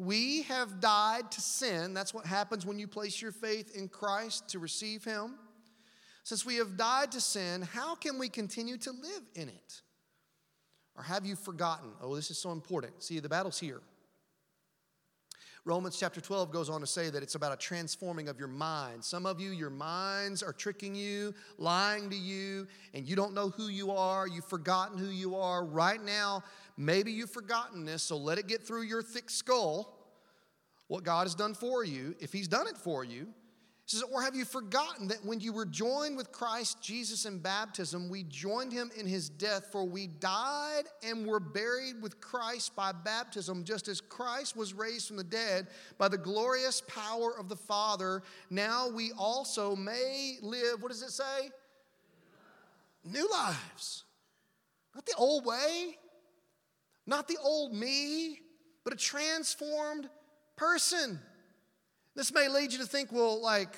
we 0.00 0.42
have 0.44 0.80
died 0.80 1.30
to 1.30 1.42
sin, 1.42 1.92
that's 1.92 2.14
what 2.14 2.24
happens 2.24 2.64
when 2.64 2.78
you 2.78 2.88
place 2.88 3.20
your 3.20 3.32
faith 3.32 3.76
in 3.76 3.86
Christ 3.86 4.48
to 4.48 4.58
receive 4.58 5.04
Him. 5.04 5.34
Since 6.24 6.46
we 6.46 6.56
have 6.56 6.78
died 6.78 7.12
to 7.12 7.20
sin, 7.20 7.60
how 7.60 7.94
can 7.96 8.18
we 8.18 8.30
continue 8.30 8.78
to 8.78 8.92
live 8.92 9.22
in 9.34 9.50
it? 9.50 9.82
Or 10.96 11.02
have 11.02 11.26
you 11.26 11.36
forgotten? 11.36 11.90
Oh, 12.00 12.16
this 12.16 12.30
is 12.30 12.38
so 12.38 12.50
important. 12.50 13.02
See, 13.02 13.20
the 13.20 13.28
battle's 13.28 13.58
here. 13.58 13.82
Romans 15.66 15.98
chapter 15.98 16.22
12 16.22 16.50
goes 16.50 16.70
on 16.70 16.80
to 16.80 16.86
say 16.86 17.10
that 17.10 17.22
it's 17.22 17.34
about 17.34 17.52
a 17.52 17.56
transforming 17.56 18.28
of 18.28 18.38
your 18.38 18.48
mind. 18.48 19.04
Some 19.04 19.26
of 19.26 19.38
you, 19.38 19.50
your 19.50 19.68
minds 19.68 20.42
are 20.42 20.54
tricking 20.54 20.94
you, 20.94 21.34
lying 21.58 22.08
to 22.08 22.16
you, 22.16 22.66
and 22.94 23.06
you 23.06 23.14
don't 23.14 23.34
know 23.34 23.50
who 23.50 23.68
you 23.68 23.90
are. 23.90 24.26
You've 24.26 24.48
forgotten 24.48 24.96
who 24.96 25.10
you 25.10 25.36
are. 25.36 25.62
Right 25.62 26.02
now, 26.02 26.42
maybe 26.76 27.12
you've 27.12 27.30
forgotten 27.30 27.84
this, 27.84 28.02
so 28.02 28.16
let 28.16 28.38
it 28.38 28.46
get 28.46 28.66
through 28.66 28.82
your 28.82 29.02
thick 29.02 29.30
skull 29.30 29.96
what 30.90 31.04
God 31.04 31.22
has 31.22 31.36
done 31.36 31.54
for 31.54 31.84
you. 31.84 32.16
If 32.18 32.32
He's 32.32 32.48
done 32.48 32.66
it 32.66 32.76
for 32.76 33.04
you, 33.04 33.28
He 33.86 33.96
says, 33.96 34.02
Or 34.12 34.22
have 34.22 34.34
you 34.34 34.44
forgotten 34.44 35.06
that 35.08 35.24
when 35.24 35.38
you 35.38 35.52
were 35.52 35.64
joined 35.64 36.16
with 36.16 36.32
Christ 36.32 36.82
Jesus 36.82 37.26
in 37.26 37.38
baptism, 37.38 38.08
we 38.08 38.24
joined 38.24 38.72
him 38.72 38.90
in 38.98 39.06
his 39.06 39.28
death, 39.28 39.68
for 39.70 39.84
we 39.84 40.08
died 40.08 40.82
and 41.06 41.24
were 41.24 41.38
buried 41.38 42.02
with 42.02 42.20
Christ 42.20 42.74
by 42.74 42.90
baptism, 42.90 43.62
just 43.62 43.86
as 43.86 44.00
Christ 44.00 44.56
was 44.56 44.74
raised 44.74 45.06
from 45.06 45.16
the 45.16 45.22
dead 45.22 45.68
by 45.96 46.08
the 46.08 46.18
glorious 46.18 46.80
power 46.88 47.38
of 47.38 47.48
the 47.48 47.56
Father. 47.56 48.24
Now 48.50 48.88
we 48.88 49.12
also 49.16 49.76
may 49.76 50.38
live, 50.42 50.82
what 50.82 50.90
does 50.90 51.02
it 51.02 51.12
say? 51.12 51.50
New 53.04 53.28
lives. 53.30 54.04
Not 54.94 55.06
the 55.06 55.14
old 55.16 55.46
way, 55.46 55.96
not 57.10 57.28
the 57.28 57.36
old 57.42 57.74
me, 57.74 58.40
but 58.84 58.94
a 58.94 58.96
transformed 58.96 60.08
person. 60.56 61.18
This 62.14 62.32
may 62.32 62.48
lead 62.48 62.72
you 62.72 62.78
to 62.78 62.86
think, 62.86 63.12
well, 63.12 63.42
like, 63.42 63.76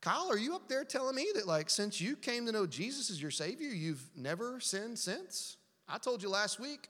Kyle, 0.00 0.28
are 0.30 0.38
you 0.38 0.56
up 0.56 0.66
there 0.68 0.82
telling 0.82 1.14
me 1.14 1.28
that, 1.34 1.46
like, 1.46 1.70
since 1.70 2.00
you 2.00 2.16
came 2.16 2.46
to 2.46 2.52
know 2.52 2.66
Jesus 2.66 3.10
as 3.10 3.22
your 3.22 3.30
Savior, 3.30 3.68
you've 3.68 4.02
never 4.16 4.58
sinned 4.58 4.98
since? 4.98 5.58
I 5.86 5.98
told 5.98 6.22
you 6.22 6.28
last 6.28 6.58
week, 6.58 6.88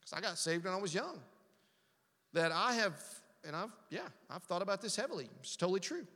because 0.00 0.12
I 0.12 0.20
got 0.20 0.36
saved 0.36 0.64
when 0.64 0.74
I 0.74 0.78
was 0.78 0.92
young, 0.92 1.20
that 2.32 2.52
I 2.52 2.74
have, 2.74 2.94
and 3.46 3.56
I've, 3.56 3.70
yeah, 3.88 4.08
I've 4.28 4.42
thought 4.42 4.62
about 4.62 4.82
this 4.82 4.96
heavily. 4.96 5.30
It's 5.40 5.56
totally 5.56 5.80
true. 5.80 6.06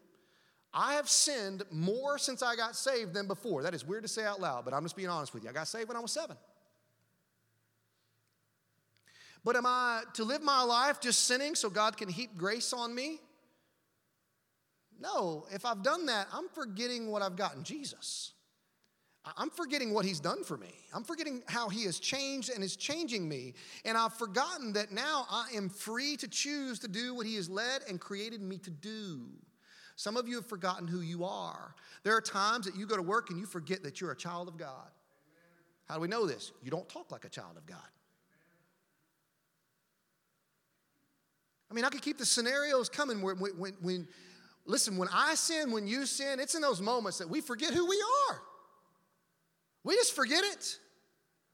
I 0.75 0.95
have 0.95 1.09
sinned 1.09 1.63
more 1.71 2.19
since 2.19 2.43
I 2.43 2.57
got 2.57 2.77
saved 2.77 3.15
than 3.15 3.27
before. 3.27 3.63
That 3.63 3.75
is 3.75 3.87
weird 3.87 4.03
to 4.03 4.09
say 4.09 4.25
out 4.25 4.41
loud, 4.41 4.65
but 4.65 4.75
I'm 4.75 4.83
just 4.83 4.97
being 4.97 5.09
honest 5.09 5.33
with 5.33 5.45
you. 5.45 5.51
I 5.51 5.53
got 5.53 5.69
saved 5.69 5.89
when 5.89 5.97
I 5.97 6.01
was 6.01 6.13
seven. 6.13 6.37
But 9.45 9.57
am 9.57 9.67
I 9.67 10.03
to 10.15 10.25
live 10.25 10.43
my 10.43 10.63
life 10.63 11.01
just 11.01 11.25
sinning 11.25 11.55
so 11.55 11.71
God 11.71 11.97
can 11.97 12.09
heap 12.09 12.37
grace 12.37 12.73
on 12.73 12.95
me? 12.95 13.21
No, 15.01 15.47
if 15.51 15.65
I've 15.65 15.83
done 15.83 16.07
that, 16.07 16.27
I'm 16.33 16.49
forgetting 16.55 17.11
what 17.11 17.23
I've 17.23 17.37
gotten 17.37 17.65
Jesus. 17.65 18.33
I'm 19.37 19.51
forgetting 19.51 19.93
what 19.93 20.05
he's 20.05 20.21
done 20.21 20.45
for 20.45 20.57
me. 20.57 20.73
I'm 20.95 21.05
forgetting 21.05 21.43
how 21.47 21.69
he 21.69 21.85
has 21.85 22.01
changed 22.01 22.51
and 22.51 22.65
is 22.65 22.77
changing 22.77 23.29
me. 23.29 23.55
And 23.85 23.97
I've 23.97 24.15
forgotten 24.15 24.73
that 24.75 24.93
now 24.93 25.27
I 25.31 25.49
am 25.55 25.69
free 25.69 26.17
to 26.17 26.29
choose 26.29 26.79
to 26.81 26.89
do 26.89 27.15
what 27.15 27.27
he 27.27 27.37
has 27.37 27.49
led 27.49 27.83
and 27.89 28.01
created 28.01 28.41
me 28.41 28.59
to 28.59 28.71
do. 28.71 29.27
Some 29.97 30.17
of 30.17 30.27
you 30.27 30.37
have 30.37 30.47
forgotten 30.47 30.87
who 30.87 31.01
you 31.01 31.25
are. 31.25 31.75
There 32.03 32.17
are 32.17 32.23
times 32.23 32.65
that 32.65 32.77
you 32.77 32.87
go 32.87 32.97
to 32.97 33.03
work 33.03 33.29
and 33.29 33.39
you 33.39 33.45
forget 33.45 33.83
that 33.83 34.01
you're 34.01 34.13
a 34.13 34.17
child 34.17 34.49
of 34.49 34.57
God. 34.57 34.89
How 35.87 35.97
do 35.97 36.01
we 36.01 36.09
know 36.09 36.27
this? 36.27 36.53
You 36.63 36.71
don't 36.71 36.89
talk 36.89 37.11
like 37.13 37.27
a 37.27 37.29
child 37.29 37.59
of 37.59 37.67
God. 37.67 37.79
I 41.71 41.75
mean, 41.75 41.85
I 41.85 41.89
could 41.89 42.03
keep 42.03 42.19
the 42.19 42.27
scenarios 42.27 42.89
coming 42.89 43.23
when, 43.23 43.37
when, 43.39 43.73
when 43.81 44.09
Listen, 44.67 44.97
when 44.97 45.09
I 45.13 45.35
sin, 45.35 45.73
when 45.73 45.87
you 45.87 46.07
sin, 46.07 46.39
it's 46.39 46.55
in 46.55 46.63
those 46.63 46.81
moments 46.81 47.19
that 47.19 47.29
we 47.29 47.41
forget 47.41 47.73
who 47.73 47.87
we 47.87 48.03
are. 48.29 48.41
We 49.83 49.95
just 49.95 50.15
forget 50.15 50.45
it. 50.45 50.79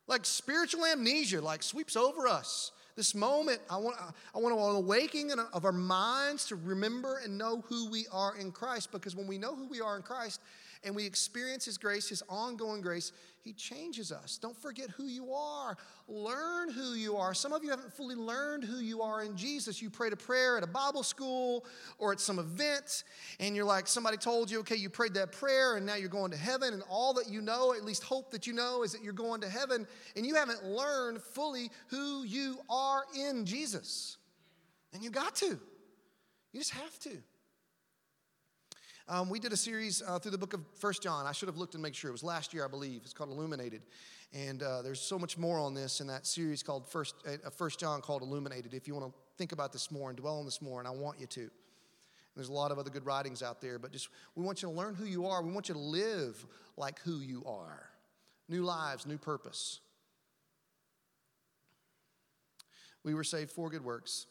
Like 0.06 0.24
spiritual 0.24 0.84
amnesia, 0.84 1.40
like 1.40 1.62
sweeps 1.62 1.96
over 1.96 2.28
us. 2.28 2.72
This 2.94 3.14
moment, 3.14 3.60
I 3.70 3.76
want, 3.76 3.96
I 4.34 4.38
want 4.38 4.54
an 4.54 4.76
awakening 4.76 5.32
of 5.52 5.64
our 5.64 5.72
minds 5.72 6.46
to 6.46 6.56
remember 6.56 7.18
and 7.24 7.36
know 7.36 7.62
who 7.68 7.90
we 7.90 8.06
are 8.12 8.36
in 8.36 8.52
Christ. 8.52 8.90
Because 8.92 9.14
when 9.14 9.26
we 9.26 9.38
know 9.38 9.54
who 9.54 9.66
we 9.66 9.80
are 9.80 9.96
in 9.96 10.02
Christ 10.02 10.40
and 10.84 10.94
we 10.94 11.06
experience 11.06 11.64
His 11.64 11.78
grace, 11.78 12.08
His 12.08 12.22
ongoing 12.28 12.80
grace, 12.80 13.12
he 13.46 13.52
changes 13.52 14.10
us. 14.10 14.38
Don't 14.38 14.60
forget 14.60 14.90
who 14.90 15.04
you 15.04 15.32
are. 15.32 15.76
Learn 16.08 16.68
who 16.68 16.94
you 16.94 17.16
are. 17.16 17.32
Some 17.32 17.52
of 17.52 17.62
you 17.62 17.70
haven't 17.70 17.92
fully 17.92 18.16
learned 18.16 18.64
who 18.64 18.78
you 18.78 19.02
are 19.02 19.22
in 19.22 19.36
Jesus. 19.36 19.80
You 19.80 19.88
prayed 19.88 20.12
a 20.12 20.16
prayer 20.16 20.56
at 20.56 20.64
a 20.64 20.66
Bible 20.66 21.04
school 21.04 21.64
or 21.98 22.10
at 22.10 22.18
some 22.18 22.40
event, 22.40 23.04
and 23.38 23.54
you're 23.54 23.64
like, 23.64 23.86
somebody 23.86 24.16
told 24.16 24.50
you, 24.50 24.58
okay, 24.60 24.74
you 24.74 24.90
prayed 24.90 25.14
that 25.14 25.30
prayer, 25.30 25.76
and 25.76 25.86
now 25.86 25.94
you're 25.94 26.08
going 26.08 26.32
to 26.32 26.36
heaven, 26.36 26.74
and 26.74 26.82
all 26.90 27.14
that 27.14 27.28
you 27.28 27.40
know, 27.40 27.72
at 27.72 27.84
least 27.84 28.02
hope 28.02 28.32
that 28.32 28.48
you 28.48 28.52
know, 28.52 28.82
is 28.82 28.90
that 28.90 29.04
you're 29.04 29.12
going 29.12 29.40
to 29.42 29.48
heaven, 29.48 29.86
and 30.16 30.26
you 30.26 30.34
haven't 30.34 30.64
learned 30.64 31.22
fully 31.22 31.70
who 31.86 32.24
you 32.24 32.58
are 32.68 33.04
in 33.16 33.46
Jesus. 33.46 34.16
And 34.92 35.04
you 35.04 35.10
got 35.10 35.36
to. 35.36 35.60
You 36.52 36.58
just 36.58 36.72
have 36.72 36.98
to. 37.00 37.16
Um, 39.08 39.30
we 39.30 39.38
did 39.38 39.52
a 39.52 39.56
series 39.56 40.02
uh, 40.04 40.18
through 40.18 40.32
the 40.32 40.38
book 40.38 40.52
of 40.52 40.60
First 40.80 41.00
John. 41.00 41.26
I 41.26 41.32
should 41.32 41.46
have 41.48 41.56
looked 41.56 41.74
and 41.74 41.82
make 41.82 41.94
sure. 41.94 42.08
It 42.08 42.12
was 42.12 42.24
last 42.24 42.52
year, 42.52 42.64
I 42.64 42.68
believe. 42.68 43.02
It's 43.04 43.12
called 43.12 43.30
Illuminated. 43.30 43.82
And 44.32 44.64
uh, 44.64 44.82
there's 44.82 45.00
so 45.00 45.16
much 45.16 45.38
more 45.38 45.60
on 45.60 45.74
this 45.74 46.00
in 46.00 46.08
that 46.08 46.26
series 46.26 46.64
called 46.64 46.88
First, 46.88 47.14
uh, 47.24 47.50
First 47.50 47.78
John 47.78 48.00
called 48.00 48.22
Illuminated. 48.22 48.74
If 48.74 48.88
you 48.88 48.96
want 48.96 49.06
to 49.06 49.18
think 49.38 49.52
about 49.52 49.72
this 49.72 49.92
more 49.92 50.10
and 50.10 50.18
dwell 50.18 50.40
on 50.40 50.44
this 50.44 50.60
more, 50.60 50.80
and 50.80 50.88
I 50.88 50.90
want 50.90 51.20
you 51.20 51.26
to. 51.26 51.48
There's 52.34 52.48
a 52.48 52.52
lot 52.52 52.72
of 52.72 52.80
other 52.80 52.90
good 52.90 53.06
writings 53.06 53.44
out 53.44 53.60
there, 53.60 53.78
but 53.78 53.92
just 53.92 54.08
we 54.34 54.42
want 54.44 54.60
you 54.60 54.68
to 54.68 54.74
learn 54.74 54.96
who 54.96 55.04
you 55.04 55.26
are. 55.26 55.40
We 55.40 55.52
want 55.52 55.68
you 55.68 55.74
to 55.74 55.80
live 55.80 56.44
like 56.76 56.98
who 57.00 57.20
you 57.20 57.44
are. 57.46 57.88
New 58.48 58.64
lives, 58.64 59.06
new 59.06 59.18
purpose. 59.18 59.78
We 63.04 63.14
were 63.14 63.24
saved 63.24 63.52
for 63.52 63.70
good 63.70 63.84
works, 63.84 64.26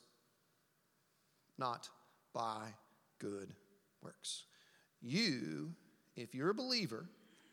not 1.57 1.89
by 2.33 2.73
good 3.19 3.53
works. 4.03 4.43
You, 5.05 5.71
if 6.15 6.33
you're 6.33 6.49
a 6.49 6.55
believer 6.55 7.05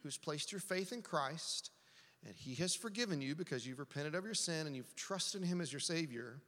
who's 0.02 0.16
placed 0.16 0.52
your 0.52 0.60
faith 0.60 0.90
in 0.90 1.02
Christ 1.02 1.70
and 2.26 2.34
He 2.34 2.54
has 2.54 2.74
forgiven 2.74 3.20
you 3.20 3.34
because 3.34 3.66
you've 3.66 3.78
repented 3.78 4.14
of 4.14 4.24
your 4.24 4.32
sin 4.32 4.66
and 4.66 4.74
you've 4.74 4.96
trusted 4.96 5.44
Him 5.44 5.60
as 5.60 5.70
your 5.70 5.80
Savior, 5.80 6.40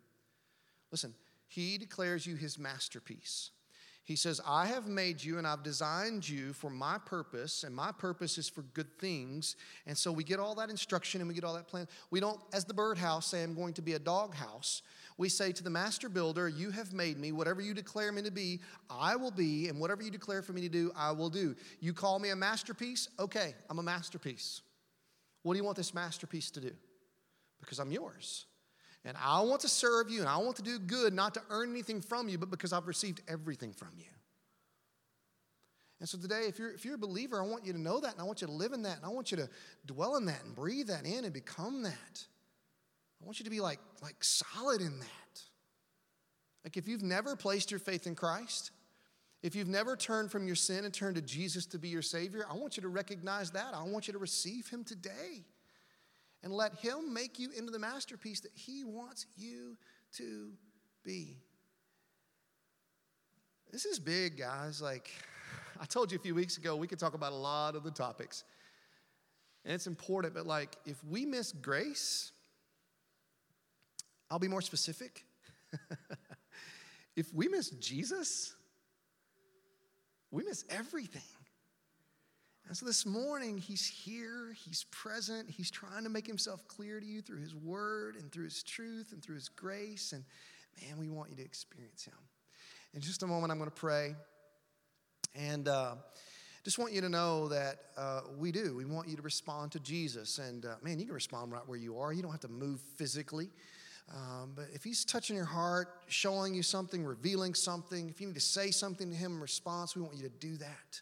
listen, 0.90 1.12
He 1.46 1.76
declares 1.76 2.26
you 2.26 2.36
His 2.36 2.58
masterpiece. 2.58 3.50
He 4.04 4.16
says, 4.16 4.40
I 4.46 4.66
have 4.66 4.86
made 4.86 5.22
you 5.22 5.38
and 5.38 5.46
I've 5.46 5.62
designed 5.62 6.28
you 6.28 6.52
for 6.52 6.68
my 6.68 6.98
purpose, 6.98 7.64
and 7.64 7.74
my 7.74 7.90
purpose 7.90 8.36
is 8.36 8.50
for 8.50 8.60
good 8.60 8.98
things. 8.98 9.56
And 9.86 9.96
so 9.96 10.12
we 10.12 10.24
get 10.24 10.38
all 10.38 10.54
that 10.56 10.68
instruction 10.68 11.22
and 11.22 11.28
we 11.28 11.34
get 11.34 11.42
all 11.42 11.54
that 11.54 11.68
plan. 11.68 11.88
We 12.10 12.20
don't, 12.20 12.38
as 12.52 12.66
the 12.66 12.74
birdhouse, 12.74 13.26
say, 13.26 13.42
I'm 13.42 13.54
going 13.54 13.72
to 13.74 13.82
be 13.82 13.94
a 13.94 13.98
doghouse. 13.98 14.82
We 15.16 15.28
say 15.28 15.52
to 15.52 15.62
the 15.62 15.70
master 15.70 16.08
builder, 16.08 16.48
You 16.48 16.70
have 16.70 16.92
made 16.92 17.18
me. 17.18 17.32
Whatever 17.32 17.60
you 17.60 17.74
declare 17.74 18.10
me 18.10 18.22
to 18.22 18.32
be, 18.32 18.60
I 18.90 19.16
will 19.16 19.30
be. 19.30 19.68
And 19.68 19.78
whatever 19.78 20.02
you 20.02 20.10
declare 20.10 20.42
for 20.42 20.52
me 20.52 20.62
to 20.62 20.68
do, 20.68 20.90
I 20.96 21.12
will 21.12 21.30
do. 21.30 21.54
You 21.80 21.92
call 21.92 22.18
me 22.18 22.30
a 22.30 22.36
masterpiece? 22.36 23.08
Okay, 23.18 23.54
I'm 23.70 23.78
a 23.78 23.82
masterpiece. 23.82 24.62
What 25.42 25.54
do 25.54 25.58
you 25.58 25.64
want 25.64 25.76
this 25.76 25.94
masterpiece 25.94 26.50
to 26.52 26.60
do? 26.60 26.72
Because 27.60 27.78
I'm 27.78 27.92
yours. 27.92 28.46
And 29.04 29.16
I 29.22 29.42
want 29.42 29.60
to 29.60 29.68
serve 29.68 30.10
you 30.10 30.20
and 30.20 30.28
I 30.28 30.38
want 30.38 30.56
to 30.56 30.62
do 30.62 30.78
good, 30.78 31.12
not 31.12 31.34
to 31.34 31.42
earn 31.50 31.70
anything 31.70 32.00
from 32.00 32.28
you, 32.28 32.38
but 32.38 32.50
because 32.50 32.72
I've 32.72 32.86
received 32.86 33.20
everything 33.28 33.72
from 33.72 33.90
you. 33.98 34.06
And 36.00 36.08
so 36.08 36.18
today, 36.18 36.46
if 36.48 36.58
you're, 36.58 36.72
if 36.72 36.84
you're 36.84 36.96
a 36.96 36.98
believer, 36.98 37.40
I 37.40 37.46
want 37.46 37.64
you 37.64 37.72
to 37.72 37.80
know 37.80 38.00
that 38.00 38.12
and 38.12 38.20
I 38.20 38.24
want 38.24 38.40
you 38.40 38.46
to 38.46 38.52
live 38.52 38.72
in 38.72 38.82
that 38.82 38.96
and 38.96 39.04
I 39.04 39.10
want 39.10 39.30
you 39.30 39.36
to 39.36 39.48
dwell 39.86 40.16
in 40.16 40.24
that 40.26 40.42
and 40.44 40.54
breathe 40.54 40.88
that 40.88 41.06
in 41.06 41.24
and 41.24 41.32
become 41.32 41.82
that. 41.82 42.26
I 43.24 43.26
want 43.26 43.40
you 43.40 43.44
to 43.44 43.50
be 43.50 43.60
like, 43.60 43.78
like 44.02 44.22
solid 44.22 44.82
in 44.82 44.98
that. 44.98 45.42
Like 46.62 46.76
if 46.76 46.86
you've 46.86 47.02
never 47.02 47.36
placed 47.36 47.70
your 47.70 47.80
faith 47.80 48.06
in 48.06 48.14
Christ, 48.14 48.70
if 49.42 49.54
you've 49.54 49.68
never 49.68 49.96
turned 49.96 50.30
from 50.30 50.46
your 50.46 50.56
sin 50.56 50.84
and 50.84 50.92
turned 50.92 51.16
to 51.16 51.22
Jesus 51.22 51.64
to 51.66 51.78
be 51.78 51.88
your 51.88 52.02
Savior, 52.02 52.44
I 52.50 52.54
want 52.54 52.76
you 52.76 52.82
to 52.82 52.88
recognize 52.90 53.50
that. 53.52 53.72
I 53.72 53.82
want 53.82 54.08
you 54.08 54.12
to 54.12 54.18
receive 54.18 54.68
Him 54.68 54.84
today 54.84 55.46
and 56.42 56.52
let 56.52 56.74
Him 56.74 57.14
make 57.14 57.38
you 57.38 57.48
into 57.56 57.72
the 57.72 57.78
masterpiece 57.78 58.40
that 58.40 58.52
He 58.54 58.84
wants 58.84 59.24
you 59.38 59.78
to 60.18 60.50
be. 61.02 61.38
This 63.72 63.86
is 63.86 63.98
big, 63.98 64.36
guys. 64.36 64.82
Like 64.82 65.10
I 65.80 65.86
told 65.86 66.12
you 66.12 66.18
a 66.18 66.22
few 66.22 66.34
weeks 66.34 66.58
ago, 66.58 66.76
we 66.76 66.86
could 66.86 66.98
talk 66.98 67.14
about 67.14 67.32
a 67.32 67.36
lot 67.36 67.74
of 67.74 67.84
the 67.84 67.90
topics. 67.90 68.44
And 69.64 69.72
it's 69.72 69.86
important, 69.86 70.34
but 70.34 70.46
like 70.46 70.76
if 70.84 71.02
we 71.04 71.24
miss 71.24 71.52
grace, 71.52 72.32
I'll 74.30 74.38
be 74.38 74.48
more 74.48 74.62
specific. 74.62 75.24
if 77.16 77.32
we 77.32 77.48
miss 77.48 77.70
Jesus, 77.70 78.54
we 80.30 80.44
miss 80.44 80.64
everything. 80.70 81.22
And 82.66 82.76
so 82.76 82.86
this 82.86 83.04
morning, 83.04 83.58
he's 83.58 83.86
here, 83.86 84.54
he's 84.64 84.84
present, 84.90 85.50
he's 85.50 85.70
trying 85.70 86.04
to 86.04 86.10
make 86.10 86.26
himself 86.26 86.66
clear 86.66 86.98
to 86.98 87.04
you 87.04 87.20
through 87.20 87.40
his 87.40 87.54
word 87.54 88.16
and 88.16 88.32
through 88.32 88.44
his 88.44 88.62
truth 88.62 89.12
and 89.12 89.22
through 89.22 89.34
his 89.34 89.50
grace. 89.50 90.12
And 90.12 90.24
man, 90.80 90.98
we 90.98 91.10
want 91.10 91.30
you 91.30 91.36
to 91.36 91.44
experience 91.44 92.04
him. 92.04 92.14
In 92.94 93.02
just 93.02 93.22
a 93.22 93.26
moment, 93.26 93.52
I'm 93.52 93.58
going 93.58 93.70
to 93.70 93.76
pray. 93.76 94.14
And 95.34 95.68
uh, 95.68 95.96
just 96.64 96.78
want 96.78 96.94
you 96.94 97.02
to 97.02 97.10
know 97.10 97.48
that 97.48 97.76
uh, 97.98 98.20
we 98.38 98.50
do. 98.50 98.74
We 98.74 98.86
want 98.86 99.08
you 99.08 99.16
to 99.16 99.22
respond 99.22 99.72
to 99.72 99.80
Jesus. 99.80 100.38
And 100.38 100.64
uh, 100.64 100.76
man, 100.82 100.98
you 100.98 101.04
can 101.04 101.14
respond 101.14 101.52
right 101.52 101.66
where 101.66 101.78
you 101.78 101.98
are, 101.98 102.12
you 102.14 102.22
don't 102.22 102.30
have 102.30 102.40
to 102.40 102.48
move 102.48 102.80
physically. 102.96 103.50
Um, 104.12 104.52
but 104.54 104.66
if 104.72 104.84
he's 104.84 105.04
touching 105.04 105.36
your 105.36 105.46
heart, 105.46 105.88
showing 106.08 106.54
you 106.54 106.62
something, 106.62 107.04
revealing 107.04 107.54
something, 107.54 108.08
if 108.08 108.20
you 108.20 108.26
need 108.26 108.34
to 108.34 108.40
say 108.40 108.70
something 108.70 109.10
to 109.10 109.16
him 109.16 109.32
in 109.32 109.40
response, 109.40 109.96
we 109.96 110.02
want 110.02 110.16
you 110.16 110.22
to 110.22 110.28
do 110.28 110.56
that. 110.58 111.00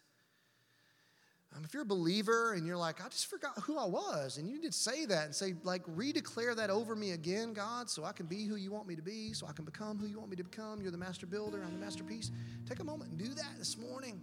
Um, 1.55 1.63
if 1.63 1.73
you're 1.73 1.83
a 1.83 1.85
believer 1.85 2.53
and 2.53 2.65
you're 2.65 2.77
like, 2.77 3.03
I 3.03 3.09
just 3.09 3.27
forgot 3.27 3.51
who 3.59 3.77
I 3.77 3.85
was, 3.85 4.37
and 4.37 4.47
you 4.47 4.55
need 4.55 4.71
to 4.71 4.71
say 4.71 5.05
that 5.05 5.25
and 5.25 5.35
say, 5.35 5.53
like, 5.63 5.83
redeclare 5.85 6.55
that 6.55 6.71
over 6.71 6.95
me 6.95 7.11
again, 7.11 7.53
God, 7.53 7.89
so 7.89 8.05
I 8.05 8.11
can 8.11 8.25
be 8.25 8.45
who 8.45 8.55
you 8.55 8.71
want 8.71 8.87
me 8.87 8.95
to 8.95 9.03
be, 9.03 9.33
so 9.33 9.45
I 9.45 9.51
can 9.51 9.65
become 9.65 9.99
who 9.99 10.07
you 10.07 10.17
want 10.17 10.31
me 10.31 10.35
to 10.37 10.43
become. 10.43 10.81
You're 10.81 10.91
the 10.91 10.97
master 10.97 11.27
builder, 11.27 11.61
I'm 11.63 11.73
the 11.73 11.85
masterpiece. 11.85 12.31
Take 12.67 12.79
a 12.79 12.83
moment 12.83 13.11
and 13.11 13.19
do 13.19 13.27
that 13.35 13.51
this 13.59 13.77
morning. 13.77 14.19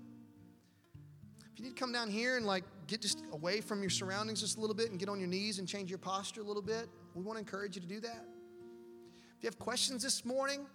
If 1.53 1.59
you 1.61 1.67
need 1.67 1.77
to 1.77 1.81
come 1.81 1.93
down 1.93 2.11
here 2.11 2.37
and 2.37 2.47
like 2.47 2.65
get 2.89 3.03
just 3.03 3.23
away 3.33 3.61
from 3.61 3.81
your 3.81 3.91
surroundings 3.91 4.41
just 4.41 4.57
a 4.57 4.61
little 4.61 4.75
bit 4.75 4.91
and 4.91 4.99
get 4.99 5.09
on 5.09 5.21
your 5.21 5.29
knees 5.29 5.61
and 5.61 5.69
change 5.69 5.89
your 5.89 5.99
posture 5.99 6.41
a 6.41 6.45
little 6.45 6.63
bit, 6.63 6.89
we 7.15 7.23
want 7.23 7.37
to 7.37 7.41
encourage 7.41 7.77
you 7.77 7.83
to 7.83 7.89
do 7.89 8.01
that. 8.01 8.25
If 9.41 9.45
you 9.45 9.49
have 9.49 9.59
questions 9.59 10.03
this 10.03 10.27
morning, 10.27 10.67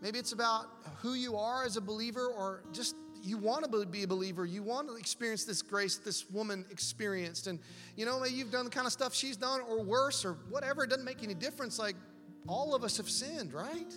maybe 0.00 0.18
it's 0.18 0.32
about 0.32 0.64
who 1.02 1.12
you 1.12 1.36
are 1.36 1.62
as 1.62 1.76
a 1.76 1.80
believer 1.82 2.28
or 2.28 2.62
just 2.72 2.96
you 3.22 3.36
want 3.36 3.70
to 3.70 3.84
be 3.84 4.04
a 4.04 4.06
believer. 4.06 4.46
You 4.46 4.62
want 4.62 4.88
to 4.88 4.94
experience 4.94 5.44
this 5.44 5.60
grace 5.60 5.98
this 5.98 6.30
woman 6.30 6.64
experienced. 6.70 7.48
And, 7.48 7.58
you 7.96 8.06
know, 8.06 8.18
maybe 8.18 8.34
you've 8.34 8.50
done 8.50 8.64
the 8.64 8.70
kind 8.70 8.86
of 8.86 8.94
stuff 8.94 9.14
she's 9.14 9.36
done 9.36 9.60
or 9.68 9.82
worse 9.82 10.24
or 10.24 10.38
whatever. 10.48 10.84
It 10.84 10.88
doesn't 10.88 11.04
make 11.04 11.22
any 11.22 11.34
difference. 11.34 11.78
Like, 11.78 11.96
all 12.48 12.74
of 12.74 12.82
us 12.82 12.96
have 12.96 13.10
sinned, 13.10 13.52
right? 13.52 13.92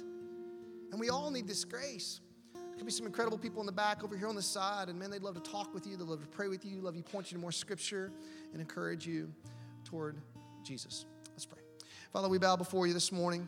And 0.92 1.00
we 1.00 1.08
all 1.08 1.32
need 1.32 1.48
this 1.48 1.64
grace. 1.64 2.20
There 2.54 2.76
could 2.76 2.86
be 2.86 2.92
some 2.92 3.06
incredible 3.06 3.38
people 3.38 3.62
in 3.62 3.66
the 3.66 3.72
back 3.72 4.04
over 4.04 4.18
here 4.18 4.28
on 4.28 4.36
the 4.36 4.42
side, 4.42 4.90
and 4.90 5.00
man, 5.00 5.10
they'd 5.10 5.24
love 5.24 5.42
to 5.42 5.52
talk 5.52 5.74
with 5.74 5.88
you. 5.88 5.96
They'd 5.96 6.04
love 6.04 6.20
to 6.20 6.28
pray 6.28 6.50
with 6.50 6.66
you, 6.66 6.82
love 6.82 6.98
you, 6.98 7.02
point 7.02 7.32
you 7.32 7.38
to 7.38 7.42
more 7.42 7.54
scripture, 7.54 8.12
and 8.52 8.60
encourage 8.60 9.08
you 9.08 9.32
toward 9.86 10.18
Jesus. 10.64 11.06
Let's 11.32 11.46
pray. 11.46 11.62
Father, 12.12 12.28
we 12.28 12.40
bow 12.40 12.58
before 12.58 12.88
you 12.88 12.94
this 12.94 13.10
morning. 13.10 13.48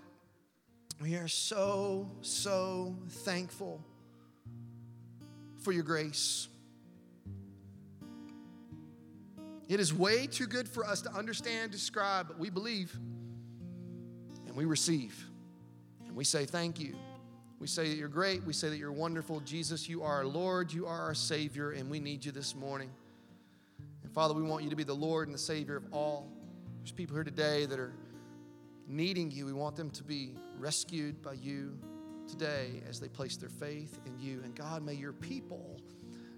We 1.02 1.16
are 1.16 1.30
so, 1.30 2.12
so 2.22 2.96
thankful 3.10 3.82
for 5.60 5.72
your 5.72 5.84
grace. 5.84 6.50
It 9.70 9.80
is 9.80 9.94
way 9.94 10.28
too 10.28 10.48
good 10.48 10.68
for 10.68 10.86
us 10.86 11.02
to 11.04 11.12
understand, 11.12 11.72
describe, 11.72 12.28
but 12.28 12.38
we 12.38 12.50
believe 12.50 12.94
and 14.48 14.56
we 14.56 14.66
receive. 14.66 15.26
And 16.06 16.16
we 16.16 16.26
say 16.26 16.46
thank 16.46 16.80
you. 16.80 16.96
We 17.60 17.68
say 17.68 17.88
that 17.88 17.96
you're 17.96 18.08
great. 18.10 18.44
We 18.44 18.54
say 18.54 18.70
that 18.70 18.78
you're 18.78 18.92
wonderful. 18.92 19.40
Jesus, 19.42 19.88
you 19.88 20.04
are 20.04 20.16
our 20.16 20.26
Lord. 20.26 20.74
You 20.74 20.86
are 20.86 21.02
our 21.02 21.14
Savior, 21.14 21.72
and 21.72 21.90
we 21.90 22.00
need 22.00 22.26
you 22.26 22.32
this 22.32 22.56
morning. 22.56 22.90
And 24.04 24.12
Father, 24.12 24.34
we 24.34 24.42
want 24.42 24.64
you 24.64 24.70
to 24.70 24.76
be 24.76 24.84
the 24.84 24.94
Lord 24.94 25.28
and 25.28 25.36
the 25.36 25.40
Savior 25.40 25.78
of 25.78 25.86
all. 25.94 26.28
There's 26.80 26.92
people 26.92 27.16
here 27.16 27.24
today 27.24 27.66
that 27.68 27.80
are 27.80 27.94
needing 28.90 29.32
you. 29.32 29.46
We 29.46 29.54
want 29.54 29.76
them 29.76 29.90
to 29.92 30.04
be 30.04 30.34
rescued 30.58 31.22
by 31.22 31.34
you 31.34 31.78
today 32.28 32.82
as 32.90 33.00
they 33.00 33.08
place 33.08 33.38
their 33.38 33.50
faith 33.50 34.00
in 34.06 34.20
you. 34.20 34.42
And 34.44 34.56
God, 34.56 34.84
may 34.84 34.94
your 34.94 35.14
people 35.14 35.80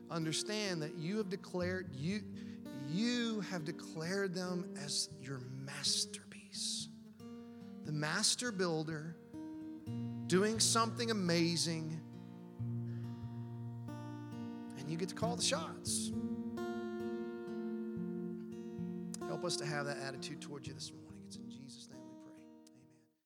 understand 0.09 0.81
that 0.81 0.95
you 0.97 1.17
have 1.17 1.29
declared 1.29 1.87
you 1.95 2.21
you 2.89 3.41
have 3.49 3.63
declared 3.63 4.33
them 4.33 4.65
as 4.83 5.09
your 5.21 5.39
masterpiece. 5.65 6.89
The 7.85 7.91
master 7.91 8.51
builder 8.51 9.15
doing 10.27 10.59
something 10.59 11.09
amazing 11.09 12.01
and 14.77 14.89
you 14.89 14.97
get 14.97 15.09
to 15.09 15.15
call 15.15 15.35
the 15.35 15.41
shots. 15.41 16.11
Help 19.27 19.45
us 19.45 19.55
to 19.57 19.65
have 19.65 19.85
that 19.85 19.99
attitude 19.99 20.41
towards 20.41 20.67
you 20.67 20.73
this 20.73 20.91
morning. 20.91 21.10